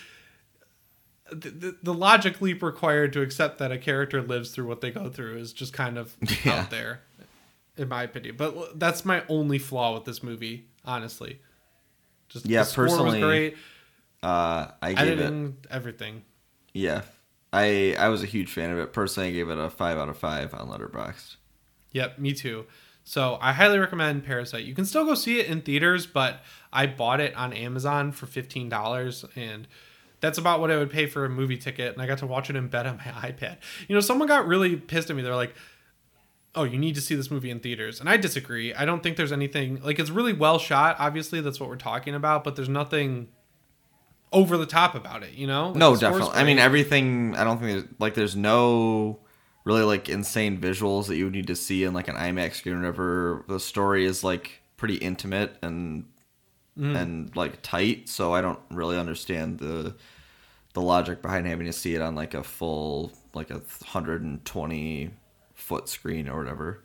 the, 1.31 1.77
the, 1.83 1.93
logic 1.93 2.41
leap 2.41 2.62
required 2.62 3.12
to 3.15 3.21
accept 3.21 3.59
that 3.59 3.73
a 3.73 3.79
character 3.79 4.23
lives 4.23 4.51
through 4.53 4.67
what 4.69 4.81
they 4.81 4.93
go 4.93 5.09
through 5.11 5.37
is 5.39 5.53
just 5.53 5.73
kind 5.73 5.99
of 5.99 6.17
Yeah. 6.45 6.61
out 6.61 6.71
there, 6.71 7.01
in 7.77 7.89
my 7.89 8.03
opinion. 8.05 8.37
But 8.37 8.79
that's 8.79 9.05
my 9.05 9.23
only 9.29 9.59
flaw 9.59 9.95
with 9.95 10.05
this 10.05 10.23
movie, 10.23 10.67
honestly. 10.85 11.41
Just 12.29 12.47
Yeah, 12.47 12.61
the 12.61 12.65
score 12.67 12.85
was 12.85 12.93
personally, 12.95 13.21
great, 13.21 13.57
Uh, 14.23 14.69
I 14.83 14.93
gave 14.95 15.21
it. 15.21 15.53
everything. 15.71 16.23
Yeah. 16.73 17.03
I 17.53 17.95
I 17.99 18.09
was 18.09 18.23
a 18.23 18.27
huge 18.27 18.51
fan 18.53 18.71
of 18.71 18.79
it. 18.79 18.93
Personally, 18.93 19.29
I 19.29 19.33
gave 19.33 19.49
it 19.49 19.57
a 19.59 19.71
five 19.71 19.99
out 19.99 20.09
of 20.09 20.19
five 20.19 20.53
on 20.53 20.69
Letterboxd. 20.69 21.37
Yep, 21.93 22.19
me 22.19 22.33
too. 22.33 22.67
So 23.05 23.39
I 23.41 23.53
highly 23.53 23.79
recommend 23.79 24.25
Parasite. 24.25 24.65
You 24.65 24.75
can 24.75 24.85
still 24.85 25.05
go 25.05 25.15
see 25.15 25.39
it 25.39 25.47
in 25.47 25.61
theaters, 25.62 26.07
but 26.07 26.41
I 26.73 26.87
bought 26.89 27.21
it 27.21 27.35
on 27.37 27.53
Amazon 27.53 28.11
for 28.11 28.27
fifteen 28.27 28.69
dollars, 28.69 29.25
and 29.37 29.69
that's 30.21 30.39
about 30.39 30.61
what 30.61 30.73
I 30.73 30.77
would 30.77 30.91
pay 30.91 31.07
for 31.07 31.25
a 31.25 31.29
movie 31.31 31.57
ticket. 31.57 31.93
And 31.93 32.03
I 32.03 32.07
got 32.07 32.19
to 32.19 32.27
watch 32.27 32.51
it 32.51 32.57
in 32.57 32.67
bed 32.67 32.87
on 32.87 32.97
my 32.97 33.05
iPad. 33.31 33.59
You 33.87 33.95
know, 33.95 34.01
someone 34.01 34.27
got 34.27 34.47
really 34.49 34.75
pissed 34.77 35.09
at 35.09 35.15
me. 35.17 35.23
They're 35.23 35.37
like, 35.37 35.55
"Oh, 36.57 36.64
you 36.64 36.79
need 36.79 36.95
to 36.97 37.01
see 37.01 37.14
this 37.14 37.31
movie 37.31 37.51
in 37.51 37.61
theaters," 37.61 38.01
and 38.01 38.09
I 38.09 38.16
disagree. 38.16 38.75
I 38.75 38.85
don't 38.85 39.03
think 39.03 39.16
there's 39.16 39.33
anything 39.33 39.81
like 39.83 39.99
it's 39.99 40.11
really 40.11 40.33
well 40.33 40.59
shot. 40.59 40.97
Obviously, 40.99 41.40
that's 41.40 41.61
what 41.61 41.69
we're 41.69 41.77
talking 41.77 42.14
about, 42.14 42.42
but 42.45 42.57
there's 42.57 42.69
nothing 42.69 43.29
over 44.33 44.57
the 44.57 44.66
top 44.66 44.95
about 44.95 45.23
it. 45.23 45.35
You 45.35 45.47
know? 45.47 45.69
Like, 45.69 45.77
no, 45.77 45.97
definitely. 45.97 46.35
I 46.35 46.45
mean, 46.45 46.59
everything. 46.59 47.37
I 47.37 47.45
don't 47.45 47.59
think 47.61 47.71
there's 47.73 47.95
like 48.01 48.14
there's 48.14 48.37
no 48.37 49.21
really 49.64 49.83
like 49.83 50.09
insane 50.09 50.59
visuals 50.61 51.07
that 51.07 51.16
you 51.16 51.25
would 51.25 51.35
need 51.35 51.47
to 51.49 51.57
see 51.57 51.85
in 51.85 51.92
like 51.95 52.09
an 52.09 52.16
IMAX 52.16 52.55
screen 52.55 52.77
or 52.77 52.79
whatever. 52.79 53.45
The 53.49 53.61
story 53.61 54.05
is 54.05 54.25
like 54.25 54.62
pretty 54.77 54.97
intimate 54.97 55.57
and 55.62 56.07
Mm. 56.79 56.95
and 56.95 57.35
like 57.35 57.62
tight, 57.62 58.07
so 58.07 58.35
I 58.35 58.42
don't 58.42 58.59
really 58.71 58.99
understand 58.99 59.59
the 59.61 59.95
the 60.75 60.83
logic 60.83 61.23
behind 61.23 61.47
having 61.47 61.64
to 61.64 61.73
see 61.73 61.95
it 61.95 62.03
on 62.03 62.14
like 62.14 62.35
a 62.35 62.42
full 62.42 63.12
like 63.33 63.49
a 63.51 63.61
120 63.61 65.11
foot 65.66 65.88
screen 65.88 66.29
or 66.29 66.38
whatever. 66.38 66.85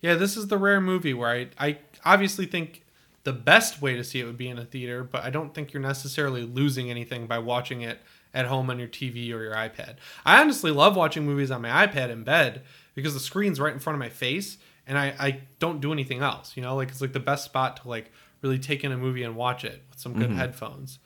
Yeah, 0.00 0.14
this 0.14 0.36
is 0.36 0.48
the 0.48 0.58
rare 0.58 0.80
movie 0.80 1.14
where 1.14 1.30
I, 1.30 1.48
I 1.60 1.78
obviously 2.04 2.44
think 2.44 2.84
the 3.22 3.32
best 3.32 3.80
way 3.80 3.94
to 3.94 4.02
see 4.02 4.18
it 4.18 4.24
would 4.24 4.36
be 4.36 4.48
in 4.48 4.58
a 4.58 4.64
theater, 4.64 5.04
but 5.04 5.22
I 5.22 5.30
don't 5.30 5.54
think 5.54 5.72
you're 5.72 5.80
necessarily 5.80 6.42
losing 6.42 6.90
anything 6.90 7.28
by 7.28 7.38
watching 7.38 7.82
it 7.82 8.00
at 8.34 8.46
home 8.46 8.68
on 8.68 8.80
your 8.80 8.88
TV 8.88 9.32
or 9.32 9.44
your 9.44 9.54
iPad. 9.54 9.96
I 10.26 10.40
honestly 10.40 10.72
love 10.72 10.96
watching 10.96 11.24
movies 11.24 11.52
on 11.52 11.62
my 11.62 11.86
iPad 11.86 12.10
in 12.10 12.24
bed 12.24 12.62
because 12.96 13.14
the 13.14 13.20
screen's 13.20 13.60
right 13.60 13.72
in 13.72 13.78
front 13.78 13.94
of 13.94 14.00
my 14.00 14.08
face 14.08 14.58
and 14.88 14.98
I, 14.98 15.14
I 15.20 15.40
don't 15.60 15.80
do 15.80 15.92
anything 15.92 16.20
else. 16.20 16.56
You 16.56 16.64
know, 16.64 16.74
like 16.74 16.88
it's 16.88 17.00
like 17.00 17.12
the 17.12 17.20
best 17.20 17.44
spot 17.44 17.76
to 17.82 17.88
like 17.88 18.10
really 18.42 18.58
take 18.58 18.82
in 18.82 18.90
a 18.90 18.96
movie 18.96 19.22
and 19.22 19.36
watch 19.36 19.64
it 19.64 19.84
with 19.88 20.00
some 20.00 20.14
good 20.14 20.30
mm-hmm. 20.30 20.38
headphones. 20.38 20.98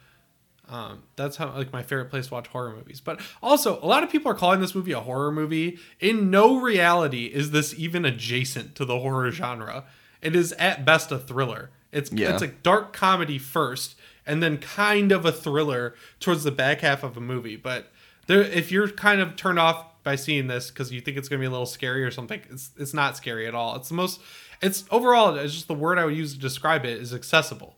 Um, 0.74 1.02
that's 1.14 1.36
how 1.36 1.52
like 1.52 1.72
my 1.72 1.82
favorite 1.82 2.10
place 2.10 2.26
to 2.26 2.34
watch 2.34 2.48
horror 2.48 2.74
movies. 2.74 3.00
But 3.00 3.20
also, 3.42 3.80
a 3.80 3.86
lot 3.86 4.02
of 4.02 4.10
people 4.10 4.30
are 4.32 4.34
calling 4.34 4.60
this 4.60 4.74
movie 4.74 4.90
a 4.92 5.00
horror 5.00 5.30
movie. 5.30 5.78
In 6.00 6.30
no 6.30 6.60
reality 6.60 7.26
is 7.26 7.52
this 7.52 7.74
even 7.78 8.04
adjacent 8.04 8.74
to 8.76 8.84
the 8.84 8.98
horror 8.98 9.30
genre. 9.30 9.84
It 10.20 10.34
is 10.34 10.52
at 10.54 10.84
best 10.84 11.12
a 11.12 11.18
thriller. 11.18 11.70
It's 11.92 12.10
Yeah. 12.10 12.32
it's 12.32 12.42
a 12.42 12.48
dark 12.48 12.92
comedy 12.92 13.38
first, 13.38 13.94
and 14.26 14.42
then 14.42 14.58
kind 14.58 15.12
of 15.12 15.24
a 15.24 15.30
thriller 15.32 15.94
towards 16.18 16.42
the 16.42 16.50
back 16.50 16.80
half 16.80 17.04
of 17.04 17.16
a 17.16 17.20
movie. 17.20 17.56
But 17.56 17.92
there, 18.26 18.42
if 18.42 18.72
you're 18.72 18.88
kind 18.88 19.20
of 19.20 19.36
turned 19.36 19.60
off 19.60 20.02
by 20.02 20.16
seeing 20.16 20.48
this 20.48 20.70
because 20.70 20.90
you 20.90 21.00
think 21.00 21.16
it's 21.16 21.28
going 21.28 21.38
to 21.38 21.42
be 21.44 21.46
a 21.46 21.50
little 21.50 21.66
scary 21.66 22.02
or 22.02 22.10
something, 22.10 22.40
it's 22.50 22.70
it's 22.76 22.94
not 22.94 23.16
scary 23.16 23.46
at 23.46 23.54
all. 23.54 23.76
It's 23.76 23.90
the 23.90 23.94
most. 23.94 24.20
It's 24.60 24.84
overall, 24.90 25.36
it's 25.36 25.54
just 25.54 25.68
the 25.68 25.74
word 25.74 25.98
I 25.98 26.04
would 26.04 26.16
use 26.16 26.32
to 26.34 26.40
describe 26.40 26.84
it 26.84 27.00
is 27.00 27.14
accessible. 27.14 27.76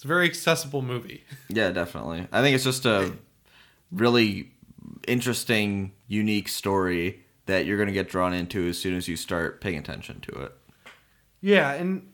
It's 0.00 0.06
a 0.06 0.08
very 0.08 0.24
accessible 0.24 0.80
movie. 0.80 1.24
Yeah, 1.50 1.72
definitely. 1.72 2.26
I 2.32 2.40
think 2.40 2.54
it's 2.54 2.64
just 2.64 2.86
a 2.86 3.12
really 3.92 4.50
interesting, 5.06 5.92
unique 6.08 6.48
story 6.48 7.22
that 7.44 7.66
you're 7.66 7.76
going 7.76 7.88
to 7.88 7.92
get 7.92 8.08
drawn 8.08 8.32
into 8.32 8.66
as 8.66 8.78
soon 8.78 8.96
as 8.96 9.08
you 9.08 9.16
start 9.18 9.60
paying 9.60 9.76
attention 9.76 10.20
to 10.20 10.44
it. 10.44 10.52
Yeah, 11.42 11.72
and 11.72 12.10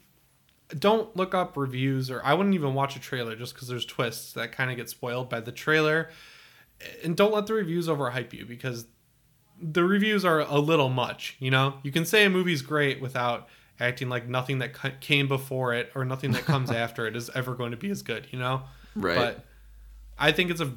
don't 0.77 1.15
look 1.15 1.33
up 1.33 1.57
reviews 1.57 2.11
or 2.11 2.21
I 2.25 2.35
wouldn't 2.35 2.57
even 2.57 2.75
watch 2.75 2.97
a 2.97 2.99
trailer 2.99 3.37
just 3.37 3.55
because 3.55 3.69
there's 3.69 3.87
twists 3.87 4.33
that 4.33 4.51
kind 4.51 4.73
of 4.73 4.77
get 4.77 4.91
spoiled 4.91 5.31
by 5.31 5.39
the 5.39 5.53
trailer. 5.53 6.11
And 7.05 7.17
don't 7.17 7.33
let 7.33 7.47
the 7.47 7.55
reviews 7.55 7.87
overhype 7.87 8.33
you 8.33 8.47
because 8.47 8.87
the 9.63 9.85
reviews 9.85 10.25
are 10.25 10.41
a 10.41 10.59
little 10.59 10.89
much. 10.89 11.37
You 11.39 11.53
know, 11.53 11.75
you 11.85 11.93
can 11.93 12.05
say 12.05 12.25
a 12.25 12.31
movie's 12.31 12.63
great 12.63 13.01
without 13.01 13.49
acting 13.79 14.09
like 14.09 14.29
nothing 14.29 14.59
that 14.59 15.01
came 15.01 15.29
before 15.29 15.75
it 15.75 15.91
or 15.95 16.05
nothing 16.05 16.33
that 16.33 16.45
comes 16.45 16.71
after 16.85 17.07
it 17.07 17.17
is 17.17 17.31
ever 17.35 17.55
going 17.55 17.71
to 17.71 17.77
be 17.77 17.91
as 17.91 18.03
good. 18.03 18.27
You 18.31 18.39
know, 18.39 18.63
Right. 18.97 19.17
But 19.17 19.45
I 20.19 20.33
think 20.33 20.51
it's 20.51 20.61
a 20.61 20.73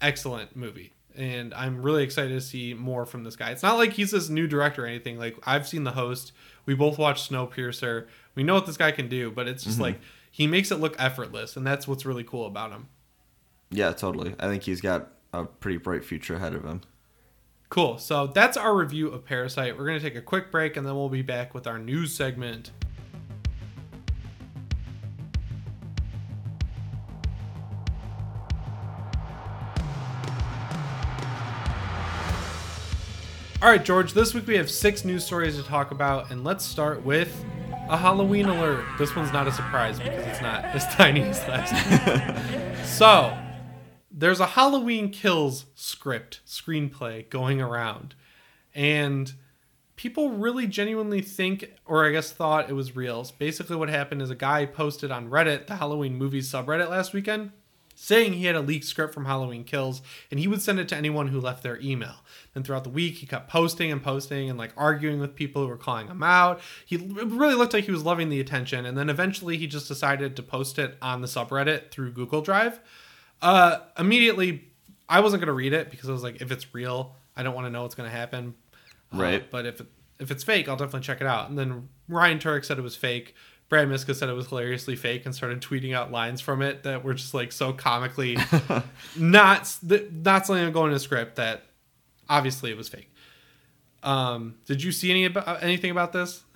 excellent 0.00 0.56
movie. 0.56 0.92
And 1.14 1.52
I'm 1.52 1.82
really 1.82 2.04
excited 2.04 2.30
to 2.30 2.40
see 2.40 2.74
more 2.74 3.04
from 3.04 3.24
this 3.24 3.36
guy. 3.36 3.50
It's 3.50 3.62
not 3.62 3.76
like 3.76 3.92
he's 3.92 4.12
this 4.12 4.28
new 4.28 4.46
director 4.46 4.84
or 4.84 4.86
anything. 4.86 5.18
Like 5.18 5.36
I've 5.44 5.68
seen 5.68 5.84
The 5.84 5.92
Host. 5.92 6.32
We 6.64 6.74
both 6.74 6.96
watched 6.96 7.30
Snowpiercer. 7.30 8.06
We 8.34 8.42
know 8.42 8.54
what 8.54 8.66
this 8.66 8.76
guy 8.76 8.92
can 8.92 9.08
do, 9.08 9.30
but 9.30 9.48
it's 9.48 9.64
just 9.64 9.76
mm-hmm. 9.76 9.82
like 9.82 10.00
he 10.30 10.46
makes 10.46 10.70
it 10.70 10.76
look 10.76 10.94
effortless, 10.98 11.56
and 11.56 11.66
that's 11.66 11.88
what's 11.88 12.06
really 12.06 12.22
cool 12.24 12.46
about 12.46 12.70
him. 12.70 12.88
Yeah, 13.70 13.92
totally. 13.92 14.34
I 14.38 14.46
think 14.46 14.62
he's 14.62 14.80
got 14.80 15.08
a 15.32 15.44
pretty 15.44 15.78
bright 15.78 16.04
future 16.04 16.36
ahead 16.36 16.54
of 16.54 16.64
him. 16.64 16.82
Cool. 17.68 17.98
So 17.98 18.26
that's 18.26 18.56
our 18.56 18.74
review 18.74 19.08
of 19.08 19.24
Parasite. 19.24 19.76
We're 19.76 19.86
going 19.86 19.98
to 19.98 20.04
take 20.04 20.16
a 20.16 20.22
quick 20.22 20.50
break 20.50 20.76
and 20.76 20.86
then 20.86 20.94
we'll 20.94 21.08
be 21.08 21.22
back 21.22 21.52
with 21.52 21.66
our 21.66 21.78
news 21.78 22.14
segment. 22.14 22.70
All 33.60 33.68
right, 33.68 33.84
George, 33.84 34.12
this 34.12 34.34
week 34.34 34.46
we 34.46 34.56
have 34.56 34.70
six 34.70 35.04
news 35.04 35.26
stories 35.26 35.56
to 35.56 35.64
talk 35.64 35.90
about, 35.90 36.30
and 36.30 36.44
let's 36.44 36.64
start 36.64 37.04
with 37.04 37.44
a 37.88 37.96
Halloween 37.96 38.46
alert. 38.46 38.84
This 38.98 39.16
one's 39.16 39.32
not 39.32 39.48
a 39.48 39.52
surprise 39.52 39.98
because 39.98 40.24
it's 40.26 40.40
not 40.40 40.64
as 40.64 40.86
tiny 40.94 41.22
as 41.22 41.40
last. 41.48 42.86
so, 42.98 43.36
there's 44.18 44.40
a 44.40 44.46
Halloween 44.46 45.10
Kills 45.10 45.66
script, 45.76 46.40
screenplay 46.44 47.28
going 47.30 47.60
around, 47.60 48.16
and 48.74 49.32
people 49.94 50.30
really 50.30 50.66
genuinely 50.66 51.20
think, 51.20 51.72
or 51.86 52.04
I 52.04 52.10
guess 52.10 52.32
thought 52.32 52.68
it 52.68 52.72
was 52.72 52.96
real. 52.96 53.24
Basically, 53.38 53.76
what 53.76 53.88
happened 53.88 54.20
is 54.20 54.30
a 54.30 54.34
guy 54.34 54.66
posted 54.66 55.12
on 55.12 55.30
Reddit, 55.30 55.68
the 55.68 55.76
Halloween 55.76 56.16
movies 56.16 56.50
subreddit 56.50 56.90
last 56.90 57.12
weekend, 57.12 57.52
saying 57.94 58.32
he 58.32 58.46
had 58.46 58.56
a 58.56 58.60
leaked 58.60 58.86
script 58.86 59.14
from 59.14 59.24
Halloween 59.24 59.62
Kills 59.62 60.02
and 60.30 60.38
he 60.38 60.46
would 60.46 60.62
send 60.62 60.78
it 60.78 60.88
to 60.88 60.96
anyone 60.96 61.28
who 61.28 61.40
left 61.40 61.64
their 61.64 61.80
email. 61.80 62.14
Then 62.54 62.62
throughout 62.62 62.84
the 62.84 62.90
week, 62.90 63.16
he 63.16 63.26
kept 63.26 63.50
posting 63.50 63.90
and 63.90 64.02
posting 64.02 64.48
and 64.48 64.58
like 64.58 64.72
arguing 64.76 65.18
with 65.18 65.34
people 65.34 65.62
who 65.62 65.68
were 65.68 65.76
calling 65.76 66.06
him 66.06 66.22
out. 66.22 66.60
He 66.86 66.96
really 66.96 67.54
looked 67.54 67.72
like 67.72 67.84
he 67.84 67.90
was 67.90 68.04
loving 68.04 68.28
the 68.28 68.40
attention. 68.40 68.86
And 68.86 68.96
then 68.96 69.10
eventually 69.10 69.56
he 69.56 69.66
just 69.66 69.88
decided 69.88 70.36
to 70.36 70.42
post 70.44 70.78
it 70.78 70.96
on 71.02 71.22
the 71.22 71.26
subreddit 71.26 71.90
through 71.90 72.12
Google 72.12 72.40
Drive. 72.40 72.80
Uh, 73.40 73.78
immediately, 73.98 74.64
I 75.08 75.20
wasn't 75.20 75.40
going 75.40 75.46
to 75.48 75.52
read 75.52 75.72
it 75.72 75.90
because 75.90 76.08
I 76.08 76.12
was 76.12 76.22
like, 76.22 76.40
if 76.42 76.50
it's 76.50 76.74
real, 76.74 77.14
I 77.36 77.42
don't 77.42 77.54
want 77.54 77.66
to 77.66 77.70
know 77.70 77.82
what's 77.82 77.94
going 77.94 78.10
to 78.10 78.16
happen. 78.16 78.54
Uh, 79.12 79.16
Right. 79.18 79.50
but 79.50 79.64
if 79.66 79.80
it, 79.80 79.86
if 80.18 80.30
it's 80.30 80.44
fake, 80.44 80.68
I'll 80.68 80.76
definitely 80.76 81.00
check 81.00 81.20
it 81.20 81.26
out. 81.26 81.48
And 81.48 81.58
then 81.58 81.88
Ryan 82.08 82.38
Turek 82.38 82.64
said 82.64 82.78
it 82.78 82.82
was 82.82 82.96
fake. 82.96 83.34
Brad 83.68 83.88
Miska 83.88 84.14
said 84.14 84.28
it 84.28 84.32
was 84.34 84.48
hilariously 84.48 84.96
fake 84.96 85.24
and 85.26 85.34
started 85.34 85.60
tweeting 85.60 85.94
out 85.94 86.10
lines 86.10 86.40
from 86.40 86.62
it 86.62 86.82
that 86.84 87.04
were 87.04 87.12
just 87.14 87.34
like 87.34 87.52
so 87.52 87.72
comically 87.72 88.36
not 89.16 89.76
not 90.10 90.46
something 90.46 90.72
going 90.72 90.90
in 90.92 90.98
script 90.98 91.36
that 91.36 91.64
obviously 92.30 92.70
it 92.70 92.76
was 92.78 92.88
fake. 92.88 93.12
Um, 94.02 94.54
did 94.66 94.82
you 94.82 94.90
see 94.90 95.10
any 95.10 95.26
about 95.26 95.62
anything 95.62 95.90
about 95.90 96.12
this? 96.12 96.44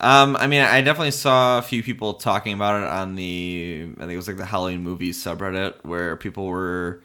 Um, 0.00 0.36
I 0.36 0.48
mean, 0.48 0.62
I 0.62 0.80
definitely 0.80 1.12
saw 1.12 1.58
a 1.58 1.62
few 1.62 1.82
people 1.82 2.14
talking 2.14 2.54
about 2.54 2.82
it 2.82 2.88
on 2.88 3.14
the, 3.14 3.88
I 3.96 4.00
think 4.00 4.12
it 4.12 4.16
was 4.16 4.26
like 4.26 4.36
the 4.36 4.44
Halloween 4.44 4.82
movies 4.82 5.22
subreddit, 5.22 5.84
where 5.84 6.16
people 6.16 6.46
were, 6.46 7.02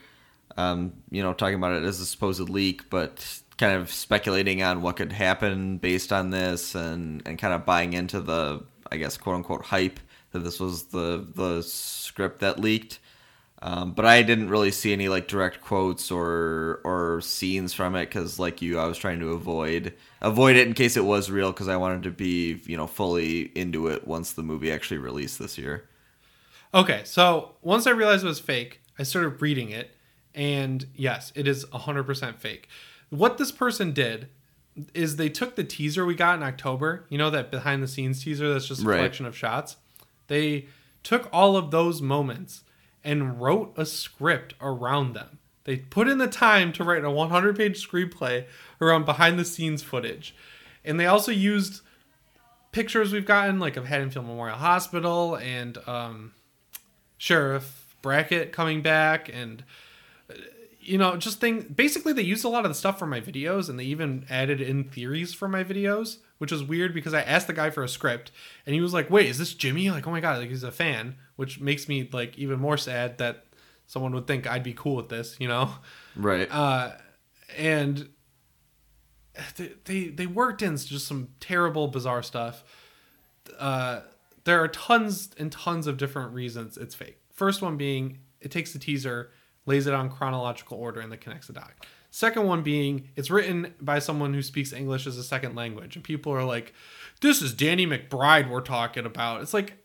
um, 0.58 0.94
you 1.12 1.22
know, 1.22 1.34
talking 1.34 1.56
about 1.56 1.74
it 1.74 1.84
as 1.84 2.00
a 2.00 2.06
supposed 2.06 2.50
leak, 2.50 2.90
but 2.90 3.42
kind 3.58 3.74
of 3.74 3.92
speculating 3.92 4.64
on 4.64 4.82
what 4.82 4.96
could 4.96 5.12
happen 5.12 5.78
based 5.78 6.12
on 6.12 6.32
this, 6.32 6.74
and 6.76 7.22
and 7.28 7.38
kind 7.38 7.54
of 7.54 7.66
buying 7.66 7.94
into 7.94 8.20
the, 8.20 8.64
I 8.92 8.98
guess, 8.98 9.18
quote 9.18 9.36
unquote 9.36 9.66
hype 9.66 10.00
that 10.32 10.40
this 10.40 10.60
was 10.60 10.86
the 10.86 11.28
the 11.36 11.62
script 11.62 12.40
that 12.40 12.60
leaked. 12.60 13.00
Um, 13.60 13.94
but 13.94 14.06
I 14.06 14.22
didn't 14.22 14.50
really 14.50 14.70
see 14.70 14.94
any 14.94 15.10
like 15.10 15.28
direct 15.28 15.62
quotes 15.62 16.12
or 16.12 16.80
or 16.84 17.22
scenes 17.22 17.74
from 17.74 17.96
it 17.96 18.06
because, 18.06 18.38
like 18.38 18.62
you, 18.62 18.78
I 18.80 18.86
was 18.86 18.98
trying 19.00 19.20
to 19.22 19.30
avoid 19.30 19.94
avoid 20.22 20.56
it 20.56 20.68
in 20.68 20.74
case 20.74 20.96
it 20.96 21.06
was 21.06 21.32
real 21.32 21.52
because 21.52 21.68
I 21.68 21.76
wanted 21.76 22.04
to 22.04 22.12
be 22.12 22.62
you 22.66 22.78
know 22.78 22.86
fully 22.86 23.52
into 23.58 23.88
it 23.88 24.08
once 24.08 24.32
the 24.32 24.44
movie 24.44 24.72
actually 24.72 25.00
released 25.00 25.40
this 25.40 25.58
year. 25.58 25.86
Okay, 26.74 27.02
so 27.04 27.56
once 27.62 27.88
I 27.88 27.92
realized 27.92 28.24
it 28.24 28.28
was 28.28 28.40
fake, 28.40 28.82
I 29.00 29.04
started 29.04 29.42
reading 29.42 29.70
it, 29.72 29.96
and 30.36 30.86
yes, 30.96 31.32
it 31.34 31.48
is 31.48 31.66
100% 31.68 32.36
fake. 32.38 32.68
What 33.10 33.38
this 33.38 33.52
person 33.54 33.92
did 33.94 34.28
is 34.94 35.16
they 35.16 35.30
took 35.30 35.56
the 35.56 35.64
teaser 35.64 36.06
we 36.06 36.14
got 36.14 36.36
in 36.38 36.44
October, 36.44 37.06
you 37.10 37.18
know, 37.18 37.30
that 37.32 37.50
behind 37.50 37.82
the 37.82 37.88
scenes 37.88 38.24
teaser 38.24 38.52
that's 38.54 38.68
just 38.68 38.84
a 38.84 38.86
Right. 38.86 38.98
collection 38.98 39.26
of 39.26 39.36
shots. 39.36 39.78
They 40.28 40.68
took 41.04 41.30
all 41.32 41.56
of 41.56 41.72
those 41.72 42.02
moments 42.02 42.64
and 43.08 43.40
wrote 43.40 43.74
a 43.78 43.86
script 43.86 44.54
around 44.60 45.14
them. 45.14 45.40
They 45.64 45.78
put 45.78 46.10
in 46.10 46.18
the 46.18 46.28
time 46.28 46.74
to 46.74 46.84
write 46.84 47.06
a 47.06 47.10
100 47.10 47.56
page 47.56 47.88
screenplay 47.88 48.46
around 48.82 49.06
behind 49.06 49.40
the 49.40 49.46
scenes 49.46 49.82
footage. 49.82 50.36
And 50.84 51.00
they 51.00 51.06
also 51.06 51.32
used 51.32 51.82
pictures 52.74 53.14
we've 53.14 53.26
gotten, 53.26 53.60
like 53.60 53.78
of 53.78 53.86
Haddonfield 53.86 54.26
Memorial 54.26 54.58
Hospital 54.58 55.36
and 55.36 55.78
um, 55.88 56.34
Sheriff 57.18 57.96
Brackett 58.02 58.52
coming 58.52 58.82
back, 58.82 59.30
and 59.34 59.64
uh, 60.30 60.34
you 60.82 60.98
know, 60.98 61.16
just 61.16 61.40
thing. 61.40 61.62
Basically, 61.62 62.12
they 62.12 62.24
used 62.24 62.44
a 62.44 62.50
lot 62.50 62.66
of 62.66 62.72
the 62.72 62.76
stuff 62.76 63.00
from 63.00 63.10
my 63.10 63.22
videos, 63.22 63.70
and 63.70 63.80
they 63.80 63.86
even 63.86 64.26
added 64.30 64.60
in 64.60 64.84
theories 64.84 65.34
for 65.34 65.48
my 65.48 65.64
videos, 65.64 66.18
which 66.38 66.52
was 66.52 66.64
weird 66.64 66.94
because 66.94 67.14
I 67.14 67.22
asked 67.22 67.48
the 67.48 67.54
guy 67.54 67.70
for 67.70 67.84
a 67.84 67.90
script, 67.90 68.32
and 68.66 68.74
he 68.76 68.82
was 68.82 68.94
like, 68.94 69.10
"Wait, 69.10 69.28
is 69.28 69.38
this 69.38 69.54
Jimmy?" 69.54 69.90
Like, 69.90 70.08
oh 70.08 70.12
my 70.12 70.20
god, 70.20 70.40
like 70.40 70.50
he's 70.50 70.64
a 70.64 70.72
fan, 70.72 71.16
which 71.36 71.60
makes 71.60 71.88
me 71.88 72.10
like 72.12 72.38
even 72.38 72.60
more 72.60 72.78
sad 72.78 73.18
that 73.18 73.46
someone 73.88 74.14
would 74.14 74.28
think 74.28 74.46
I'd 74.48 74.64
be 74.64 74.74
cool 74.74 74.96
with 74.96 75.10
this, 75.10 75.36
you 75.40 75.48
know. 75.48 75.72
Right. 76.16 76.48
Uh, 76.52 76.94
and 77.58 78.10
they, 79.56 79.72
they 79.86 80.08
they 80.10 80.28
worked 80.28 80.62
in 80.62 80.78
just 80.78 81.08
some 81.08 81.30
terrible, 81.40 81.88
bizarre 81.88 82.24
stuff. 82.24 82.64
Uh, 83.58 84.02
there 84.44 84.62
are 84.62 84.68
tons 84.68 85.30
and 85.38 85.52
tons 85.52 85.88
of 85.88 85.98
different 85.98 86.34
reasons 86.34 86.78
it's 86.78 86.96
fake. 86.96 87.20
First 87.32 87.62
one 87.62 87.78
being 87.78 88.20
it 88.42 88.52
takes 88.52 88.74
the 88.74 88.80
teaser, 88.80 89.32
lays 89.66 89.88
it 89.88 89.94
on 89.94 90.10
chronological 90.10 90.78
order, 90.78 91.02
and 91.02 91.12
then 91.12 91.20
connects 91.20 91.48
the 91.48 91.54
dot. 91.54 91.72
Second 92.18 92.48
one 92.48 92.64
being 92.64 93.10
it's 93.16 93.30
written 93.30 93.76
by 93.80 94.00
someone 94.00 94.34
who 94.34 94.42
speaks 94.42 94.74
English 94.74 95.06
as 95.06 95.18
a 95.20 95.24
second 95.24 95.54
language, 95.54 95.96
and 95.96 96.04
people 96.04 96.32
are 96.34 96.44
like, 96.44 96.74
"This 97.22 97.44
is 97.44 97.54
Danny 97.54 97.86
McBride 97.86 98.50
we're 98.50 98.62
talking 98.62 99.06
about." 99.06 99.42
It's 99.44 99.54
like, 99.54 99.78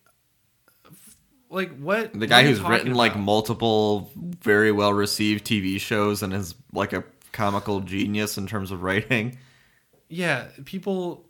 like 1.50 1.76
what? 1.78 2.18
the 2.18 2.26
guy 2.26 2.44
who's 2.44 2.62
written 2.62 2.94
like 2.94 3.16
multiple 3.16 4.10
very 4.40 4.72
well 4.72 4.94
received 4.94 5.44
TV 5.46 5.78
shows 5.78 6.22
and 6.22 6.32
is 6.32 6.54
like 6.72 6.94
a 6.94 7.04
comical 7.32 7.80
genius 7.80 8.38
in 8.38 8.46
terms 8.46 8.70
of 8.70 8.82
writing. 8.82 9.36
yeah 10.08 10.46
people 10.64 11.26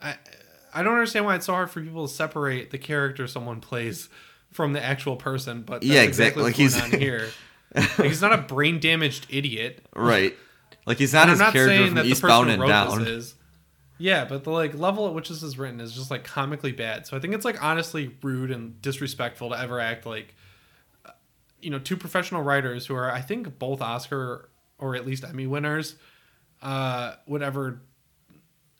i 0.00 0.14
i 0.74 0.82
don't 0.82 0.92
understand 0.94 1.24
why 1.26 1.34
it's 1.34 1.46
so 1.46 1.52
hard 1.52 1.70
for 1.70 1.80
people 1.82 2.06
to 2.06 2.12
separate 2.12 2.70
the 2.70 2.76
character 2.78 3.26
someone 3.26 3.60
plays 3.60 4.08
from 4.50 4.72
the 4.74 4.82
actual 4.84 5.16
person 5.16 5.62
but 5.62 5.80
that's 5.80 5.86
Yeah, 5.86 6.02
exactly. 6.02 6.46
exactly 6.48 6.64
what's 6.64 6.74
Like, 6.74 6.90
going 6.92 6.92
he's- 6.92 6.94
on 6.94 7.00
here 7.00 7.28
like, 7.74 7.90
he's 7.98 8.22
not 8.22 8.32
a 8.32 8.38
brain 8.38 8.80
damaged 8.80 9.26
idiot 9.30 9.84
Right. 9.94 10.36
Like 10.86 10.98
he's 10.98 11.12
not 11.12 11.22
And 11.22 11.30
his 11.32 11.40
i'm 11.40 11.46
not 11.46 11.52
character 11.52 11.76
saying 11.76 11.86
from 11.88 11.94
that 11.96 12.04
the 12.04 12.10
Eastbound 12.10 12.46
person 12.46 12.50
and 12.50 12.62
who 12.62 12.68
wrote 12.68 12.68
Down. 12.68 13.04
this 13.04 13.08
is 13.08 13.34
yeah 13.98 14.24
but 14.24 14.44
the 14.44 14.50
like 14.50 14.74
level 14.74 15.06
at 15.08 15.14
which 15.14 15.28
this 15.28 15.42
is 15.42 15.58
written 15.58 15.80
is 15.80 15.92
just 15.92 16.10
like 16.10 16.24
comically 16.24 16.72
bad 16.72 17.06
so 17.06 17.16
i 17.16 17.20
think 17.20 17.34
it's 17.34 17.44
like 17.44 17.62
honestly 17.62 18.14
rude 18.22 18.50
and 18.50 18.80
disrespectful 18.80 19.50
to 19.50 19.58
ever 19.58 19.80
act 19.80 20.06
like 20.06 20.34
uh, 21.04 21.10
you 21.60 21.68
know 21.70 21.78
two 21.78 21.96
professional 21.96 22.42
writers 22.42 22.86
who 22.86 22.94
are 22.94 23.10
i 23.10 23.20
think 23.20 23.58
both 23.58 23.82
oscar 23.82 24.48
or 24.78 24.94
at 24.94 25.04
least 25.04 25.24
emmy 25.24 25.46
winners 25.46 25.96
uh 26.62 27.14
would 27.26 27.42
ever 27.42 27.80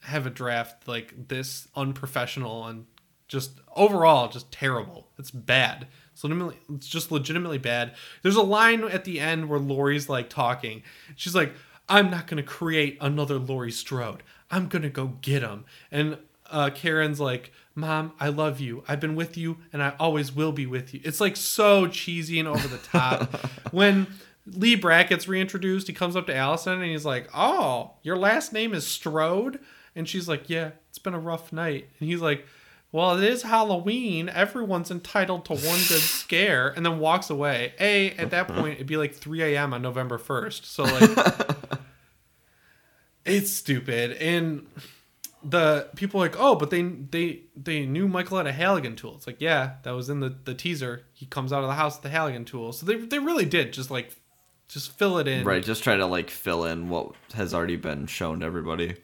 have 0.02 0.24
a 0.26 0.30
draft 0.30 0.86
like 0.86 1.28
this 1.28 1.66
unprofessional 1.74 2.66
and 2.66 2.86
just 3.26 3.60
overall 3.76 4.28
just 4.28 4.50
terrible. 4.50 5.08
It's 5.18 5.30
bad. 5.30 5.86
It's 6.18 6.24
legitimately 6.24 6.56
it's 6.74 6.88
just 6.88 7.12
legitimately 7.12 7.58
bad. 7.58 7.94
There's 8.22 8.34
a 8.34 8.42
line 8.42 8.82
at 8.82 9.04
the 9.04 9.20
end 9.20 9.48
where 9.48 9.60
Laurie's 9.60 10.08
like 10.08 10.28
talking. 10.28 10.82
She's 11.14 11.34
like, 11.34 11.52
"I'm 11.88 12.10
not 12.10 12.26
gonna 12.26 12.42
create 12.42 12.98
another 13.00 13.38
Laurie 13.38 13.70
Strode. 13.70 14.24
I'm 14.50 14.66
gonna 14.66 14.90
go 14.90 15.18
get 15.20 15.42
him." 15.42 15.64
And 15.92 16.18
uh, 16.50 16.70
Karen's 16.70 17.20
like, 17.20 17.52
"Mom, 17.76 18.14
I 18.18 18.30
love 18.30 18.58
you. 18.58 18.82
I've 18.88 18.98
been 18.98 19.14
with 19.14 19.36
you, 19.36 19.58
and 19.72 19.80
I 19.80 19.94
always 20.00 20.32
will 20.32 20.50
be 20.50 20.66
with 20.66 20.92
you." 20.92 21.00
It's 21.04 21.20
like 21.20 21.36
so 21.36 21.86
cheesy 21.86 22.40
and 22.40 22.48
over 22.48 22.66
the 22.66 22.78
top. 22.78 23.32
when 23.70 24.08
Lee 24.44 24.74
Brackett's 24.74 25.28
reintroduced, 25.28 25.86
he 25.86 25.92
comes 25.92 26.16
up 26.16 26.26
to 26.26 26.34
Allyson 26.34 26.82
and 26.82 26.90
he's 26.90 27.04
like, 27.04 27.28
"Oh, 27.32 27.92
your 28.02 28.16
last 28.16 28.52
name 28.52 28.74
is 28.74 28.84
Strode." 28.84 29.60
And 29.94 30.08
she's 30.08 30.28
like, 30.28 30.48
Yeah, 30.48 30.70
it's 30.90 30.98
been 30.98 31.14
a 31.14 31.18
rough 31.18 31.52
night. 31.52 31.88
And 31.98 32.08
he's 32.08 32.20
like, 32.20 32.46
Well, 32.90 33.18
it 33.18 33.24
is 33.24 33.42
Halloween. 33.42 34.28
Everyone's 34.28 34.90
entitled 34.90 35.44
to 35.46 35.52
one 35.52 35.60
good 35.60 36.00
scare. 36.00 36.68
And 36.68 36.84
then 36.86 36.98
walks 36.98 37.28
away. 37.30 37.74
A, 37.78 38.10
at 38.12 38.30
that 38.30 38.48
point, 38.48 38.74
it'd 38.76 38.86
be 38.86 38.96
like 38.96 39.14
3 39.14 39.42
a.m. 39.42 39.74
on 39.74 39.82
November 39.82 40.18
1st. 40.18 40.64
So, 40.64 40.84
like, 40.84 41.78
it's 43.24 43.50
stupid. 43.50 44.12
And 44.12 44.66
the 45.42 45.88
people 45.96 46.20
are 46.20 46.24
like, 46.24 46.36
Oh, 46.38 46.54
but 46.54 46.70
they 46.70 46.82
they 46.82 47.42
they 47.56 47.86
knew 47.86 48.08
Michael 48.08 48.38
had 48.38 48.46
a 48.46 48.52
Halligan 48.52 48.96
tool. 48.96 49.14
It's 49.16 49.26
like, 49.26 49.40
Yeah, 49.40 49.74
that 49.82 49.92
was 49.92 50.08
in 50.08 50.20
the, 50.20 50.34
the 50.44 50.54
teaser. 50.54 51.04
He 51.12 51.26
comes 51.26 51.52
out 51.52 51.62
of 51.62 51.68
the 51.68 51.74
house 51.74 51.96
with 51.96 52.02
the 52.04 52.08
Halligan 52.08 52.44
tool. 52.44 52.72
So 52.72 52.86
they, 52.86 52.96
they 52.96 53.18
really 53.18 53.44
did 53.44 53.72
just 53.72 53.90
like, 53.90 54.16
just 54.66 54.98
fill 54.98 55.18
it 55.18 55.28
in. 55.28 55.44
Right, 55.44 55.62
just 55.62 55.84
try 55.84 55.96
to 55.96 56.06
like 56.06 56.30
fill 56.30 56.64
in 56.64 56.88
what 56.88 57.12
has 57.34 57.52
already 57.54 57.76
been 57.76 58.06
shown 58.06 58.40
to 58.40 58.46
everybody. 58.46 58.96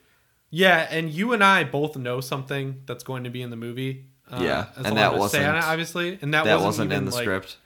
Yeah, 0.57 0.86
and 0.88 1.11
you 1.11 1.32
and 1.32 1.42
I 1.42 1.64
both 1.64 1.96
know 1.96 2.20
something 2.20 2.82
that's 2.86 3.02
going 3.02 3.24
to 3.24 3.30
be 3.30 3.42
in 3.42 3.50
the 3.50 3.57
movie. 3.57 4.05
Uh, 4.30 4.38
Yeah, 4.40 4.66
and 4.76 4.96
that 4.96 5.12
I'm 5.12 5.18
gonna 5.18 5.28
say 5.28 5.44
on 5.44 5.50
it, 5.50 5.59
wasn't- 5.59 5.64
obviously, 5.72 6.18
and 6.22 6.32
that, 6.32 6.44
That 6.44 6.55
wasn't, 6.61 6.66
wasn't, 6.90 6.92
in 6.92 7.05
the 7.07 7.11
like- 7.11 7.22
script. 7.24 7.57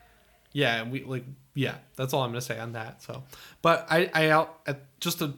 Yeah, 0.52 0.80
and 0.82 0.90
we 0.90 1.04
like 1.04 1.24
yeah, 1.54 1.74
that's 1.96 2.14
all 2.14 2.22
I'm 2.22 2.30
gonna 2.30 2.40
say 2.40 2.58
on 2.58 2.72
that. 2.72 3.02
So, 3.02 3.24
but 3.62 3.86
I 3.90 4.10
I 4.14 4.30
out 4.30 4.60
just 5.00 5.18
to 5.18 5.34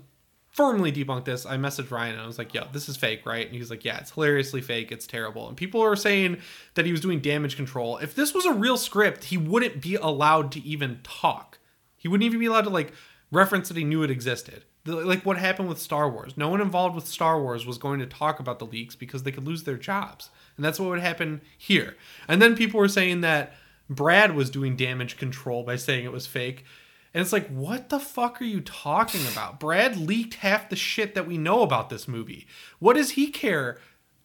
firmly 0.51 0.93
debunk 0.93 1.25
this. 1.25 1.45
I 1.45 1.57
messaged 1.57 1.91
Ryan 1.91 2.13
and 2.15 2.23
I 2.23 2.27
was 2.27 2.39
like, 2.39 2.55
"Yo, 2.55 2.65
this 2.73 2.89
is 2.89 2.97
fake, 2.97 3.27
right?" 3.27 3.47
And 3.47 3.55
he's 3.57 3.71
like, 3.71 3.85
"Yeah, 3.85 3.99
it's 3.99 4.13
hilariously 4.13 4.61
fake. 4.61 4.93
It's 4.93 5.07
terrible." 5.09 5.49
And 5.49 5.57
people 5.57 5.81
are 5.83 5.97
saying 5.97 6.39
that 6.75 6.87
he 6.87 6.93
was 6.93 7.01
doing 7.01 7.19
damage 7.21 7.57
control. 7.57 7.99
If 7.99 8.15
this 8.15 8.33
was 8.33 8.47
a 8.47 8.53
real 8.53 8.77
script, 8.77 9.25
he 9.25 9.37
wouldn't 9.37 9.81
be 9.83 9.97
allowed 9.97 10.53
to 10.53 10.61
even 10.63 11.01
talk. 11.03 11.59
He 11.97 12.07
wouldn't 12.07 12.25
even 12.27 12.39
be 12.39 12.47
allowed 12.47 12.65
to 12.65 12.71
like 12.71 12.93
reference 13.33 13.67
that 13.69 13.77
he 13.77 13.85
knew 13.85 14.03
it 14.05 14.11
existed. 14.11 14.65
The- 14.85 14.97
Like 14.97 15.27
what 15.27 15.37
happened 15.37 15.69
with 15.69 15.79
Star 15.79 16.09
Wars. 16.09 16.37
No 16.37 16.49
one 16.49 16.61
involved 16.61 16.95
with 16.95 17.07
Star 17.07 17.41
Wars 17.41 17.67
was 17.67 17.79
going 17.79 18.01
to 18.01 18.07
talk 18.07 18.41
about 18.41 18.59
the 18.59 18.67
leaks 18.67 18.95
because 18.97 19.23
they 19.23 19.33
could 19.33 19.47
lose 19.47 19.65
their 19.65 19.77
jobs. 19.77 20.31
And 20.57 20.65
that's 20.65 20.81
what 20.81 20.89
would 20.91 21.01
happen 21.01 21.41
here. 21.57 21.97
And 22.29 22.41
then 22.41 22.57
people 22.57 22.81
were 22.81 22.89
saying 22.89 23.21
that 23.23 23.55
Brad 23.89 24.35
was 24.35 24.51
doing 24.51 24.77
damage 24.77 25.17
control 25.17 25.63
by 25.65 25.77
saying 25.77 26.05
it 26.05 26.13
was 26.13 26.27
fake. 26.27 26.65
And 27.13 27.21
it's 27.21 27.33
like, 27.33 27.49
what 27.49 27.89
the 27.89 27.99
fuck 27.99 28.41
are 28.41 28.45
you 28.45 28.61
talking 28.61 29.27
about? 29.27 29.59
Brad 29.59 29.97
leaked 29.97 30.35
half 30.35 30.69
the 30.69 30.77
shit 30.77 31.15
that 31.15 31.27
we 31.27 31.37
know 31.39 31.63
about 31.63 31.91
this 31.91 32.07
movie. 32.07 32.47
What 32.79 32.95
does 32.95 33.11
he 33.13 33.29
care 33.29 33.79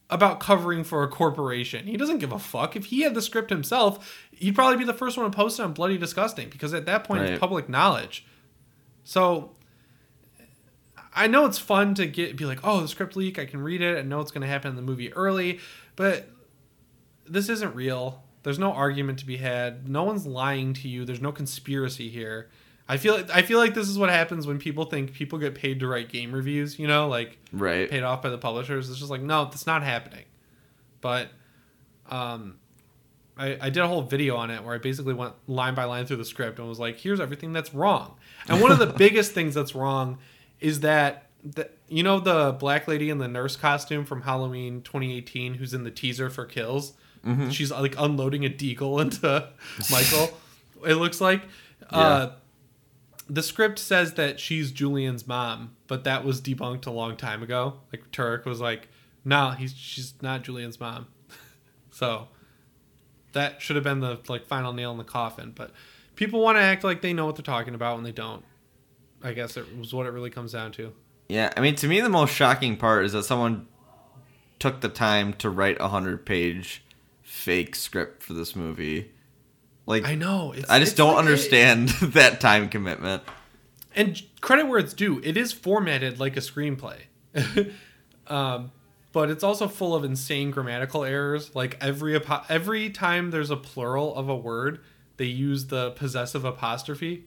about 0.08 0.40
covering 0.40 0.84
for 0.84 1.02
a 1.02 1.08
corporation? 1.08 1.88
He 1.88 1.98
doesn't 1.98 2.20
give 2.20 2.32
a 2.32 2.38
fuck. 2.38 2.76
If 2.76 2.86
he 2.86 3.02
had 3.02 3.16
the 3.16 3.24
script 3.24 3.50
himself, 3.50 4.24
he'd 4.32 4.54
probably 4.54 4.78
be 4.78 4.84
the 4.84 4.94
first 4.94 5.18
one 5.18 5.30
to 5.30 5.36
post 5.36 5.60
it 5.60 5.64
on 5.64 5.74
Bloody 5.74 5.98
Disgusting 5.98 6.50
because 6.50 6.76
at 6.76 6.86
that 6.86 7.04
point 7.06 7.22
Right. 7.22 7.32
it's 7.32 7.40
public 7.40 7.68
knowledge. 7.68 8.24
So 9.04 9.56
I 11.16 11.28
know 11.28 11.46
it's 11.46 11.58
fun 11.58 11.96
to 11.96 12.06
get 12.06 12.36
be 12.36 12.46
like, 12.46 12.60
oh, 12.64 12.82
the 12.82 12.88
script 12.88 13.16
leak, 13.16 13.40
I 13.40 13.46
can 13.46 13.62
read 13.62 13.82
it, 13.82 13.98
I 13.98 14.02
know 14.02 14.20
it's 14.20 14.32
going 14.32 14.42
to 14.42 14.48
happen 14.48 14.70
in 14.70 14.76
the 14.76 14.82
movie 14.82 15.14
early, 15.14 15.60
but 15.96 16.28
this 17.28 17.50
isn't 17.50 17.74
real. 17.76 18.24
There's 18.44 18.60
no 18.60 18.72
argument 18.74 19.20
to 19.20 19.26
be 19.26 19.38
had. 19.38 19.90
No 19.90 20.04
one's 20.04 20.28
lying 20.28 20.74
to 20.76 20.88
you. 20.88 21.06
There's 21.06 21.22
no 21.22 21.32
conspiracy 21.32 22.10
here. 22.10 22.50
I 22.88 22.98
feel 22.98 23.26
I 23.34 23.42
feel 23.42 23.58
like 23.58 23.74
this 23.74 23.90
is 23.90 23.98
what 23.98 24.12
happens 24.12 24.46
when 24.46 24.60
people 24.60 24.86
think 24.86 25.14
people 25.14 25.40
get 25.40 25.56
paid 25.56 25.80
to 25.80 25.88
write 25.88 26.10
game 26.10 26.32
reviews, 26.32 26.78
you 26.78 26.86
know, 26.88 27.08
like 27.08 27.40
Right. 27.52 27.90
paid 27.90 28.04
off 28.04 28.22
by 28.22 28.30
the 28.30 28.38
publishers. 28.38 28.92
It's 28.92 29.00
just 29.00 29.10
like, 29.10 29.22
no, 29.22 29.46
that's 29.46 29.66
not 29.66 29.82
happening. 29.82 30.26
But 31.02 31.30
um 32.12 32.58
I, 33.38 33.58
I 33.60 33.70
did 33.72 33.78
a 33.78 33.88
whole 33.88 34.04
video 34.04 34.36
on 34.38 34.52
it 34.52 34.64
where 34.64 34.76
I 34.76 34.78
basically 34.78 35.14
went 35.16 35.34
line 35.48 35.74
by 35.74 35.86
line 35.86 36.06
through 36.06 36.18
the 36.18 36.26
script 36.26 36.60
and 36.60 36.70
was 36.70 36.80
like, 36.80 37.00
here's 37.00 37.20
everything 37.20 37.52
that's 37.52 37.74
wrong. 37.74 38.16
And 38.48 38.62
one 38.62 38.72
of 38.72 38.78
the 38.80 38.86
biggest 38.98 39.32
things 39.32 39.56
that's 39.56 39.74
wrong 39.74 40.20
is 40.60 40.80
that 40.82 41.30
the, 41.44 41.70
you 41.88 42.02
know 42.04 42.20
the 42.20 42.54
black 42.54 42.88
lady 42.88 43.10
in 43.10 43.18
the 43.20 43.28
nurse 43.28 43.56
costume 43.56 44.06
from 44.06 44.22
Halloween 44.24 44.82
2018 44.82 45.56
who's 45.56 45.74
in 45.74 45.84
the 45.84 45.92
teaser 45.92 46.30
for 46.30 46.46
Kills? 46.46 46.94
She's 47.52 47.72
like 47.72 47.96
unloading 47.98 48.46
a 48.46 48.50
deagle 48.50 49.02
into 49.02 49.50
Michael. 49.92 50.38
it 50.86 50.96
looks 50.96 51.20
like. 51.20 51.42
Uh, 51.90 52.30
the 53.28 53.42
script 53.42 53.80
says 53.80 54.14
that 54.14 54.40
she's 54.40 54.72
Julian's 54.72 55.28
mom, 55.28 55.76
but 55.88 56.04
that 56.04 56.24
was 56.24 56.42
debunked 56.42 56.86
a 56.86 56.92
long 56.92 57.18
time 57.18 57.42
ago. 57.42 57.80
Like 57.92 58.12
Turek 58.12 58.46
was 58.46 58.62
like, 58.62 58.88
"No, 59.24 59.52
he's 59.52 59.74
she's 59.76 60.14
not 60.22 60.44
Julian's 60.44 60.80
mom." 60.80 61.08
so 61.92 62.28
that 63.34 63.62
should 63.62 63.76
have 63.76 63.84
been 63.84 64.00
the 64.00 64.20
like 64.28 64.46
final 64.46 64.74
nail 64.74 64.92
in 64.92 64.98
the 64.98 65.04
coffin. 65.04 65.52
But 65.56 65.72
people 66.16 66.42
want 66.42 66.58
to 66.58 66.62
act 66.62 66.84
like 66.84 67.02
they 67.02 67.14
know 67.14 67.26
what 67.26 67.36
they're 67.36 67.44
talking 67.44 67.74
about 67.74 67.96
when 67.96 68.04
they 68.04 68.12
don't. 68.12 68.44
I 69.26 69.34
guess 69.34 69.58
it 69.58 69.66
was 69.78 69.94
what 69.94 70.06
it 70.06 70.12
really 70.12 70.30
comes 70.30 70.52
down 70.52 70.72
to. 70.74 70.94
Yeah, 71.28 71.52
I 71.58 71.62
mean, 71.62 71.76
to 71.78 71.88
me, 71.88 72.00
the 72.02 72.10
most 72.10 72.34
shocking 72.34 72.78
part 72.78 73.06
is 73.06 73.14
that 73.14 73.24
someone 73.24 73.68
took 74.60 74.82
the 74.82 74.90
time 74.90 75.34
to 75.34 75.50
write 75.50 75.78
a 75.80 75.88
hundred 75.88 76.26
page 76.26 76.84
fake 77.24 77.76
script 77.76 78.22
for 78.22 78.34
this 78.34 78.56
movie. 78.56 79.12
Like, 79.88 80.06
I 80.06 80.12
I, 80.12 80.16
know. 80.16 80.52
It's, 80.52 80.68
just 80.68 80.96
don't 80.96 81.16
like 81.16 81.16
a- 81.16 81.20
understand 81.20 81.90
that 82.02 82.40
time 82.40 82.70
commitment. 82.70 83.24
and 83.96 84.22
credit 84.42 84.68
where 84.68 84.80
it's 84.80 84.94
due, 84.94 85.20
it 85.24 85.38
is 85.38 85.52
formatted 85.52 86.20
like 86.20 86.38
a 86.38 86.42
screenplay. 86.42 87.00
um, 88.28 88.72
but 89.12 89.30
it's 89.32 89.44
also 89.44 89.68
full 89.68 89.96
of 89.96 90.04
insane 90.04 90.52
grammatical 90.52 91.04
errors. 91.04 91.56
Like 91.56 91.78
every 91.82 92.20
every 92.50 92.90
time 92.92 93.32
there's 93.32 93.50
a 93.50 93.58
plural 93.58 94.16
of 94.16 94.30
a 94.30 94.36
word, 94.36 94.82
they 95.18 95.26
use 95.26 95.68
the 95.68 95.92
possessive 95.92 96.46
apostrophe. 96.46 97.26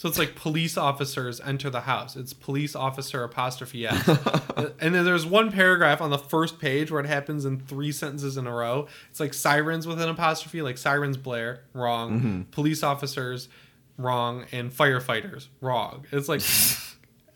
So 0.00 0.08
it's 0.08 0.16
like 0.16 0.34
police 0.34 0.78
officers 0.78 1.42
enter 1.42 1.68
the 1.68 1.82
house. 1.82 2.16
It's 2.16 2.32
police 2.32 2.74
officer 2.74 3.22
apostrophe 3.22 3.86
s. 3.86 4.08
and 4.80 4.94
then 4.94 5.04
there's 5.04 5.26
one 5.26 5.52
paragraph 5.52 6.00
on 6.00 6.08
the 6.08 6.16
first 6.16 6.58
page 6.58 6.90
where 6.90 7.02
it 7.02 7.06
happens 7.06 7.44
in 7.44 7.60
three 7.60 7.92
sentences 7.92 8.38
in 8.38 8.46
a 8.46 8.50
row. 8.50 8.88
It's 9.10 9.20
like 9.20 9.34
sirens 9.34 9.86
with 9.86 10.00
an 10.00 10.08
apostrophe, 10.08 10.62
like 10.62 10.78
sirens 10.78 11.18
blare, 11.18 11.64
wrong. 11.74 12.18
Mm-hmm. 12.18 12.42
Police 12.44 12.82
officers, 12.82 13.50
wrong, 13.98 14.46
and 14.52 14.72
firefighters, 14.72 15.48
wrong. 15.60 16.06
It's 16.12 16.30
like 16.30 16.40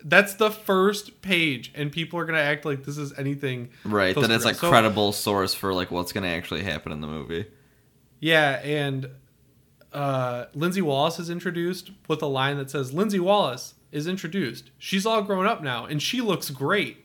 that's 0.02 0.32
the 0.36 0.50
first 0.50 1.20
page, 1.20 1.70
and 1.74 1.92
people 1.92 2.18
are 2.18 2.24
gonna 2.24 2.38
act 2.38 2.64
like 2.64 2.84
this 2.84 2.96
is 2.96 3.12
anything. 3.18 3.72
Right, 3.84 4.14
that 4.14 4.30
it's 4.30 4.46
a. 4.46 4.54
So- 4.54 4.70
credible 4.70 5.12
source 5.12 5.52
for 5.52 5.74
like 5.74 5.90
what's 5.90 6.12
going 6.12 6.24
to 6.24 6.30
actually 6.30 6.62
happen 6.62 6.92
in 6.92 7.02
the 7.02 7.08
movie. 7.08 7.44
Yeah, 8.20 8.52
and 8.64 9.10
uh, 9.94 10.46
Lindsay 10.54 10.82
Wallace 10.82 11.18
is 11.18 11.30
introduced 11.30 11.90
with 12.08 12.20
a 12.20 12.26
line 12.26 12.58
that 12.58 12.70
says, 12.70 12.92
"Lindsay 12.92 13.20
Wallace 13.20 13.74
is 13.92 14.06
introduced. 14.06 14.70
She's 14.78 15.06
all 15.06 15.22
grown 15.22 15.46
up 15.46 15.62
now, 15.62 15.86
and 15.86 16.02
she 16.02 16.20
looks 16.20 16.50
great." 16.50 17.04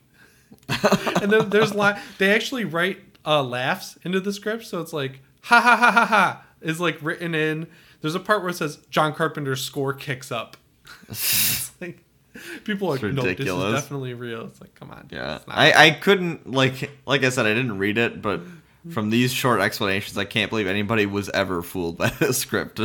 and 1.21 1.31
then 1.31 1.49
there's 1.49 1.75
line 1.75 2.01
they 2.17 2.33
actually 2.33 2.65
write 2.65 2.99
uh, 3.25 3.43
laughs 3.43 3.97
into 4.03 4.19
the 4.19 4.33
script, 4.33 4.65
so 4.65 4.81
it's 4.81 4.93
like 4.93 5.21
ha 5.41 5.61
ha 5.61 5.75
ha 5.77 5.91
ha 5.91 6.05
ha 6.05 6.43
is 6.61 6.79
like 6.79 6.97
written 7.01 7.35
in. 7.35 7.67
There's 8.01 8.15
a 8.15 8.19
part 8.19 8.41
where 8.41 8.49
it 8.49 8.55
says 8.55 8.77
John 8.89 9.13
Carpenter's 9.13 9.61
score 9.61 9.93
kicks 9.93 10.31
up. 10.31 10.57
like 11.81 12.03
people 12.63 12.89
are 12.89 12.97
like, 12.97 13.03
It's 13.03 13.15
no, 13.15 13.59
this 13.59 13.75
is 13.75 13.83
definitely 13.83 14.13
real. 14.13 14.45
It's 14.45 14.61
like, 14.61 14.73
come 14.73 14.91
on, 14.91 15.07
Yeah, 15.11 15.39
I, 15.47 15.73
I 15.73 15.91
couldn't 15.91 16.49
like 16.51 16.89
like 17.05 17.23
I 17.23 17.29
said 17.29 17.45
I 17.45 17.53
didn't 17.53 17.77
read 17.77 17.97
it, 17.97 18.21
but 18.21 18.41
Mm-hmm. 18.79 18.91
from 18.91 19.09
these 19.09 19.33
short 19.33 19.59
explanations, 19.59 20.17
I 20.17 20.23
can't 20.23 20.49
believe 20.49 20.65
anybody 20.67 21.05
was 21.05 21.27
ever 21.29 21.61
fooled 21.61 21.97
by 21.97 22.09
this 22.19 22.37
script. 22.37 22.79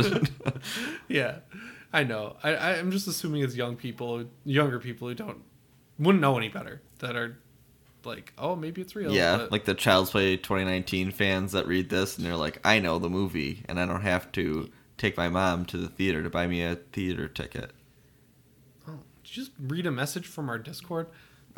yeah, 1.07 1.37
I 1.93 2.03
know. 2.03 2.35
I, 2.43 2.55
I 2.55 2.77
I'm 2.77 2.91
just 2.91 3.07
assuming 3.07 3.43
it's 3.43 3.55
young 3.55 3.77
people, 3.77 4.25
younger 4.43 4.77
people 4.79 5.07
who 5.07 5.13
don't 5.15 5.41
wouldn't 5.97 6.21
know 6.21 6.37
any 6.37 6.49
better 6.49 6.81
that 6.99 7.15
are 7.15 7.37
like, 8.03 8.33
oh, 8.37 8.57
maybe 8.57 8.81
it's 8.81 8.93
real. 8.95 9.11
yeah, 9.13 9.37
but- 9.37 9.51
like 9.53 9.63
the 9.63 9.73
Child's 9.73 10.11
Play 10.11 10.35
2019 10.35 11.11
fans 11.11 11.53
that 11.53 11.65
read 11.65 11.89
this 11.89 12.17
and 12.17 12.25
they're 12.25 12.35
like, 12.35 12.59
I 12.65 12.79
know 12.79 12.99
the 12.99 13.09
movie, 13.09 13.63
and 13.69 13.79
I 13.79 13.85
don't 13.85 14.01
have 14.01 14.29
to 14.33 14.69
take 14.97 15.15
my 15.15 15.29
mom 15.29 15.65
to 15.67 15.77
the 15.77 15.87
theater 15.87 16.21
to 16.23 16.29
buy 16.29 16.45
me 16.45 16.61
a 16.61 16.75
theater 16.75 17.27
ticket. 17.29 17.71
oh, 18.87 18.99
did 19.23 19.37
you 19.37 19.43
just 19.43 19.51
read 19.59 19.85
a 19.85 19.91
message 19.91 20.27
from 20.27 20.49
our 20.49 20.57
Discord? 20.59 21.07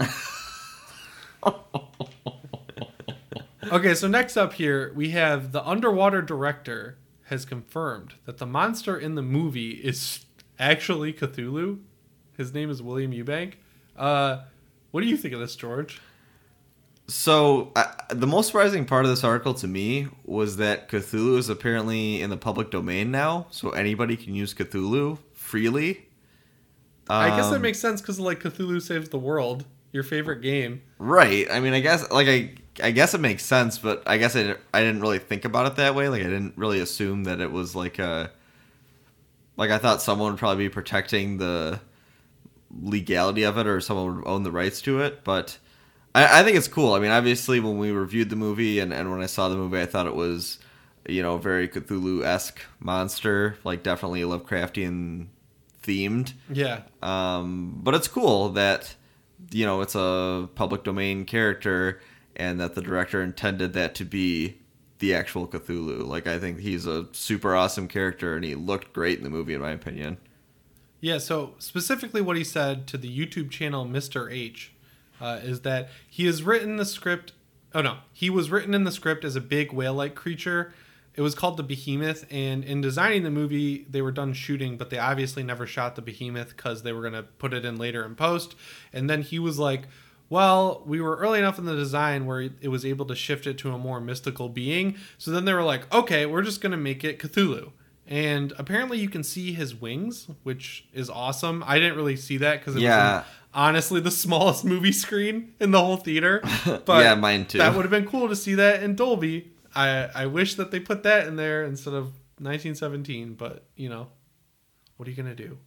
okay, 3.72 3.94
so 3.94 4.08
next 4.08 4.38
up 4.38 4.54
here 4.54 4.92
we 4.96 5.10
have 5.12 5.52
the 5.52 5.66
underwater 5.68 6.22
director 6.22 6.98
has 7.26 7.46
confirmed 7.46 8.16
that 8.26 8.38
the 8.38 8.46
monster 8.46 8.98
in 8.98 9.16
the 9.16 9.22
movie 9.22 9.72
is 9.72 10.26
actually 10.60 11.14
Cthulhu. 11.14 11.80
His 12.38 12.54
name 12.54 12.70
is 12.70 12.82
William 12.82 13.12
Eubank. 13.12 13.54
Uh, 13.96 14.44
what 14.92 15.02
do 15.02 15.08
you 15.08 15.18
think 15.18 15.34
of 15.34 15.40
this, 15.40 15.56
George? 15.56 16.00
So, 17.10 17.72
uh, 17.76 17.86
the 18.10 18.28
most 18.28 18.48
surprising 18.48 18.86
part 18.86 19.06
of 19.06 19.10
this 19.10 19.24
article 19.24 19.54
to 19.56 19.68
me 19.68 20.08
was 20.26 20.58
that 20.58 20.90
Cthulhu 20.90 21.38
is 21.38 21.48
apparently 21.50 22.22
in 22.22 22.30
the 22.30 22.38
public 22.38 22.70
domain 22.70 23.12
now, 23.12 23.48
so 23.50 23.70
anybody 23.72 24.18
can 24.18 24.36
use 24.36 24.54
Cthulhu 24.54 25.18
freely. 25.34 26.06
I 27.10 27.30
guess 27.30 27.50
that 27.50 27.56
Um, 27.56 27.62
makes 27.62 27.80
sense 27.80 28.02
because 28.02 28.20
like 28.20 28.42
Cthulhu 28.42 28.82
Saves 28.82 29.08
the 29.10 29.18
World, 29.18 29.64
your 29.94 30.04
favorite 30.04 30.42
game. 30.42 30.82
Right. 30.98 31.48
I 31.50 31.62
mean, 31.62 31.74
I 31.74 31.80
guess 31.80 32.10
like 32.12 32.28
I 32.28 32.56
I 32.82 32.92
guess 32.92 33.14
it 33.14 33.22
makes 33.22 33.44
sense, 33.44 33.78
but 33.78 34.04
I 34.06 34.18
guess 34.18 34.36
I, 34.36 34.56
I 34.74 34.82
didn't 34.82 35.02
really 35.02 35.20
think 35.20 35.46
about 35.46 35.66
it 35.68 35.76
that 35.78 35.96
way. 35.96 36.10
Like 36.10 36.22
I 36.22 36.26
didn't 36.26 36.58
really 36.58 36.80
assume 36.80 37.24
that 37.26 37.42
it 37.42 37.52
was 37.52 37.76
like 37.76 38.00
a 38.00 38.32
like 39.56 39.72
I 39.72 39.78
thought 39.78 40.02
someone 40.02 40.32
would 40.32 40.40
probably 40.40 40.66
be 40.66 40.70
protecting 40.70 41.38
the 41.38 41.80
legality 42.82 43.44
of 43.44 43.58
it 43.58 43.66
or 43.68 43.82
someone 43.82 44.18
would 44.18 44.28
own 44.28 44.44
the 44.44 44.52
rights 44.52 44.82
to 44.82 45.02
it, 45.02 45.24
but 45.24 45.58
I, 46.14 46.42
I 46.42 46.44
think 46.44 46.58
it's 46.58 46.68
cool. 46.68 46.94
I 46.94 47.00
mean, 47.00 47.12
obviously 47.12 47.60
when 47.60 47.78
we 47.78 47.92
reviewed 47.92 48.30
the 48.30 48.36
movie 48.36 48.80
and, 48.80 48.94
and 48.94 49.12
when 49.12 49.22
I 49.22 49.26
saw 49.26 49.50
the 49.50 49.56
movie 49.56 49.80
I 49.80 49.86
thought 49.86 50.06
it 50.08 50.16
was 50.16 50.60
you 51.08 51.22
know, 51.24 51.38
very 51.38 51.70
Cthulhu 51.70 52.24
esque 52.24 52.60
monster, 52.80 53.58
like 53.64 53.82
definitely 53.82 54.22
Lovecraftian 54.22 55.28
themed. 55.82 56.34
Yeah, 56.52 56.82
Um, 57.02 57.80
but 57.82 57.96
it's 57.96 58.08
cool 58.08 58.50
that 58.50 58.94
you 59.52 59.66
know 59.66 59.82
it's 59.82 59.96
a 59.96 60.50
public 60.56 60.84
domain 60.84 61.24
character 61.26 62.02
and 62.38 62.60
that 62.62 62.76
the 62.76 62.82
director 62.82 63.22
intended 63.22 63.74
that 63.74 63.96
to 63.96 64.06
be 64.06 64.60
the 65.00 65.14
actual 65.14 65.48
Cthulhu. 65.48 66.08
Like 66.08 66.28
I 66.28 66.40
think 66.40 66.60
he's 66.60 66.86
a 66.86 67.08
super 67.12 67.56
awesome 67.56 67.88
character 67.88 68.36
and 68.36 68.46
he 68.46 68.56
looked 68.56 68.94
great 68.94 69.18
in 69.18 69.24
the 69.24 69.30
movie 69.30 69.54
in 69.54 69.62
my 69.62 69.72
opinion. 69.72 70.18
yeah. 71.02 71.18
So 71.18 71.56
specifically, 71.60 72.22
what 72.22 72.38
he 72.38 72.44
said 72.44 72.88
to 72.88 72.98
the 72.98 73.10
YouTube 73.10 73.50
channel 73.52 73.86
Mr. 73.86 74.32
H 74.32 74.72
uh, 75.20 75.40
is 75.44 75.62
that 75.62 75.90
he 76.08 76.26
has 76.28 76.44
written 76.44 76.78
the 76.78 76.86
script. 76.86 77.34
Oh 77.74 77.82
no, 77.82 77.98
he 78.14 78.30
was 78.30 78.50
written 78.50 78.74
in 78.74 78.86
the 78.86 78.92
script 78.92 79.26
as 79.26 79.36
a 79.36 79.42
big 79.42 79.74
whale-like 79.74 80.16
creature, 80.16 80.74
It 81.16 81.22
was 81.22 81.36
called 81.36 81.58
the 81.58 81.64
Behemoth, 81.64 82.26
and 82.32 82.64
in 82.64 82.80
designing 82.80 83.24
the 83.24 83.32
movie, 83.32 83.86
they 83.90 84.02
were 84.02 84.12
done 84.12 84.34
shooting, 84.34 84.78
but 84.78 84.90
they 84.90 85.00
obviously 85.00 85.44
never 85.44 85.68
shot 85.68 85.96
the 85.96 86.02
Behemoth 86.02 86.56
because 86.56 86.84
they 86.84 86.94
were 86.94 87.02
gonna 87.02 87.24
put 87.24 87.54
it 87.54 87.66
in 87.66 87.76
later 87.76 88.06
in 88.06 88.16
post. 88.16 88.56
And 88.94 89.10
then 89.10 89.22
he 89.22 89.38
was 89.38 89.60
like, 89.60 89.84
"Well, 90.30 90.84
we 90.86 91.00
were 91.02 91.16
early 91.18 91.40
enough 91.40 91.58
in 91.60 91.66
the 91.66 91.76
design 91.76 92.26
where 92.26 92.42
it 92.42 92.68
was 92.70 92.86
able 92.86 93.06
to 93.06 93.16
shift 93.16 93.48
it 93.48 93.58
to 93.60 93.72
a 93.72 93.78
more 93.78 94.00
mystical 94.02 94.50
being." 94.50 94.96
So 95.18 95.32
then 95.32 95.46
they 95.46 95.54
were 95.54 95.64
like, 95.64 95.92
"Okay, 95.94 96.26
we're 96.26 96.42
just 96.44 96.62
gonna 96.62 96.78
make 96.78 97.04
it 97.04 97.20
Cthulhu." 97.20 97.72
And 98.10 98.54
apparently, 98.58 99.00
you 99.00 99.10
can 99.10 99.24
see 99.24 99.52
his 99.54 99.76
wings, 99.76 100.28
which 100.44 100.86
is 100.94 101.10
awesome. 101.10 101.62
I 101.68 101.78
didn't 101.78 101.98
really 101.98 102.16
see 102.16 102.38
that 102.38 102.60
because 102.60 102.76
it 102.78 102.82
Yeah. 102.82 103.18
was 103.18 103.26
honestly 103.54 104.00
the 104.00 104.12
smallest 104.26 104.64
movie 104.64 104.94
screen 104.94 105.54
in 105.60 105.72
the 105.72 105.82
whole 105.84 105.98
theater. 105.98 106.42
But 106.86 107.04
Yeah, 107.04 107.16
mine 107.16 107.46
too. 107.46 107.58
That 107.58 107.76
would 107.76 107.84
have 107.84 107.92
been 107.92 108.08
cool 108.08 108.30
to 108.30 108.36
see 108.36 108.54
that 108.56 108.82
in 108.82 108.96
Dolby. 108.96 109.52
I 109.76 110.10
I 110.16 110.26
wish 110.28 110.56
that 110.56 110.72
they 110.72 110.80
put 110.80 111.04
that 111.04 111.28
in 111.28 111.36
there 111.36 111.64
instead 111.66 111.94
of 111.94 112.14
1917. 112.40 113.34
But 113.34 113.66
you 113.76 113.90
know, 113.90 114.08
what 114.96 115.08
are 115.08 115.12
you 115.12 115.18
gonna 115.18 115.36
do? 115.36 115.58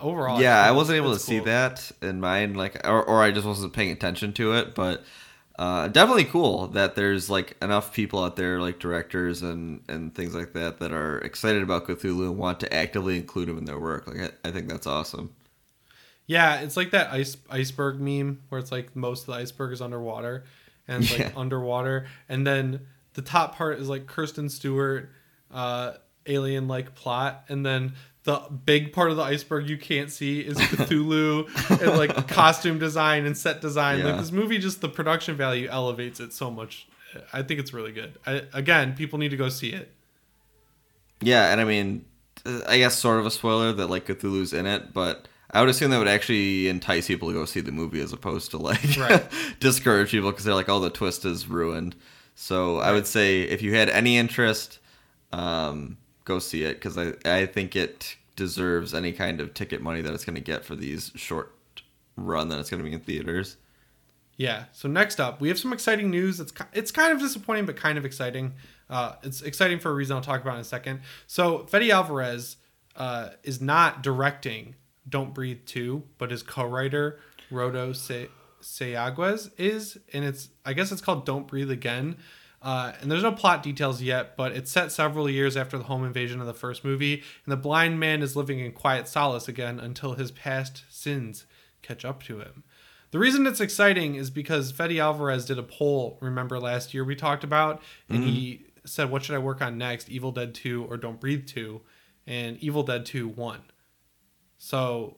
Overall, 0.00 0.40
yeah, 0.40 0.60
I 0.62 0.70
wasn't 0.72 0.96
able 0.96 1.12
to 1.12 1.18
see 1.18 1.40
that 1.40 1.90
in 2.02 2.20
mine, 2.20 2.54
like, 2.54 2.86
or, 2.86 3.02
or 3.02 3.22
I 3.22 3.30
just 3.30 3.46
wasn't 3.46 3.72
paying 3.72 3.90
attention 3.90 4.32
to 4.34 4.54
it. 4.54 4.74
But 4.74 5.04
uh, 5.58 5.88
definitely 5.88 6.24
cool 6.24 6.68
that 6.68 6.94
there's 6.94 7.28
like 7.28 7.56
enough 7.60 7.92
people 7.92 8.22
out 8.24 8.36
there, 8.36 8.60
like 8.60 8.78
directors 8.78 9.42
and 9.42 9.82
and 9.88 10.14
things 10.14 10.34
like 10.34 10.54
that, 10.54 10.78
that 10.78 10.92
are 10.92 11.18
excited 11.18 11.62
about 11.62 11.86
Cthulhu 11.86 12.26
and 12.26 12.38
want 12.38 12.60
to 12.60 12.72
actively 12.72 13.16
include 13.16 13.48
him 13.48 13.58
in 13.58 13.64
their 13.64 13.78
work. 13.78 14.06
Like, 14.06 14.20
I, 14.44 14.48
I 14.48 14.52
think 14.52 14.68
that's 14.68 14.86
awesome. 14.86 15.34
Yeah, 16.26 16.60
it's 16.60 16.76
like 16.76 16.92
that 16.92 17.12
ice 17.12 17.36
iceberg 17.50 18.00
meme 18.00 18.42
where 18.48 18.58
it's 18.60 18.70
like 18.70 18.94
most 18.94 19.22
of 19.22 19.26
the 19.26 19.32
iceberg 19.34 19.72
is 19.72 19.82
underwater 19.82 20.44
and 20.86 21.02
it's 21.02 21.18
like 21.18 21.32
underwater 21.36 22.06
and 22.28 22.46
then 22.46 22.86
the 23.14 23.22
top 23.22 23.56
part 23.56 23.80
is 23.80 23.88
like 23.88 24.06
Kristen 24.06 24.48
Stewart 24.48 25.10
uh 25.52 25.94
alien 26.26 26.68
like 26.68 26.94
plot 26.94 27.44
and 27.48 27.66
then 27.66 27.94
the 28.24 28.38
big 28.66 28.92
part 28.92 29.10
of 29.10 29.16
the 29.16 29.22
iceberg 29.22 29.68
you 29.68 29.78
can't 29.78 30.10
see 30.10 30.40
is 30.40 30.58
Cthulhu 30.58 31.48
and 31.80 31.98
like 31.98 32.28
costume 32.28 32.78
design 32.78 33.24
and 33.24 33.36
set 33.36 33.60
design. 33.60 34.02
Like 34.04 34.18
this 34.18 34.30
movie 34.32 34.58
just 34.58 34.80
the 34.80 34.88
production 34.88 35.36
value 35.36 35.68
elevates 35.68 36.20
it 36.20 36.32
so 36.32 36.50
much. 36.50 36.86
I 37.32 37.42
think 37.42 37.58
it's 37.60 37.72
really 37.72 37.92
good. 37.92 38.18
I, 38.26 38.42
again, 38.52 38.94
people 38.94 39.18
need 39.18 39.30
to 39.30 39.36
go 39.36 39.48
see 39.48 39.70
it. 39.70 39.90
Yeah, 41.22 41.50
and 41.52 41.60
I 41.60 41.64
mean, 41.64 42.04
I 42.66 42.78
guess 42.78 42.96
sort 42.98 43.18
of 43.20 43.26
a 43.26 43.30
spoiler 43.30 43.72
that 43.72 43.88
like 43.88 44.06
Cthulhu's 44.06 44.52
in 44.52 44.66
it, 44.66 44.92
but 44.92 45.26
I 45.50 45.60
would 45.60 45.68
assume 45.68 45.90
that 45.90 45.98
would 45.98 46.08
actually 46.08 46.68
entice 46.68 47.08
people 47.08 47.28
to 47.28 47.34
go 47.34 47.44
see 47.44 47.60
the 47.60 47.72
movie 47.72 48.00
as 48.00 48.12
opposed 48.12 48.50
to 48.52 48.58
like 48.58 48.96
Right. 48.96 49.26
discourage 49.60 50.10
people 50.10 50.30
because 50.30 50.44
they're 50.44 50.54
like, 50.54 50.68
oh, 50.68 50.80
the 50.80 50.90
twist 50.90 51.24
is 51.24 51.48
ruined. 51.48 51.96
So 52.34 52.78
I 52.78 52.92
would 52.92 53.06
say 53.06 53.40
if 53.42 53.60
you 53.60 53.74
had 53.74 53.90
any 53.90 54.16
interest, 54.16 54.78
um, 55.32 55.98
go 56.24 56.38
see 56.38 56.62
it 56.64 56.74
because 56.74 56.96
I 56.98 57.14
I 57.24 57.46
think 57.46 57.76
it 57.76 58.16
deserves 58.36 58.94
any 58.94 59.12
kind 59.12 59.40
of 59.40 59.54
ticket 59.54 59.82
money 59.82 60.00
that 60.00 60.12
it's 60.14 60.24
going 60.24 60.36
to 60.36 60.40
get 60.40 60.64
for 60.64 60.74
these 60.74 61.12
short 61.14 61.54
run 62.16 62.48
that 62.48 62.58
it's 62.58 62.70
going 62.70 62.82
to 62.82 62.88
be 62.88 62.94
in 62.94 63.00
theaters. 63.00 63.56
Yeah. 64.36 64.64
So 64.72 64.88
next 64.88 65.20
up, 65.20 65.40
we 65.40 65.48
have 65.48 65.58
some 65.58 65.72
exciting 65.72 66.10
news. 66.10 66.40
It's 66.40 66.52
it's 66.72 66.90
kind 66.90 67.12
of 67.12 67.20
disappointing, 67.20 67.66
but 67.66 67.76
kind 67.76 67.98
of 67.98 68.04
exciting. 68.04 68.54
Uh, 68.88 69.16
it's 69.22 69.42
exciting 69.42 69.78
for 69.78 69.90
a 69.90 69.94
reason 69.94 70.16
I'll 70.16 70.22
talk 70.22 70.40
about 70.40 70.54
in 70.54 70.60
a 70.60 70.64
second. 70.64 71.00
So 71.26 71.66
Fede 71.66 71.90
Alvarez 71.90 72.56
uh, 72.96 73.30
is 73.42 73.60
not 73.60 74.02
directing 74.02 74.76
Don't 75.08 75.34
Breathe 75.34 75.66
2, 75.66 76.02
but 76.18 76.30
his 76.30 76.42
co-writer 76.42 77.20
Rodo 77.52 77.94
Se- 77.94 78.30
Sayagues 78.62 79.50
is, 79.58 79.98
and 80.12 80.24
it's 80.24 80.48
I 80.64 80.72
guess 80.72 80.90
it's 80.90 81.02
called 81.02 81.26
Don't 81.26 81.46
Breathe 81.46 81.70
Again. 81.70 82.16
Uh, 82.62 82.92
and 83.00 83.10
there's 83.10 83.22
no 83.22 83.32
plot 83.32 83.62
details 83.62 84.02
yet, 84.02 84.36
but 84.36 84.52
it's 84.52 84.70
set 84.70 84.92
several 84.92 85.30
years 85.30 85.56
after 85.56 85.78
the 85.78 85.84
home 85.84 86.04
invasion 86.04 86.40
of 86.40 86.46
the 86.46 86.54
first 86.54 86.84
movie, 86.84 87.14
and 87.14 87.52
the 87.52 87.56
blind 87.56 87.98
man 87.98 88.22
is 88.22 88.36
living 88.36 88.60
in 88.60 88.72
quiet 88.72 89.08
solace 89.08 89.48
again 89.48 89.80
until 89.80 90.14
his 90.14 90.30
past 90.30 90.84
sins 90.90 91.46
catch 91.80 92.04
up 92.04 92.22
to 92.24 92.38
him. 92.40 92.62
The 93.12 93.18
reason 93.18 93.46
it's 93.46 93.60
exciting 93.60 94.14
is 94.14 94.30
because 94.30 94.72
Fede 94.72 94.98
Alvarez 94.98 95.46
did 95.46 95.58
a 95.58 95.62
poll, 95.62 96.18
remember 96.20 96.60
last 96.60 96.92
year 96.92 97.02
we 97.02 97.16
talked 97.16 97.44
about, 97.44 97.82
and 98.08 98.22
he 98.22 98.66
said, 98.84 99.10
What 99.10 99.24
should 99.24 99.34
I 99.34 99.38
work 99.38 99.62
on 99.62 99.78
next, 99.78 100.08
Evil 100.08 100.30
Dead 100.30 100.54
2 100.54 100.86
or 100.88 100.96
Don't 100.96 101.18
Breathe 101.18 101.46
2? 101.46 101.80
And 102.26 102.58
Evil 102.58 102.82
Dead 102.82 103.06
2 103.06 103.28
won. 103.28 103.62
So 104.58 105.16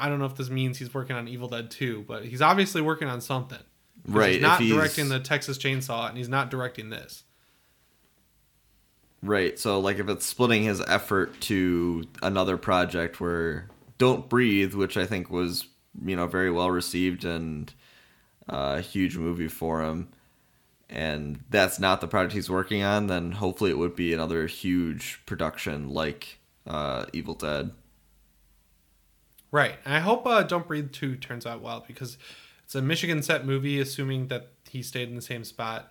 I 0.00 0.08
don't 0.08 0.18
know 0.18 0.24
if 0.24 0.36
this 0.36 0.50
means 0.50 0.78
he's 0.78 0.92
working 0.92 1.14
on 1.14 1.28
Evil 1.28 1.48
Dead 1.48 1.70
2, 1.70 2.04
but 2.08 2.24
he's 2.24 2.42
obviously 2.42 2.80
working 2.80 3.08
on 3.08 3.20
something. 3.20 3.62
Right, 4.06 4.34
He's 4.34 4.42
not 4.42 4.60
he's- 4.60 4.72
directing 4.74 5.08
the 5.08 5.18
Texas 5.20 5.58
Chainsaw, 5.58 6.08
and 6.08 6.16
he's 6.16 6.28
not 6.28 6.50
directing 6.50 6.90
this. 6.90 7.24
Right. 9.22 9.58
So 9.58 9.80
like 9.80 9.98
if 9.98 10.08
it's 10.08 10.26
splitting 10.26 10.62
his 10.62 10.80
effort 10.82 11.40
to 11.42 12.04
another 12.22 12.56
project 12.56 13.20
where 13.20 13.68
Don't 13.98 14.28
Breathe, 14.28 14.74
which 14.74 14.96
I 14.96 15.06
think 15.06 15.30
was, 15.30 15.66
you 16.04 16.14
know, 16.14 16.26
very 16.26 16.50
well 16.50 16.70
received 16.70 17.24
and 17.24 17.72
uh, 18.48 18.76
a 18.78 18.80
huge 18.80 19.16
movie 19.16 19.48
for 19.48 19.82
him, 19.82 20.08
and 20.88 21.40
that's 21.50 21.80
not 21.80 22.00
the 22.00 22.06
project 22.06 22.34
he's 22.34 22.50
working 22.50 22.82
on, 22.84 23.08
then 23.08 23.32
hopefully 23.32 23.70
it 23.70 23.78
would 23.78 23.96
be 23.96 24.12
another 24.12 24.46
huge 24.46 25.20
production 25.26 25.88
like 25.88 26.38
uh, 26.66 27.06
Evil 27.12 27.34
Dead. 27.34 27.72
Right. 29.50 29.74
And 29.84 29.94
I 29.94 30.00
hope 30.00 30.26
uh, 30.26 30.42
Don't 30.42 30.68
Breathe 30.68 30.92
2 30.92 31.16
turns 31.16 31.46
out 31.46 31.62
well 31.62 31.84
because 31.86 32.18
it's 32.66 32.74
a 32.74 32.82
Michigan 32.82 33.22
set 33.22 33.46
movie, 33.46 33.78
assuming 33.78 34.26
that 34.26 34.50
he 34.68 34.82
stayed 34.82 35.08
in 35.08 35.14
the 35.14 35.22
same 35.22 35.44
spot. 35.44 35.88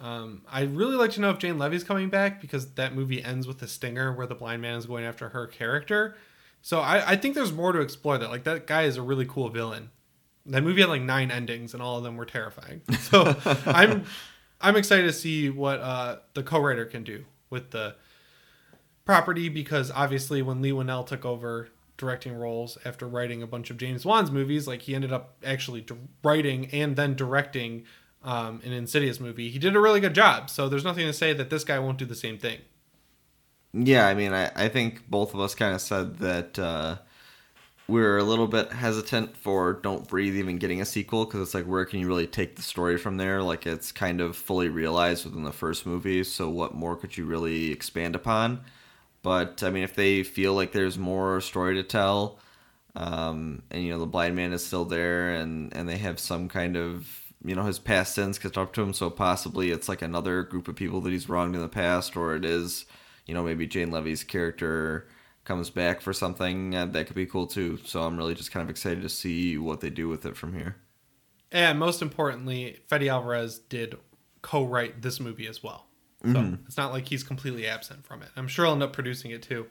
Um, 0.00 0.42
I'd 0.50 0.74
really 0.74 0.96
like 0.96 1.12
to 1.12 1.20
know 1.20 1.30
if 1.30 1.38
Jane 1.38 1.56
Levy's 1.56 1.84
coming 1.84 2.10
back 2.10 2.40
because 2.40 2.74
that 2.74 2.96
movie 2.96 3.22
ends 3.22 3.46
with 3.46 3.62
a 3.62 3.68
stinger 3.68 4.12
where 4.12 4.26
the 4.26 4.34
blind 4.34 4.60
man 4.60 4.76
is 4.76 4.86
going 4.86 5.04
after 5.04 5.28
her 5.28 5.46
character. 5.46 6.16
So 6.62 6.80
I, 6.80 7.12
I 7.12 7.16
think 7.16 7.36
there's 7.36 7.52
more 7.52 7.70
to 7.70 7.80
explore 7.80 8.18
that. 8.18 8.28
Like, 8.28 8.42
that 8.42 8.66
guy 8.66 8.82
is 8.82 8.96
a 8.96 9.02
really 9.02 9.24
cool 9.24 9.48
villain. 9.50 9.90
That 10.46 10.64
movie 10.64 10.80
had 10.80 10.90
like 10.90 11.02
nine 11.02 11.30
endings 11.30 11.74
and 11.74 11.82
all 11.82 11.96
of 11.96 12.02
them 12.02 12.16
were 12.16 12.26
terrifying. 12.26 12.82
So 12.98 13.36
I'm 13.64 14.04
I'm 14.60 14.74
excited 14.74 15.04
to 15.04 15.12
see 15.12 15.48
what 15.48 15.78
uh, 15.78 16.16
the 16.34 16.42
co-writer 16.42 16.86
can 16.86 17.04
do 17.04 17.24
with 17.50 17.70
the 17.70 17.94
property 19.04 19.48
because 19.48 19.92
obviously 19.92 20.42
when 20.42 20.60
Leigh 20.60 20.72
Whannell 20.72 21.06
took 21.06 21.24
over 21.24 21.68
directing 21.96 22.34
roles 22.34 22.78
after 22.84 23.06
writing 23.06 23.42
a 23.42 23.46
bunch 23.46 23.70
of 23.70 23.76
James 23.76 24.04
Wan's 24.04 24.30
movies, 24.30 24.66
like 24.66 24.82
he 24.82 24.94
ended 24.94 25.12
up 25.12 25.36
actually 25.44 25.80
di- 25.80 25.96
writing 26.22 26.66
and 26.72 26.96
then 26.96 27.14
directing 27.14 27.84
um, 28.22 28.60
an 28.64 28.72
Insidious 28.72 29.20
movie. 29.20 29.48
He 29.48 29.58
did 29.58 29.76
a 29.76 29.80
really 29.80 30.00
good 30.00 30.14
job, 30.14 30.50
so 30.50 30.68
there's 30.68 30.84
nothing 30.84 31.06
to 31.06 31.12
say 31.12 31.32
that 31.32 31.50
this 31.50 31.64
guy 31.64 31.78
won't 31.78 31.98
do 31.98 32.04
the 32.04 32.14
same 32.14 32.38
thing. 32.38 32.60
Yeah, 33.72 34.06
I 34.06 34.14
mean, 34.14 34.32
I, 34.32 34.50
I 34.54 34.68
think 34.68 35.08
both 35.08 35.34
of 35.34 35.40
us 35.40 35.54
kind 35.54 35.74
of 35.74 35.80
said 35.80 36.18
that 36.18 36.58
uh, 36.58 36.96
we 37.88 38.00
are 38.02 38.16
a 38.16 38.24
little 38.24 38.46
bit 38.46 38.72
hesitant 38.72 39.36
for 39.36 39.74
Don't 39.74 40.08
Breathe 40.08 40.36
even 40.36 40.58
getting 40.58 40.80
a 40.80 40.84
sequel 40.84 41.24
because 41.24 41.40
it's 41.40 41.54
like, 41.54 41.66
where 41.66 41.84
can 41.84 42.00
you 42.00 42.08
really 42.08 42.26
take 42.26 42.56
the 42.56 42.62
story 42.62 42.96
from 42.96 43.16
there? 43.16 43.42
Like, 43.42 43.66
it's 43.66 43.92
kind 43.92 44.20
of 44.20 44.34
fully 44.36 44.68
realized 44.68 45.24
within 45.24 45.44
the 45.44 45.52
first 45.52 45.86
movie, 45.86 46.24
so 46.24 46.48
what 46.48 46.74
more 46.74 46.96
could 46.96 47.16
you 47.16 47.26
really 47.26 47.70
expand 47.70 48.14
upon? 48.14 48.64
But, 49.26 49.64
I 49.64 49.70
mean, 49.70 49.82
if 49.82 49.96
they 49.96 50.22
feel 50.22 50.54
like 50.54 50.70
there's 50.70 50.96
more 50.98 51.40
story 51.40 51.74
to 51.74 51.82
tell, 51.82 52.38
um, 52.94 53.62
and, 53.72 53.82
you 53.82 53.90
know, 53.90 53.98
the 53.98 54.06
blind 54.06 54.36
man 54.36 54.52
is 54.52 54.64
still 54.64 54.84
there, 54.84 55.30
and, 55.34 55.74
and 55.74 55.88
they 55.88 55.96
have 55.98 56.20
some 56.20 56.48
kind 56.48 56.76
of 56.76 57.22
you 57.44 57.54
know 57.54 57.64
his 57.64 57.78
past 57.78 58.14
sins 58.14 58.38
catch 58.38 58.56
up 58.56 58.72
to 58.72 58.82
him 58.82 58.94
so 58.94 59.10
possibly 59.10 59.70
it's 59.70 59.88
like 59.90 60.00
another 60.02 60.42
group 60.42 60.68
of 60.68 60.74
people 60.74 61.02
that 61.02 61.12
he's 61.12 61.28
wronged 61.28 61.54
in 61.54 61.60
the 61.60 61.68
past 61.68 62.16
or 62.16 62.34
it 62.34 62.44
is 62.46 62.86
you 63.26 63.34
know 63.34 63.42
maybe 63.42 63.66
jane 63.66 63.90
levy's 63.90 64.24
character 64.24 65.06
comes 65.44 65.68
back 65.70 66.00
for 66.00 66.14
something 66.14 66.74
uh, 66.74 66.86
that 66.86 67.06
could 67.06 67.14
be 67.14 67.26
cool 67.26 67.46
too 67.46 67.78
so 67.84 68.02
i'm 68.02 68.16
really 68.16 68.34
just 68.34 68.50
kind 68.50 68.64
of 68.64 68.70
excited 68.70 69.02
to 69.02 69.08
see 69.08 69.58
what 69.58 69.80
they 69.80 69.90
do 69.90 70.08
with 70.08 70.24
it 70.24 70.36
from 70.36 70.54
here 70.54 70.76
And 71.52 71.78
most 71.78 72.02
importantly, 72.02 72.80
Fede 72.88 73.08
Alvarez 73.08 73.58
did 73.58 73.96
co-write 74.42 75.02
this 75.02 75.20
movie 75.20 75.46
as 75.46 75.62
well. 75.62 75.85
So 76.32 76.58
it's 76.66 76.76
not 76.76 76.92
like 76.92 77.08
he's 77.08 77.22
completely 77.22 77.66
absent 77.66 78.04
from 78.04 78.22
it. 78.22 78.28
I'm 78.36 78.48
sure 78.48 78.66
I'll 78.66 78.72
end 78.72 78.82
up 78.82 78.92
producing 78.92 79.30
it 79.30 79.42
too, 79.42 79.66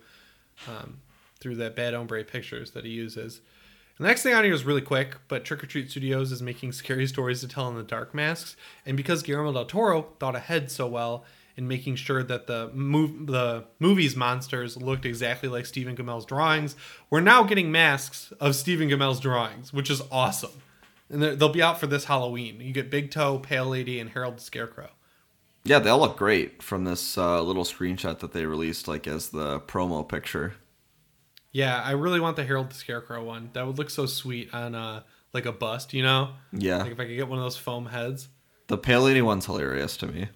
um, 0.68 1.00
through 1.40 1.56
that 1.56 1.76
Bad 1.76 1.94
Hombre 1.94 2.24
Pictures 2.24 2.72
that 2.72 2.86
he 2.86 2.92
uses. 2.92 3.42
The 3.98 4.04
next 4.06 4.24
thing 4.24 4.34
on 4.34 4.44
here 4.44 4.54
is 4.54 4.66
really 4.66 4.82
quick, 4.82 5.16
but 5.30 5.46
Trick 5.46 5.64
or 5.64 5.68
Treat 5.68 5.90
Studios 5.90 6.32
is 6.32 6.42
making 6.42 6.74
scary 6.74 7.08
stories 7.16 7.42
to 7.42 7.48
tell 7.48 7.70
in 7.70 7.76
the 7.76 7.84
dark 7.84 8.14
masks, 8.14 8.58
and 8.86 8.98
because 8.98 9.24
Guillermo 9.24 9.54
del 9.54 9.66
Toro 9.66 10.08
thought 10.20 10.36
ahead 10.36 10.70
so 10.70 10.88
well 10.88 11.24
in 11.58 11.68
making 11.68 11.96
sure 11.96 12.22
that 12.22 12.48
the 12.48 12.70
mov- 12.76 13.28
the 13.28 13.64
movie's 13.80 14.16
monsters 14.16 14.76
looked 14.76 15.06
exactly 15.06 15.48
like 15.48 15.66
Stephen 15.66 15.96
Gammell's 15.96 16.26
drawings, 16.26 16.76
we're 17.10 17.22
now 17.22 17.44
getting 17.44 17.72
masks 17.72 18.34
of 18.40 18.56
Stephen 18.56 18.90
Gammell's 18.90 19.22
drawings, 19.22 19.72
which 19.72 19.90
is 19.90 20.02
awesome. 20.12 20.62
And 21.10 21.22
they'll 21.22 21.50
be 21.50 21.62
out 21.62 21.80
for 21.80 21.88
this 21.88 22.06
Halloween. 22.06 22.60
You 22.60 22.74
get 22.74 22.90
Big 22.90 23.12
Toe, 23.12 23.40
Pale 23.40 23.68
Lady, 23.68 24.00
and 24.00 24.10
Harold 24.10 24.38
the 24.38 24.42
Scarecrow. 24.42 24.90
Yeah 25.66 25.80
they 25.80 25.90
all 25.90 26.00
look 26.00 26.18
great 26.18 26.62
from 26.64 26.84
this 26.86 27.18
uh, 27.18 27.42
little 27.42 27.64
screenshot 27.66 28.20
that 28.20 28.32
they 28.34 28.46
released 28.46 28.88
like 28.88 29.08
as 29.08 29.30
the 29.30 29.60
promo 29.62 30.08
picture 30.08 30.54
Yeah, 31.52 31.82
I 31.82 31.92
really 31.92 32.20
want 32.20 32.36
the 32.36 32.44
Harold 32.46 32.70
the 32.70 32.76
Scarecrow 32.76 33.24
one. 33.24 33.50
That 33.54 33.66
would 33.66 33.78
look 33.78 33.90
so 33.90 34.06
sweet 34.06 34.54
on 34.54 34.76
uh 34.76 35.04
like 35.34 35.46
a 35.46 35.52
bust, 35.52 35.94
you 35.94 36.04
know? 36.04 36.30
yeah 36.54 36.78
Like 36.78 36.92
if 36.94 37.00
I 37.00 37.06
could 37.06 37.16
get 37.16 37.28
one 37.28 37.40
of 37.40 37.46
those 37.46 37.58
foam 37.58 37.88
heads. 37.88 38.30
the 38.68 38.78
pale 38.78 39.02
lady 39.02 39.22
one's 39.22 39.46
hilarious 39.46 39.98
to 39.98 40.08
me 40.08 40.30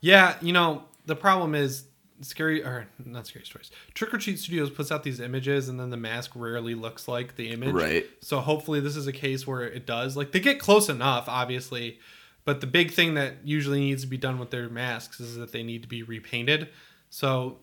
Yeah, 0.00 0.36
you 0.40 0.52
know, 0.52 0.84
the 1.06 1.16
problem 1.16 1.54
is 1.54 1.84
scary 2.22 2.62
or 2.62 2.86
not 3.04 3.26
scary 3.26 3.44
stories. 3.44 3.70
Trick 3.94 4.12
or 4.12 4.18
Treat 4.18 4.38
Studios 4.38 4.70
puts 4.70 4.92
out 4.92 5.02
these 5.02 5.20
images 5.20 5.68
and 5.68 5.78
then 5.80 5.90
the 5.90 5.96
mask 5.96 6.32
rarely 6.34 6.74
looks 6.74 7.08
like 7.08 7.36
the 7.36 7.50
image. 7.50 7.72
Right. 7.74 8.06
So 8.20 8.40
hopefully 8.40 8.80
this 8.80 8.96
is 8.96 9.06
a 9.06 9.12
case 9.12 9.46
where 9.46 9.62
it 9.62 9.86
does. 9.86 10.16
Like 10.16 10.32
they 10.32 10.40
get 10.40 10.58
close 10.60 10.88
enough, 10.88 11.28
obviously. 11.28 11.98
But 12.44 12.60
the 12.60 12.66
big 12.66 12.90
thing 12.90 13.14
that 13.14 13.36
usually 13.44 13.80
needs 13.80 14.02
to 14.02 14.08
be 14.08 14.16
done 14.16 14.38
with 14.38 14.50
their 14.50 14.68
masks 14.68 15.20
is 15.20 15.36
that 15.36 15.52
they 15.52 15.62
need 15.62 15.82
to 15.82 15.88
be 15.88 16.02
repainted. 16.02 16.68
So 17.10 17.58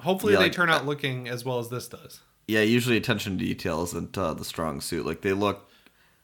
hopefully 0.00 0.34
Yeah, 0.34 0.40
they 0.40 0.44
like- 0.46 0.52
turn 0.52 0.70
out 0.70 0.84
looking 0.86 1.28
as 1.28 1.44
well 1.44 1.58
as 1.58 1.68
this 1.70 1.88
does. 1.88 2.20
Yeah, 2.46 2.60
usually 2.60 2.96
attention 2.98 3.38
to 3.38 3.44
detail 3.44 3.82
isn't 3.84 4.18
uh, 4.18 4.34
the 4.34 4.44
strong 4.44 4.80
suit. 4.82 5.06
Like 5.06 5.22
they 5.22 5.32
look, 5.32 5.70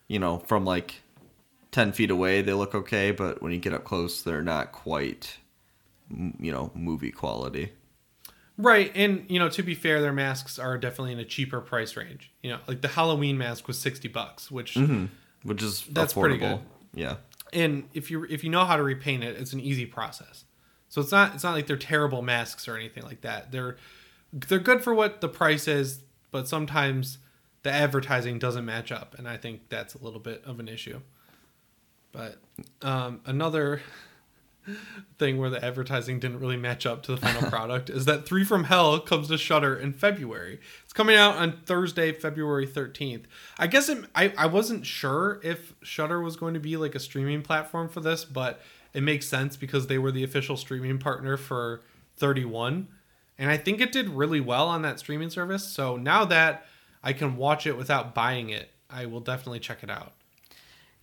you 0.09 0.19
know, 0.19 0.39
from 0.41 0.67
like 0.67 0.97
ten 1.73 1.93
feet 1.93 2.11
away, 2.11 2.43
they 2.43 2.53
look 2.53 2.75
okay, 2.75 3.11
but 3.11 3.41
when 3.43 3.53
you 3.53 3.59
get 3.59 3.73
up 3.73 3.85
close, 3.85 4.21
they're 4.23 4.43
not 4.43 4.71
quite, 4.73 5.39
you 6.11 6.53
know, 6.53 6.71
movie 6.75 7.11
quality. 7.11 7.73
Right, 8.59 8.93
and 8.95 9.25
you 9.29 9.39
know, 9.39 9.49
to 9.49 9.63
be 9.63 9.75
fair, 9.75 10.03
their 10.03 10.13
masks 10.13 10.59
are 10.59 10.77
definitely 10.77 11.13
in 11.15 11.19
a 11.19 11.25
cheaper 11.25 11.63
price 11.63 11.97
range. 11.97 12.31
You 12.43 12.51
know, 12.51 12.59
like 12.67 12.83
the 12.83 12.89
Halloween 12.89 13.39
mask 13.39 13.67
was 13.67 13.79
sixty 13.79 14.09
bucks, 14.09 14.51
which 14.51 14.77
which 15.43 15.63
is 15.63 15.87
That's 15.91 16.13
affordable. 16.13 16.21
pretty 16.21 16.37
good. 16.39 16.59
Yeah, 16.93 17.17
and 17.53 17.89
if 17.95 18.11
you 18.11 18.25
if 18.25 18.45
you 18.45 18.51
know 18.51 18.65
how 18.65 18.77
to 18.77 18.83
repaint 18.83 19.25
it, 19.25 19.37
it's 19.37 19.53
an 19.53 19.61
easy 19.61 19.87
process. 19.87 20.45
So 20.89 21.01
it's 21.01 21.13
not 21.13 21.35
it's 21.35 21.45
not 21.45 21.55
like 21.55 21.67
they're 21.67 21.77
terrible 21.77 22.23
masks 22.23 22.69
or 22.69 22.77
anything 22.77 23.05
like 23.05 23.21
that. 23.23 23.53
They're 23.53 23.77
they're 24.33 24.59
good 24.59 24.83
for 24.83 24.95
what 24.95 25.21
the 25.21 25.29
price 25.29 25.69
is, 25.69 26.03
but 26.31 26.49
sometimes 26.49 27.19
the 27.63 27.71
advertising 27.71 28.39
doesn't 28.39 28.65
match 28.65 28.91
up, 28.91 29.15
and 29.19 29.29
I 29.29 29.37
think 29.37 29.69
that's 29.69 29.95
a 29.95 30.03
little 30.03 30.21
bit 30.21 30.43
of 30.45 30.61
an 30.61 30.69
issue. 30.69 31.01
But 32.13 32.39
um, 32.83 33.21
another 33.27 33.83
thing 35.19 35.39
where 35.39 35.51
the 35.51 35.65
advertising 35.65 36.19
didn't 36.21 36.41
really 36.41 36.57
match 36.57 36.87
up 36.87 37.03
to 37.05 37.13
the 37.13 37.17
final 37.17 37.49
product 37.51 37.91
is 37.91 38.05
that 38.07 38.27
Three 38.27 38.45
from 38.45 38.65
Hell 38.65 39.01
comes 39.01 39.29
to 39.29 39.39
Shudder 39.39 39.77
in 39.77 39.93
February. 39.93 40.61
It's 40.85 40.93
coming 40.93 41.17
out 41.17 41.37
on 41.37 41.61
Thursday, 41.65 42.13
February 42.13 42.67
13th. 42.67 43.25
I 43.59 43.67
guess 43.67 43.89
it, 43.89 44.05
I, 44.15 44.33
I 44.37 44.47
wasn't 44.47 44.87
sure 44.87 45.41
if 45.43 45.75
Shudder 45.83 46.21
was 46.21 46.37
going 46.37 46.55
to 46.55 46.61
be 46.61 46.77
like 46.77 46.95
a 46.95 47.01
streaming 47.01 47.43
platform 47.43 47.89
for 47.89 48.01
this, 48.01 48.25
but 48.25 48.61
it 48.93 49.03
makes 49.03 49.27
sense 49.27 49.57
because 49.57 49.87
they 49.87 49.99
were 49.99 50.13
the 50.13 50.25
official 50.25 50.57
streaming 50.57 50.99
partner 50.99 51.37
for 51.37 51.83
31. 52.17 52.89
And 53.39 53.51
I 53.51 53.57
think 53.57 53.81
it 53.81 53.93
did 53.93 54.09
really 54.09 54.41
well 54.41 54.69
on 54.69 54.83
that 54.83 54.99
streaming 54.99 55.31
service. 55.31 55.67
So 55.67 55.97
now 55.97 56.25
that 56.27 56.67
I 57.03 57.13
can 57.13 57.37
watch 57.37 57.67
it 57.67 57.77
without 57.77 58.15
buying 58.15 58.51
it, 58.51 58.71
I 58.91 59.07
will 59.07 59.21
definitely 59.21 59.61
check 59.61 59.83
it 59.83 59.91
out. 59.91 60.13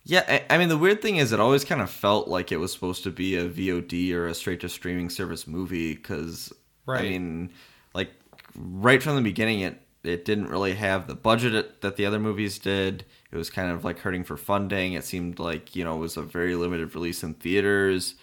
Yeah. 0.08 0.42
I, 0.50 0.58
mean, 0.58 0.68
the 0.68 0.76
weird 0.78 1.00
thing 1.00 1.16
is, 1.18 1.30
it 1.32 1.38
always 1.38 1.64
kind 1.64 1.80
of 1.80 1.90
felt 1.90 2.26
like 2.26 2.50
it 2.50 2.56
was 2.56 2.72
supposed 2.72 3.04
to 3.04 3.10
be 3.10 3.36
a 3.36 3.48
VOD 3.48 4.12
or 4.14 4.26
a 4.26 4.34
straight 4.34 4.60
to 4.60 4.68
streaming 4.68 5.08
service 5.10 5.46
movie 5.46 5.94
because, 5.94 6.52
Right. 6.86 7.04
I 7.04 7.08
mean, 7.08 7.50
like 7.94 8.10
right 8.56 9.02
from 9.02 9.14
the 9.16 9.22
beginning, 9.22 9.60
it 9.60 9.80
it 10.04 10.24
didn't 10.24 10.46
really 10.48 10.74
have 10.74 11.06
the 11.06 11.14
budget 11.14 11.54
it- 11.54 11.80
that 11.82 11.96
the 11.96 12.06
other 12.06 12.18
movies 12.18 12.58
did. 12.58 13.04
It 13.30 13.36
was 13.36 13.50
kind 13.50 13.70
of 13.70 13.84
like 13.84 13.98
hurting 13.98 14.24
for 14.24 14.36
funding. 14.38 14.94
It 14.94 15.04
seemed 15.04 15.38
like 15.38 15.76
you 15.76 15.84
know 15.84 15.96
it 15.96 16.00
was 16.00 16.16
a 16.16 16.22
very 16.22 16.54
limited 16.54 16.94
release 16.94 17.22
in 17.22 17.34
theaters. 17.34 18.14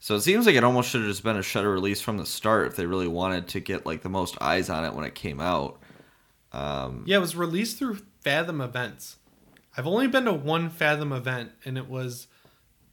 So 0.00 0.14
it 0.16 0.22
seems 0.22 0.46
like 0.46 0.56
it 0.56 0.64
almost 0.64 0.90
should 0.90 1.02
have 1.02 1.10
just 1.10 1.22
been 1.24 1.36
a 1.36 1.42
Shudder 1.42 1.70
release 1.70 2.00
from 2.00 2.16
the 2.18 2.26
start 2.26 2.66
if 2.68 2.76
they 2.76 2.86
really 2.86 3.06
wanted 3.08 3.46
to 3.48 3.60
get 3.60 3.84
like 3.86 4.02
the 4.02 4.08
most 4.08 4.36
eyes 4.40 4.68
on 4.70 4.84
it 4.84 4.94
when 4.94 5.04
it 5.04 5.14
came 5.14 5.38
out. 5.40 5.78
Um, 6.52 7.04
Yeah, 7.06 7.18
it 7.18 7.20
was 7.20 7.36
released 7.36 7.78
through 7.78 7.98
Fathom 8.22 8.60
Events. 8.60 9.16
I've 9.78 9.86
only 9.86 10.08
been 10.08 10.24
to 10.24 10.32
one 10.32 10.70
Fathom 10.70 11.12
event, 11.12 11.52
and 11.64 11.78
it 11.78 11.88
was 11.88 12.26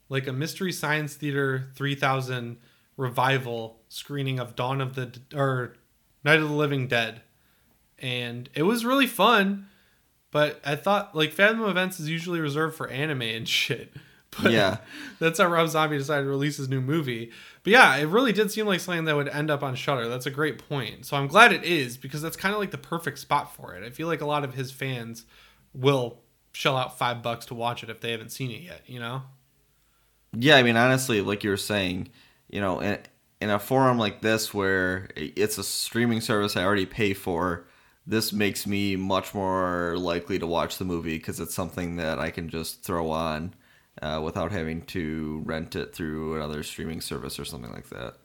like 0.08 0.28
a 0.28 0.32
Mystery 0.32 0.72
Science 0.72 1.16
Theater 1.16 1.72
3000 1.76 2.58
revival 2.96 3.82
screening 3.90 4.40
of 4.40 4.56
Dawn 4.56 4.80
of 4.82 4.94
the 4.94 5.20
or 5.36 5.76
Night 6.24 6.40
of 6.40 6.48
the 6.48 6.56
Living 6.56 6.88
Dead, 6.88 7.24
and 7.98 8.48
it 8.54 8.64
was 8.64 8.86
really 8.86 9.08
fun. 9.08 9.68
But 10.30 10.62
I 10.64 10.76
thought 10.76 11.16
like 11.16 11.32
Fathom 11.32 11.64
Events 11.64 12.00
is 12.00 12.08
usually 12.08 12.40
reserved 12.40 12.76
for 12.76 12.88
anime 12.88 13.24
and 13.24 13.50
shit. 13.50 13.92
But 14.40 14.52
Yeah. 14.52 14.78
that's 15.20 15.40
how 15.40 15.48
Rob 15.48 15.70
Zombie 15.70 15.98
decided 15.98 16.26
to 16.26 16.30
release 16.30 16.58
his 16.58 16.70
new 16.70 16.82
movie. 16.82 17.32
But 17.64 17.72
yeah, 17.72 17.96
it 17.96 18.06
really 18.06 18.32
did 18.32 18.52
seem 18.52 18.68
like 18.68 18.82
something 18.82 19.06
that 19.06 19.16
would 19.16 19.30
end 19.30 19.50
up 19.50 19.64
on 19.64 19.74
Shudder. 19.74 20.08
That's 20.08 20.26
a 20.28 20.32
great 20.32 20.68
point. 20.70 21.08
So 21.08 21.18
I'm 21.18 21.28
glad 21.28 21.52
it 21.52 21.64
is 21.64 21.98
because 21.98 22.22
that's 22.22 22.38
kind 22.38 22.54
of 22.54 22.60
like 22.60 22.72
the 22.72 22.78
perfect 22.78 23.18
spot 23.18 23.56
for 23.56 23.74
it. 23.76 23.84
I 23.84 23.90
feel 23.90 24.08
like 24.08 24.22
a 24.22 24.26
lot 24.26 24.44
of 24.44 24.54
his 24.54 24.72
fans 24.72 25.26
will 25.74 26.20
shell 26.56 26.78
out 26.78 26.98
five 26.98 27.22
bucks 27.22 27.46
to 27.48 27.54
watch 27.54 27.84
it 27.84 27.90
if 27.90 28.00
they 28.00 28.12
haven't 28.12 28.32
seen 28.32 28.50
it 28.50 28.62
yet. 28.62 28.82
You 28.88 29.00
know? 29.00 29.24
Yeah, 30.34 30.56
I 30.56 30.64
mean, 30.64 30.78
honestly, 30.78 31.22
like 31.22 31.44
you 31.44 31.50
were 31.50 31.58
saying, 31.58 32.10
you 32.50 32.62
know, 32.62 32.80
in, 32.80 32.98
in 33.42 33.50
a 33.50 33.60
forum 33.60 33.98
like 33.98 34.22
this 34.22 34.54
where 34.54 35.10
it's 35.16 35.58
a 35.58 35.64
streaming 35.64 36.22
service 36.22 36.56
I 36.56 36.64
already 36.64 36.86
pay 36.86 37.14
for, 37.14 37.68
this 38.08 38.32
makes 38.32 38.66
me 38.66 38.96
much 38.96 39.34
more 39.34 39.96
likely 39.98 40.40
to 40.40 40.48
watch 40.48 40.78
the 40.78 40.86
movie 40.86 41.18
because 41.18 41.40
it's 41.40 41.54
something 41.54 41.98
that 41.98 42.20
I 42.20 42.30
can 42.30 42.50
just 42.50 42.84
throw 42.84 43.10
on 43.10 43.54
uh, 44.02 44.22
without 44.24 44.52
having 44.52 44.82
to 44.84 45.42
rent 45.46 45.76
it 45.76 45.94
through 45.94 46.36
another 46.36 46.64
streaming 46.64 47.02
service 47.02 47.40
or 47.40 47.46
something 47.46 47.72
like 47.72 47.90
that. 47.90 48.16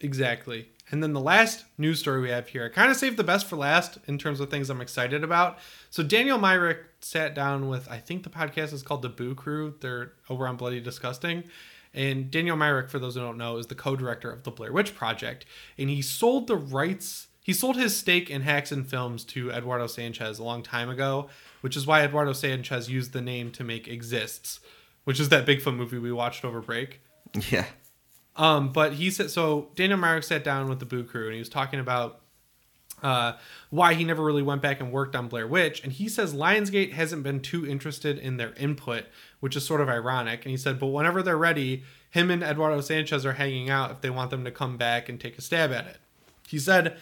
Exactly. 0.00 0.68
And 0.90 1.02
then 1.02 1.12
the 1.12 1.20
last 1.20 1.64
news 1.78 2.00
story 2.00 2.20
we 2.20 2.30
have 2.30 2.48
here, 2.48 2.64
I 2.64 2.68
kind 2.68 2.90
of 2.90 2.96
saved 2.96 3.16
the 3.16 3.24
best 3.24 3.46
for 3.46 3.56
last 3.56 3.98
in 4.06 4.18
terms 4.18 4.40
of 4.40 4.50
things 4.50 4.70
I'm 4.70 4.80
excited 4.80 5.22
about. 5.22 5.58
So 5.88 6.02
Daniel 6.02 6.38
Myrick 6.38 6.78
sat 7.00 7.34
down 7.34 7.68
with, 7.68 7.88
I 7.88 7.98
think 7.98 8.24
the 8.24 8.30
podcast 8.30 8.72
is 8.72 8.82
called 8.82 9.02
The 9.02 9.08
Boo 9.08 9.34
Crew. 9.34 9.74
They're 9.80 10.12
over 10.28 10.48
on 10.48 10.56
Bloody 10.56 10.80
Disgusting. 10.80 11.44
And 11.94 12.30
Daniel 12.30 12.56
Myrick, 12.56 12.90
for 12.90 12.98
those 12.98 13.14
who 13.14 13.20
don't 13.20 13.38
know, 13.38 13.56
is 13.58 13.66
the 13.66 13.74
co-director 13.74 14.30
of 14.30 14.42
the 14.42 14.50
Blair 14.50 14.72
Witch 14.72 14.94
Project. 14.94 15.44
And 15.78 15.90
he 15.90 16.02
sold 16.02 16.46
the 16.46 16.56
rights, 16.56 17.28
he 17.42 17.52
sold 17.52 17.76
his 17.76 17.96
stake 17.96 18.30
in 18.30 18.42
Haxan 18.42 18.86
Films 18.86 19.24
to 19.26 19.50
Eduardo 19.50 19.86
Sanchez 19.86 20.38
a 20.38 20.44
long 20.44 20.62
time 20.62 20.88
ago, 20.88 21.28
which 21.60 21.76
is 21.76 21.86
why 21.86 22.02
Eduardo 22.02 22.32
Sanchez 22.32 22.90
used 22.90 23.12
the 23.12 23.20
name 23.20 23.50
to 23.52 23.64
make 23.64 23.86
Exists, 23.86 24.60
which 25.04 25.20
is 25.20 25.28
that 25.28 25.46
Bigfoot 25.46 25.76
movie 25.76 25.98
we 25.98 26.12
watched 26.12 26.44
over 26.44 26.60
break. 26.60 27.00
Yeah. 27.50 27.66
Um, 28.40 28.72
but 28.72 28.94
he 28.94 29.10
said 29.10 29.30
so. 29.30 29.68
Daniel 29.74 29.98
Myrick 29.98 30.24
sat 30.24 30.42
down 30.42 30.70
with 30.70 30.78
the 30.78 30.86
Boo 30.86 31.04
Crew 31.04 31.26
and 31.26 31.34
he 31.34 31.38
was 31.38 31.50
talking 31.50 31.78
about 31.78 32.22
uh, 33.02 33.34
why 33.68 33.92
he 33.92 34.02
never 34.02 34.24
really 34.24 34.42
went 34.42 34.62
back 34.62 34.80
and 34.80 34.90
worked 34.90 35.14
on 35.14 35.28
Blair 35.28 35.46
Witch. 35.46 35.84
And 35.84 35.92
he 35.92 36.08
says 36.08 36.32
Lionsgate 36.32 36.92
hasn't 36.92 37.22
been 37.22 37.40
too 37.40 37.66
interested 37.66 38.18
in 38.18 38.38
their 38.38 38.54
input, 38.54 39.04
which 39.40 39.56
is 39.56 39.66
sort 39.66 39.82
of 39.82 39.90
ironic. 39.90 40.46
And 40.46 40.50
he 40.50 40.56
said, 40.56 40.80
but 40.80 40.86
whenever 40.86 41.22
they're 41.22 41.36
ready, 41.36 41.84
him 42.10 42.30
and 42.30 42.42
Eduardo 42.42 42.80
Sanchez 42.80 43.26
are 43.26 43.34
hanging 43.34 43.68
out 43.68 43.90
if 43.90 44.00
they 44.00 44.08
want 44.10 44.30
them 44.30 44.44
to 44.44 44.50
come 44.50 44.78
back 44.78 45.10
and 45.10 45.20
take 45.20 45.36
a 45.36 45.42
stab 45.42 45.70
at 45.70 45.86
it. 45.86 45.98
He 46.48 46.58
said, 46.58 46.96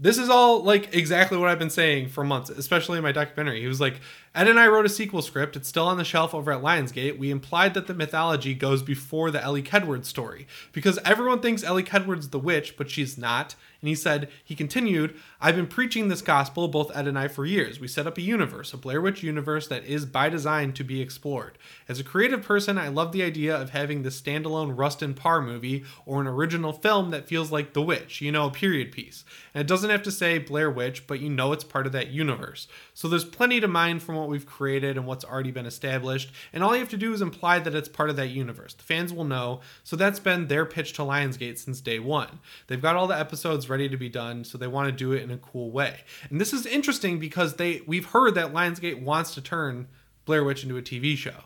this 0.00 0.18
is 0.18 0.28
all 0.28 0.64
like 0.64 0.94
exactly 0.94 1.38
what 1.38 1.48
I've 1.48 1.60
been 1.60 1.70
saying 1.70 2.08
for 2.08 2.24
months, 2.24 2.50
especially 2.50 2.98
in 2.98 3.04
my 3.04 3.12
documentary. 3.12 3.60
He 3.60 3.68
was 3.68 3.80
like, 3.80 4.00
Ed 4.32 4.46
and 4.46 4.60
I 4.60 4.68
wrote 4.68 4.86
a 4.86 4.88
sequel 4.88 5.22
script. 5.22 5.56
It's 5.56 5.68
still 5.68 5.88
on 5.88 5.96
the 5.96 6.04
shelf 6.04 6.34
over 6.34 6.52
at 6.52 6.62
Lionsgate. 6.62 7.18
We 7.18 7.32
implied 7.32 7.74
that 7.74 7.88
the 7.88 7.94
mythology 7.94 8.54
goes 8.54 8.80
before 8.80 9.32
the 9.32 9.42
Elly 9.42 9.60
Kedward 9.60 10.04
story 10.04 10.46
because 10.70 11.00
everyone 11.04 11.40
thinks 11.40 11.64
Elly 11.64 11.82
Kedward's 11.82 12.28
the 12.28 12.38
witch, 12.38 12.76
but 12.76 12.88
she's 12.88 13.18
not. 13.18 13.56
And 13.80 13.88
he 13.88 13.94
said, 13.94 14.28
he 14.44 14.54
continued, 14.54 15.16
I've 15.40 15.56
been 15.56 15.66
preaching 15.66 16.08
this 16.08 16.20
gospel, 16.22 16.68
both 16.68 16.94
Ed 16.94 17.08
and 17.08 17.18
I, 17.18 17.28
for 17.28 17.46
years. 17.46 17.80
We 17.80 17.88
set 17.88 18.06
up 18.06 18.18
a 18.18 18.22
universe, 18.22 18.74
a 18.74 18.76
Blair 18.76 19.00
Witch 19.00 19.22
universe 19.22 19.66
that 19.68 19.84
is 19.84 20.04
by 20.04 20.28
design 20.28 20.74
to 20.74 20.84
be 20.84 21.00
explored. 21.00 21.56
As 21.88 21.98
a 21.98 22.04
creative 22.04 22.42
person, 22.42 22.76
I 22.76 22.88
love 22.88 23.12
the 23.12 23.22
idea 23.22 23.56
of 23.56 23.70
having 23.70 24.02
this 24.02 24.20
standalone 24.20 24.78
Rustin 24.78 25.14
Parr 25.14 25.40
movie 25.40 25.84
or 26.04 26.20
an 26.20 26.26
original 26.26 26.74
film 26.74 27.10
that 27.10 27.26
feels 27.26 27.50
like 27.50 27.72
The 27.72 27.82
Witch, 27.82 28.20
you 28.20 28.30
know, 28.30 28.46
a 28.46 28.50
period 28.50 28.92
piece. 28.92 29.24
And 29.54 29.62
it 29.62 29.66
doesn't 29.66 29.90
have 29.90 30.02
to 30.02 30.12
say 30.12 30.38
Blair 30.38 30.70
Witch, 30.70 31.06
but 31.06 31.20
you 31.20 31.30
know 31.30 31.52
it's 31.52 31.64
part 31.64 31.86
of 31.86 31.92
that 31.92 32.08
universe. 32.08 32.68
So 32.92 33.08
there's 33.08 33.24
plenty 33.24 33.60
to 33.60 33.68
mine 33.68 33.98
from 33.98 34.19
what 34.20 34.28
we've 34.28 34.46
created 34.46 34.96
and 34.96 35.06
what's 35.06 35.24
already 35.24 35.50
been 35.50 35.66
established. 35.66 36.32
And 36.52 36.62
all 36.62 36.74
you 36.74 36.80
have 36.80 36.88
to 36.90 36.96
do 36.96 37.12
is 37.12 37.20
imply 37.20 37.58
that 37.58 37.74
it's 37.74 37.88
part 37.88 38.10
of 38.10 38.16
that 38.16 38.28
universe. 38.28 38.74
The 38.74 38.82
fans 38.82 39.12
will 39.12 39.24
know. 39.24 39.60
So 39.82 39.96
that's 39.96 40.18
been 40.18 40.46
their 40.48 40.64
pitch 40.66 40.92
to 40.94 41.02
Lionsgate 41.02 41.58
since 41.58 41.80
day 41.80 41.98
one. 41.98 42.40
They've 42.66 42.80
got 42.80 42.96
all 42.96 43.06
the 43.06 43.18
episodes 43.18 43.68
ready 43.68 43.88
to 43.88 43.96
be 43.96 44.08
done, 44.08 44.44
so 44.44 44.58
they 44.58 44.66
want 44.66 44.86
to 44.88 44.92
do 44.92 45.12
it 45.12 45.22
in 45.22 45.30
a 45.30 45.38
cool 45.38 45.70
way. 45.70 46.00
And 46.30 46.40
this 46.40 46.52
is 46.52 46.66
interesting 46.66 47.18
because 47.18 47.54
they 47.54 47.82
we've 47.86 48.06
heard 48.06 48.34
that 48.34 48.52
Lionsgate 48.52 49.02
wants 49.02 49.34
to 49.34 49.40
turn 49.40 49.88
Blair 50.24 50.44
Witch 50.44 50.62
into 50.62 50.76
a 50.76 50.82
TV 50.82 51.16
show. 51.16 51.44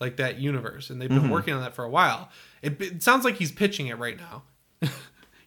Like 0.00 0.16
that 0.16 0.38
universe. 0.38 0.88
And 0.88 1.00
they've 1.00 1.10
been 1.10 1.20
mm-hmm. 1.20 1.30
working 1.30 1.52
on 1.52 1.60
that 1.60 1.74
for 1.74 1.84
a 1.84 1.90
while. 1.90 2.30
It, 2.62 2.80
it 2.80 3.02
sounds 3.02 3.22
like 3.22 3.34
he's 3.36 3.52
pitching 3.52 3.88
it 3.88 3.98
right 3.98 4.16
now. 4.16 4.44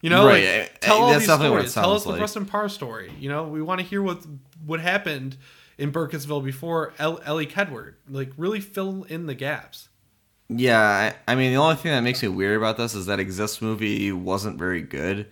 you 0.01 0.11
know, 0.11 0.27
Right. 0.27 0.43
like, 0.43 0.53
I- 0.53 0.61
I- 0.61 0.69
tell 0.79 0.97
all 0.97 1.07
that's 1.07 1.21
these 1.21 1.27
definitely 1.27 1.57
what 1.57 1.65
it 1.65 1.69
stories. 1.69 1.73
Tell 1.73 1.91
us 1.93 2.01
sounds 2.01 2.03
the 2.03 2.09
like. 2.11 2.21
Rustin 2.21 2.45
Parr 2.45 2.69
story. 2.69 3.11
You 3.19 3.29
know, 3.29 3.45
we 3.47 3.63
want 3.63 3.79
to 3.81 3.85
hear 3.85 4.03
what 4.03 4.23
what 4.63 4.79
happened 4.79 5.37
in 5.77 5.91
Burkittsville 5.91 6.43
before 6.43 6.93
El- 6.99 7.21
Elly 7.25 7.47
Kedward. 7.47 7.95
Like, 8.09 8.31
really 8.37 8.59
fill 8.59 9.03
in 9.03 9.25
the 9.25 9.35
gaps. 9.35 9.89
Yeah, 10.49 10.79
I, 10.79 11.31
I 11.31 11.35
mean, 11.35 11.51
the 11.51 11.57
only 11.57 11.75
thing 11.75 11.91
that 11.91 12.01
makes 12.01 12.21
me 12.21 12.29
weird 12.29 12.57
about 12.57 12.77
this 12.77 12.93
is 12.93 13.05
that 13.07 13.19
Exist 13.19 13.61
movie 13.61 14.11
wasn't 14.11 14.59
very 14.59 14.81
good. 14.81 15.27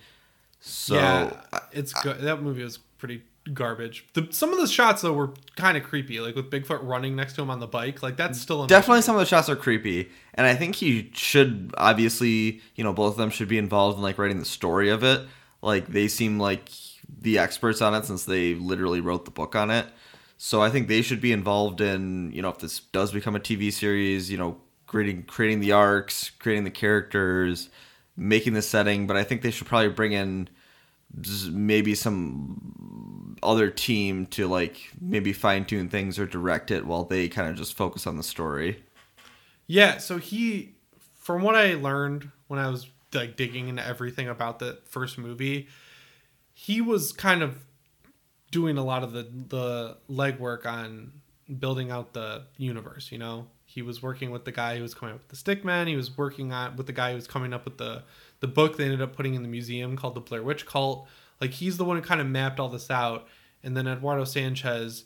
So, 0.59 0.95
yeah, 0.95 1.33
it's 1.71 1.93
good. 1.93 2.21
That 2.21 2.41
movie 2.41 2.63
was 2.63 2.77
pretty 2.77 3.23
garbage. 3.53 4.05
The, 4.13 4.27
some 4.31 4.53
of 4.53 4.59
the 4.59 4.67
shots 4.67 5.01
though 5.01 5.13
were 5.13 5.33
kind 5.55 5.77
of 5.77 5.83
creepy, 5.83 6.19
like 6.19 6.35
with 6.35 6.49
Bigfoot 6.49 6.79
running 6.83 7.15
next 7.15 7.33
to 7.33 7.41
him 7.41 7.49
on 7.49 7.59
the 7.59 7.67
bike. 7.67 8.03
Like 8.03 8.17
that's 8.17 8.39
still 8.39 8.65
definitely 8.67 9.01
some 9.01 9.15
of 9.15 9.19
the 9.19 9.25
shots 9.25 9.49
are 9.49 9.55
creepy, 9.55 10.09
and 10.35 10.45
I 10.45 10.55
think 10.55 10.75
he 10.75 11.11
should 11.13 11.73
obviously, 11.77 12.61
you 12.75 12.83
know, 12.83 12.93
both 12.93 13.13
of 13.13 13.17
them 13.17 13.29
should 13.29 13.47
be 13.47 13.57
involved 13.57 13.97
in 13.97 14.03
like 14.03 14.17
writing 14.17 14.39
the 14.39 14.45
story 14.45 14.89
of 14.89 15.03
it. 15.03 15.21
Like 15.61 15.87
they 15.87 16.07
seem 16.07 16.39
like 16.39 16.69
the 17.19 17.39
experts 17.39 17.81
on 17.81 17.93
it 17.93 18.05
since 18.05 18.25
they 18.25 18.55
literally 18.55 19.01
wrote 19.01 19.25
the 19.25 19.31
book 19.31 19.55
on 19.55 19.71
it. 19.71 19.85
So 20.43 20.59
I 20.59 20.71
think 20.71 20.87
they 20.87 21.03
should 21.03 21.21
be 21.21 21.31
involved 21.31 21.81
in, 21.81 22.31
you 22.31 22.41
know, 22.41 22.49
if 22.49 22.57
this 22.57 22.79
does 22.79 23.11
become 23.11 23.35
a 23.35 23.39
TV 23.39 23.71
series, 23.71 24.31
you 24.31 24.39
know, 24.39 24.57
creating 24.87 25.25
creating 25.25 25.59
the 25.59 25.71
arcs, 25.71 26.31
creating 26.31 26.63
the 26.63 26.71
characters, 26.71 27.69
making 28.17 28.53
the 28.53 28.63
setting. 28.63 29.05
But 29.05 29.17
I 29.17 29.23
think 29.23 29.43
they 29.43 29.51
should 29.51 29.67
probably 29.67 29.89
bring 29.89 30.13
in 30.13 30.49
maybe 31.51 31.93
some 31.93 33.37
other 33.43 33.69
team 33.69 34.25
to 34.27 34.47
like 34.47 34.89
maybe 34.99 35.31
fine 35.31 35.63
tune 35.63 35.89
things 35.89 36.17
or 36.17 36.25
direct 36.25 36.71
it 36.71 36.87
while 36.87 37.03
they 37.03 37.29
kind 37.29 37.47
of 37.47 37.55
just 37.55 37.75
focus 37.75 38.07
on 38.07 38.17
the 38.17 38.23
story. 38.23 38.83
Yeah, 39.67 39.99
so 39.99 40.17
he 40.17 40.73
from 41.19 41.43
what 41.43 41.53
I 41.53 41.75
learned 41.75 42.31
when 42.47 42.59
I 42.59 42.67
was 42.67 42.87
like 43.13 43.35
digging 43.35 43.67
into 43.67 43.85
everything 43.85 44.27
about 44.27 44.57
the 44.57 44.79
first 44.85 45.19
movie, 45.19 45.67
he 46.51 46.81
was 46.81 47.11
kind 47.11 47.43
of 47.43 47.59
doing 48.51 48.77
a 48.77 48.83
lot 48.83 49.03
of 49.03 49.13
the 49.13 49.27
the 49.47 49.97
legwork 50.09 50.65
on 50.65 51.13
building 51.59 51.91
out 51.91 52.13
the 52.13 52.43
universe, 52.57 53.11
you 53.11 53.17
know. 53.17 53.47
He 53.65 53.81
was 53.81 54.03
working 54.03 54.31
with 54.31 54.43
the 54.43 54.51
guy 54.51 54.75
who 54.75 54.81
was 54.81 54.93
coming 54.93 55.15
up 55.15 55.21
with 55.21 55.29
the 55.29 55.55
Stickman. 55.55 55.87
He 55.87 55.95
was 55.95 56.17
working 56.17 56.51
on 56.51 56.75
with 56.75 56.87
the 56.87 56.93
guy 56.93 57.11
who 57.11 57.15
was 57.15 57.27
coming 57.27 57.53
up 57.53 57.63
with 57.63 57.77
the 57.77 58.03
the 58.41 58.47
book 58.47 58.77
they 58.77 58.83
ended 58.83 59.01
up 59.01 59.15
putting 59.15 59.33
in 59.33 59.43
the 59.43 59.47
museum 59.47 59.95
called 59.95 60.15
the 60.15 60.21
Blair 60.21 60.43
Witch 60.43 60.65
Cult. 60.65 61.07
Like 61.39 61.51
he's 61.51 61.77
the 61.77 61.85
one 61.85 61.95
who 61.95 62.03
kind 62.03 62.21
of 62.21 62.27
mapped 62.27 62.59
all 62.59 62.69
this 62.69 62.91
out, 62.91 63.27
and 63.63 63.75
then 63.75 63.87
Eduardo 63.87 64.25
Sanchez 64.25 65.05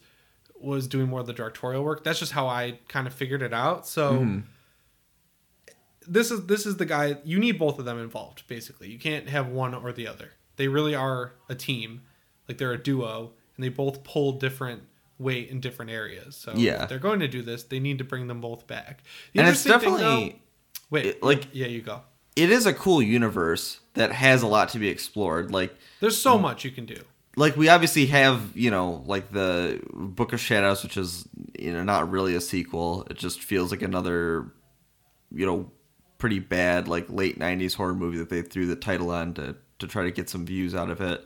was 0.59 0.87
doing 0.87 1.07
more 1.07 1.19
of 1.19 1.27
the 1.27 1.33
directorial 1.33 1.83
work. 1.83 2.03
That's 2.03 2.19
just 2.19 2.31
how 2.31 2.47
I 2.47 2.79
kind 2.87 3.07
of 3.07 3.13
figured 3.13 3.41
it 3.41 3.53
out. 3.53 3.87
So 3.87 4.13
mm-hmm. 4.13 4.39
this 6.07 6.31
is 6.31 6.45
this 6.47 6.65
is 6.65 6.77
the 6.77 6.85
guy 6.85 7.17
you 7.23 7.39
need 7.39 7.59
both 7.59 7.77
of 7.77 7.85
them 7.85 7.99
involved. 7.99 8.47
Basically, 8.47 8.89
you 8.89 8.99
can't 8.99 9.29
have 9.29 9.47
one 9.47 9.73
or 9.73 9.91
the 9.91 10.07
other. 10.07 10.31
They 10.55 10.67
really 10.67 10.95
are 10.95 11.33
a 11.49 11.55
team, 11.55 12.01
like 12.47 12.57
they're 12.57 12.73
a 12.73 12.81
duo, 12.81 13.31
and 13.55 13.63
they 13.63 13.69
both 13.69 14.03
pull 14.03 14.33
different 14.33 14.83
weight 15.17 15.49
in 15.49 15.59
different 15.59 15.91
areas. 15.91 16.35
So 16.35 16.53
yeah, 16.55 16.83
if 16.83 16.89
they're 16.89 16.99
going 16.99 17.19
to 17.21 17.27
do 17.27 17.41
this, 17.41 17.63
they 17.63 17.79
need 17.79 17.97
to 17.99 18.03
bring 18.03 18.27
them 18.27 18.41
both 18.41 18.67
back. 18.67 19.03
The 19.33 19.39
and 19.39 19.49
it's 19.49 19.63
definitely 19.63 20.01
thing, 20.01 20.29
though, 20.29 20.35
wait, 20.89 21.05
it, 21.05 21.23
like 21.23 21.47
yeah, 21.53 21.67
you 21.67 21.81
go 21.81 22.01
it 22.35 22.51
is 22.51 22.65
a 22.65 22.73
cool 22.73 23.01
universe 23.01 23.79
that 23.93 24.11
has 24.11 24.41
a 24.41 24.47
lot 24.47 24.69
to 24.69 24.79
be 24.79 24.89
explored. 24.89 25.51
Like 25.51 25.75
there's 25.99 26.21
so 26.21 26.37
much 26.37 26.65
you 26.65 26.71
can 26.71 26.85
do. 26.85 27.01
Like 27.37 27.57
we 27.57 27.69
obviously 27.69 28.05
have, 28.07 28.55
you 28.55 28.71
know, 28.71 29.03
like 29.05 29.31
the 29.31 29.81
Book 29.93 30.33
of 30.33 30.39
Shadows, 30.39 30.83
which 30.83 30.97
is 30.97 31.27
you 31.57 31.71
know 31.73 31.83
not 31.83 32.09
really 32.09 32.35
a 32.35 32.41
sequel. 32.41 33.07
It 33.09 33.17
just 33.17 33.41
feels 33.41 33.71
like 33.71 33.81
another, 33.81 34.51
you 35.33 35.45
know, 35.45 35.71
pretty 36.17 36.39
bad 36.39 36.87
like 36.87 37.09
late 37.09 37.39
'90s 37.39 37.75
horror 37.75 37.93
movie 37.95 38.17
that 38.17 38.29
they 38.29 38.41
threw 38.41 38.65
the 38.65 38.75
title 38.75 39.11
on 39.11 39.33
to 39.35 39.55
to 39.79 39.87
try 39.87 40.03
to 40.03 40.11
get 40.11 40.29
some 40.29 40.45
views 40.45 40.75
out 40.75 40.89
of 40.89 41.01
it. 41.01 41.25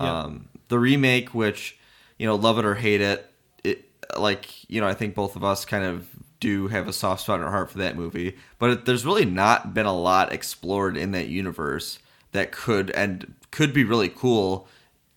Yeah. 0.00 0.22
Um, 0.22 0.48
the 0.68 0.78
remake, 0.78 1.34
which 1.34 1.78
you 2.18 2.26
know, 2.26 2.36
love 2.36 2.58
it 2.58 2.64
or 2.64 2.74
hate 2.74 3.00
it, 3.00 3.30
it 3.64 3.90
like 4.16 4.68
you 4.70 4.80
know, 4.80 4.88
I 4.88 4.94
think 4.94 5.14
both 5.14 5.36
of 5.36 5.44
us 5.44 5.64
kind 5.64 5.84
of 5.84 6.08
do 6.40 6.68
have 6.68 6.88
a 6.88 6.92
soft 6.92 7.22
spot 7.22 7.38
in 7.38 7.44
our 7.44 7.50
heart 7.50 7.70
for 7.70 7.78
that 7.78 7.96
movie, 7.96 8.36
but 8.58 8.84
there's 8.84 9.06
really 9.06 9.24
not 9.24 9.74
been 9.74 9.86
a 9.86 9.96
lot 9.96 10.32
explored 10.32 10.96
in 10.96 11.12
that 11.12 11.28
universe 11.28 11.98
that 12.32 12.50
could 12.50 12.90
and 12.90 13.34
could 13.50 13.72
be 13.72 13.84
really 13.84 14.08
cool 14.08 14.66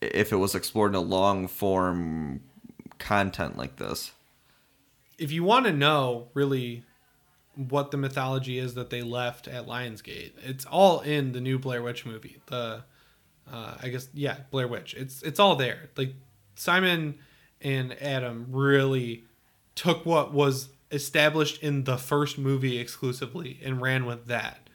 if 0.01 0.31
it 0.31 0.35
was 0.35 0.53
explored 0.53 0.91
in 0.91 0.95
a 0.95 1.01
long 1.01 1.47
form 1.47 2.41
content 2.99 3.57
like 3.57 3.77
this. 3.77 4.11
If 5.17 5.31
you 5.31 5.43
want 5.43 5.65
to 5.65 5.73
know 5.73 6.27
really 6.33 6.83
what 7.55 7.91
the 7.91 7.97
mythology 7.97 8.59
is 8.59 8.75
that 8.75 8.89
they 8.89 9.01
left 9.01 9.47
at 9.47 9.65
Lionsgate, 9.65 10.33
it's 10.43 10.65
all 10.65 10.99
in 10.99 11.31
the 11.31 11.41
new 11.41 11.57
Blair 11.57 11.81
Witch 11.81 12.05
movie. 12.05 12.37
The 12.47 12.83
uh, 13.51 13.75
I 13.81 13.89
guess 13.89 14.07
yeah, 14.13 14.37
Blair 14.51 14.67
Witch. 14.67 14.93
It's 14.95 15.21
it's 15.21 15.39
all 15.39 15.55
there. 15.55 15.89
Like 15.95 16.13
Simon 16.55 17.19
and 17.61 18.01
Adam 18.01 18.47
really 18.49 19.25
took 19.75 20.05
what 20.05 20.33
was 20.33 20.69
established 20.91 21.61
in 21.61 21.83
the 21.83 21.97
first 21.97 22.37
movie 22.37 22.79
exclusively 22.79 23.59
and 23.63 23.81
ran 23.81 24.05
with 24.05 24.27
that. 24.27 24.69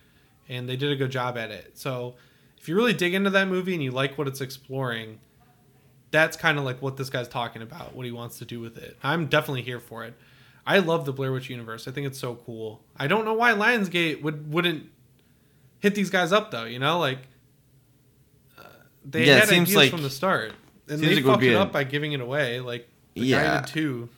And 0.48 0.68
they 0.68 0.76
did 0.76 0.92
a 0.92 0.96
good 0.96 1.10
job 1.10 1.38
at 1.38 1.50
it. 1.50 1.78
So 1.78 2.16
if 2.58 2.68
you 2.68 2.76
really 2.76 2.92
dig 2.92 3.14
into 3.14 3.30
that 3.30 3.48
movie 3.48 3.74
and 3.74 3.82
you 3.82 3.90
like 3.90 4.18
what 4.18 4.28
it's 4.28 4.40
exploring, 4.40 5.20
that's 6.10 6.36
kind 6.36 6.58
of 6.58 6.64
like 6.64 6.82
what 6.82 6.96
this 6.96 7.08
guy's 7.08 7.28
talking 7.28 7.62
about, 7.62 7.94
what 7.94 8.04
he 8.04 8.12
wants 8.12 8.38
to 8.38 8.44
do 8.44 8.60
with 8.60 8.76
it. 8.76 8.96
I'm 9.02 9.26
definitely 9.26 9.62
here 9.62 9.80
for 9.80 10.04
it. 10.04 10.14
I 10.66 10.80
love 10.80 11.04
the 11.04 11.12
Blair 11.12 11.32
Witch 11.32 11.48
universe. 11.48 11.88
I 11.88 11.92
think 11.92 12.06
it's 12.06 12.18
so 12.18 12.34
cool. 12.34 12.82
I 12.96 13.06
don't 13.06 13.24
know 13.24 13.34
why 13.34 13.52
Lionsgate 13.52 14.22
would 14.22 14.52
wouldn't 14.52 14.90
hit 15.78 15.94
these 15.94 16.10
guys 16.10 16.32
up 16.32 16.50
though. 16.50 16.64
You 16.64 16.78
know, 16.78 16.98
like 16.98 17.20
they 19.10 19.26
yeah, 19.26 19.40
had 19.40 19.50
ideas 19.50 19.74
like, 19.74 19.90
from 19.90 20.02
the 20.02 20.10
start, 20.10 20.52
and 20.88 21.00
they 21.00 21.16
like 21.16 21.24
fucked 21.24 21.42
it, 21.42 21.52
it 21.52 21.56
up 21.56 21.72
by 21.72 21.84
giving 21.84 22.12
it 22.12 22.20
away. 22.20 22.60
Like 22.60 22.88
the 23.14 23.22
yeah. 23.22 23.42
guy 23.42 23.60
did 23.60 23.66
too 23.68 24.08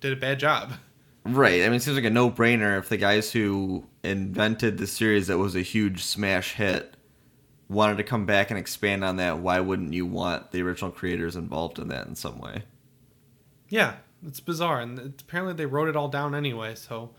did 0.00 0.12
a 0.12 0.16
bad 0.16 0.38
job. 0.38 0.72
Right. 1.24 1.62
I 1.62 1.66
mean, 1.66 1.76
it 1.76 1.82
seems 1.82 1.96
like 1.96 2.04
a 2.04 2.10
no 2.10 2.30
brainer 2.30 2.78
if 2.78 2.90
the 2.90 2.98
guys 2.98 3.32
who 3.32 3.84
invented 4.02 4.76
the 4.76 4.86
series 4.86 5.28
that 5.28 5.38
was 5.38 5.56
a 5.56 5.62
huge 5.62 6.02
smash 6.04 6.52
hit 6.52 6.94
wanted 7.70 7.96
to 7.96 8.02
come 8.04 8.26
back 8.26 8.50
and 8.50 8.58
expand 8.58 9.02
on 9.02 9.16
that. 9.16 9.38
Why 9.38 9.60
wouldn't 9.60 9.94
you 9.94 10.04
want 10.04 10.50
the 10.50 10.60
original 10.60 10.90
creators 10.90 11.36
involved 11.36 11.78
in 11.78 11.88
that 11.88 12.06
in 12.06 12.14
some 12.14 12.38
way? 12.38 12.64
Yeah, 13.70 13.94
it's 14.26 14.40
bizarre. 14.40 14.80
And 14.80 14.98
it's, 14.98 15.22
apparently 15.22 15.54
they 15.54 15.66
wrote 15.66 15.88
it 15.88 15.96
all 15.96 16.08
down 16.08 16.34
anyway. 16.34 16.74
So 16.74 17.10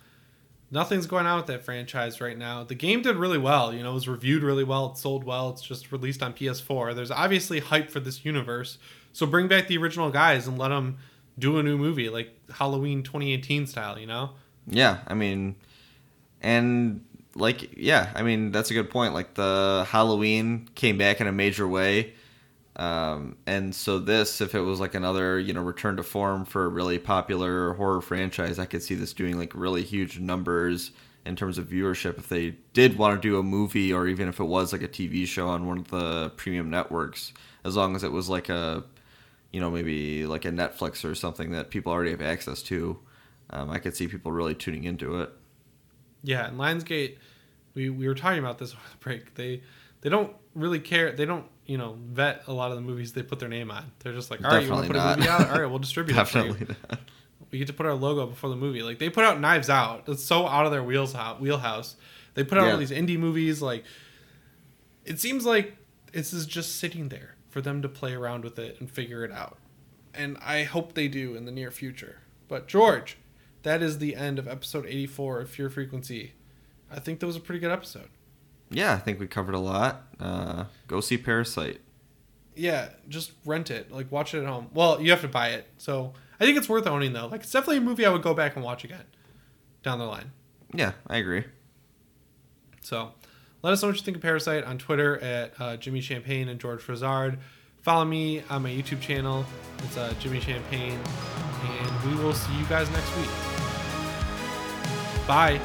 nothing's 0.71 1.05
going 1.05 1.25
on 1.25 1.37
with 1.37 1.47
that 1.47 1.63
franchise 1.63 2.19
right 2.21 2.37
now. 2.37 2.63
The 2.63 2.75
game 2.75 3.01
did 3.01 3.15
really 3.15 3.37
well. 3.37 3.73
You 3.73 3.83
know, 3.83 3.91
it 3.91 3.95
was 3.95 4.07
reviewed 4.07 4.43
really 4.43 4.63
well. 4.63 4.91
It 4.91 4.97
sold 4.97 5.23
well. 5.23 5.49
It's 5.49 5.61
just 5.61 5.91
released 5.91 6.21
on 6.23 6.33
PS4. 6.33 6.95
There's 6.95 7.11
obviously 7.11 7.59
hype 7.59 7.89
for 7.89 7.99
this 7.99 8.25
universe. 8.25 8.77
So 9.13 9.25
bring 9.25 9.47
back 9.47 9.67
the 9.67 9.77
original 9.77 10.09
guys 10.09 10.47
and 10.47 10.57
let 10.57 10.69
them 10.69 10.97
do 11.37 11.57
a 11.57 11.63
new 11.63 11.77
movie 11.77 12.09
like 12.09 12.37
Halloween 12.53 13.03
2018 13.03 13.67
style, 13.67 13.99
you 13.99 14.07
know? 14.07 14.31
Yeah, 14.67 14.99
I 15.07 15.13
mean, 15.13 15.55
and 16.41 17.03
like, 17.35 17.77
yeah, 17.77 18.11
I 18.15 18.23
mean, 18.23 18.51
that's 18.51 18.71
a 18.71 18.73
good 18.73 18.89
point. 18.89 19.13
Like, 19.13 19.35
the 19.35 19.85
Halloween 19.89 20.69
came 20.75 20.97
back 20.97 21.21
in 21.21 21.27
a 21.27 21.31
major 21.31 21.67
way. 21.67 22.13
Um, 22.77 23.37
and 23.45 23.73
so 23.73 23.99
this, 23.99 24.41
if 24.41 24.53
it 24.53 24.61
was 24.61 24.79
like 24.79 24.95
another, 24.95 25.39
you 25.39 25.53
know, 25.53 25.61
return 25.61 25.95
to 25.97 26.03
form 26.03 26.43
for 26.45 26.65
a 26.65 26.69
really 26.69 26.99
popular 26.99 27.73
horror 27.73 28.01
franchise, 28.01 28.59
I 28.59 28.65
could 28.65 28.83
see 28.83 28.95
this 28.95 29.13
doing 29.13 29.39
like 29.39 29.53
really 29.55 29.83
huge 29.83 30.19
numbers 30.19 30.91
in 31.25 31.35
terms 31.35 31.57
of 31.57 31.67
viewership 31.67 32.17
if 32.17 32.29
they 32.29 32.55
did 32.73 32.97
want 32.97 33.19
to 33.19 33.27
do 33.27 33.39
a 33.39 33.43
movie 33.43 33.91
or 33.91 34.07
even 34.07 34.27
if 34.27 34.39
it 34.39 34.43
was 34.43 34.73
like 34.73 34.83
a 34.83 34.87
TV 34.87 35.25
show 35.25 35.47
on 35.47 35.65
one 35.65 35.79
of 35.79 35.87
the 35.87 36.31
premium 36.35 36.69
networks, 36.69 37.33
as 37.63 37.75
long 37.75 37.95
as 37.95 38.03
it 38.03 38.11
was 38.11 38.29
like 38.29 38.49
a 38.49 38.83
you 39.55 39.61
know, 39.61 39.71
maybe 39.71 40.25
like 40.25 40.43
a 40.43 40.49
Netflix 40.49 41.09
or 41.09 41.15
something 41.15 41.51
that 41.51 41.69
people 41.69 41.89
already 41.89 42.11
have 42.11 42.21
access 42.21 42.61
to, 42.63 42.99
um, 43.51 43.71
I 43.71 43.79
could 43.79 43.95
see 43.95 44.05
people 44.05 44.33
really 44.33 44.53
tuning 44.53 44.83
into 44.83 45.21
it. 45.21 45.29
Yeah, 46.23 46.47
and 46.47 46.59
Lionsgate, 46.59 47.15
we, 47.73 47.89
we 47.89 48.05
were 48.05 48.15
talking 48.15 48.39
about 48.39 48.57
this 48.57 48.71
over 48.73 48.81
the 48.91 48.97
break. 48.97 49.35
They 49.35 49.63
they 50.01 50.09
don't 50.09 50.35
really 50.55 50.81
care. 50.81 51.13
They 51.13 51.23
don't 51.23 51.45
you 51.65 51.77
know 51.77 51.97
vet 51.99 52.43
a 52.47 52.53
lot 52.53 52.71
of 52.71 52.77
the 52.77 52.81
movies 52.81 53.13
they 53.13 53.23
put 53.23 53.39
their 53.39 53.49
name 53.49 53.71
on. 53.71 53.91
They're 53.99 54.13
just 54.13 54.29
like, 54.31 54.43
all 54.43 54.51
right, 54.51 54.61
Definitely 54.61 54.87
you 54.87 54.93
want 54.93 54.93
to 54.93 54.93
put 54.93 54.97
not. 54.97 55.13
a 55.13 55.17
movie 55.17 55.29
out? 55.29 55.49
All 55.51 55.61
right, 55.61 55.69
we'll 55.69 55.79
distribute 55.79 56.15
Definitely 56.15 56.51
it 56.51 56.57
for 56.57 56.63
you. 56.63 56.75
Not. 56.89 56.99
We 57.51 57.59
get 57.59 57.67
to 57.67 57.73
put 57.73 57.85
our 57.85 57.93
logo 57.93 58.25
before 58.25 58.49
the 58.49 58.55
movie. 58.55 58.83
Like 58.83 58.99
they 58.99 59.09
put 59.09 59.23
out 59.23 59.39
Knives 59.39 59.69
Out. 59.69 60.03
It's 60.07 60.23
so 60.23 60.47
out 60.47 60.65
of 60.65 60.71
their 60.71 60.83
wheels 60.83 61.15
wheelhouse. 61.39 61.95
They 62.33 62.43
put 62.43 62.57
out 62.57 62.65
yeah. 62.65 62.71
all 62.73 62.77
these 62.77 62.91
indie 62.91 63.17
movies. 63.17 63.61
Like 63.61 63.85
it 65.05 65.19
seems 65.19 65.45
like 65.45 65.77
this 66.11 66.33
is 66.33 66.45
just 66.45 66.77
sitting 66.77 67.09
there 67.09 67.35
for 67.49 67.61
them 67.61 67.81
to 67.81 67.89
play 67.89 68.13
around 68.13 68.43
with 68.43 68.59
it 68.59 68.79
and 68.79 68.89
figure 68.89 69.23
it 69.23 69.31
out. 69.31 69.57
And 70.13 70.37
I 70.41 70.63
hope 70.63 70.93
they 70.93 71.07
do 71.07 71.35
in 71.35 71.45
the 71.45 71.51
near 71.51 71.71
future. 71.71 72.19
But 72.47 72.67
George, 72.67 73.17
that 73.63 73.81
is 73.81 73.97
the 73.97 74.15
end 74.15 74.39
of 74.39 74.47
episode 74.47 74.85
84 74.85 75.41
of 75.41 75.49
Fear 75.49 75.69
Frequency. 75.69 76.33
I 76.91 76.99
think 76.99 77.19
that 77.19 77.25
was 77.25 77.35
a 77.35 77.41
pretty 77.41 77.59
good 77.59 77.71
episode. 77.71 78.09
Yeah, 78.69 78.93
I 78.93 78.97
think 78.97 79.19
we 79.19 79.27
covered 79.27 79.55
a 79.55 79.59
lot. 79.59 80.03
Uh, 80.19 80.65
go 80.87 81.01
see 81.01 81.17
Parasite. 81.17 81.81
Yeah, 82.55 82.89
just 83.09 83.31
rent 83.45 83.69
it. 83.69 83.91
Like 83.91 84.11
watch 84.11 84.33
it 84.33 84.39
at 84.39 84.47
home. 84.47 84.69
Well, 84.73 85.01
you 85.01 85.11
have 85.11 85.21
to 85.21 85.27
buy 85.27 85.49
it. 85.49 85.67
So 85.77 86.13
I 86.39 86.45
think 86.45 86.57
it's 86.57 86.69
worth 86.69 86.87
owning 86.87 87.13
though. 87.13 87.27
Like 87.27 87.41
it's 87.41 87.51
definitely 87.51 87.77
a 87.77 87.81
movie 87.81 88.05
I 88.05 88.09
would 88.09 88.23
go 88.23 88.33
back 88.33 88.55
and 88.55 88.63
watch 88.63 88.83
again 88.83 89.03
down 89.83 89.99
the 89.99 90.05
line. 90.05 90.31
Yeah, 90.73 90.93
I 91.07 91.17
agree. 91.17 91.43
So 92.81 93.11
let 93.61 93.73
us 93.73 93.81
know 93.81 93.89
what 93.89 93.97
you 93.97 94.03
think 94.03 94.17
of 94.17 94.23
Parasite 94.23 94.63
on 94.63 94.77
Twitter 94.77 95.17
at 95.19 95.53
uh, 95.59 95.77
Jimmy 95.77 96.01
Champaign 96.01 96.49
and 96.49 96.59
George 96.59 96.81
Frazard. 96.81 97.39
Follow 97.81 98.05
me 98.05 98.41
on 98.49 98.63
my 98.63 98.69
YouTube 98.69 98.99
channel. 98.99 99.45
It's 99.79 99.97
uh, 99.97 100.13
Jimmy 100.19 100.39
Champaign. 100.39 100.99
And 101.63 102.11
we 102.11 102.23
will 102.23 102.33
see 102.33 102.53
you 102.57 102.65
guys 102.65 102.89
next 102.91 103.15
week. 103.17 103.29
Bye. 105.27 105.59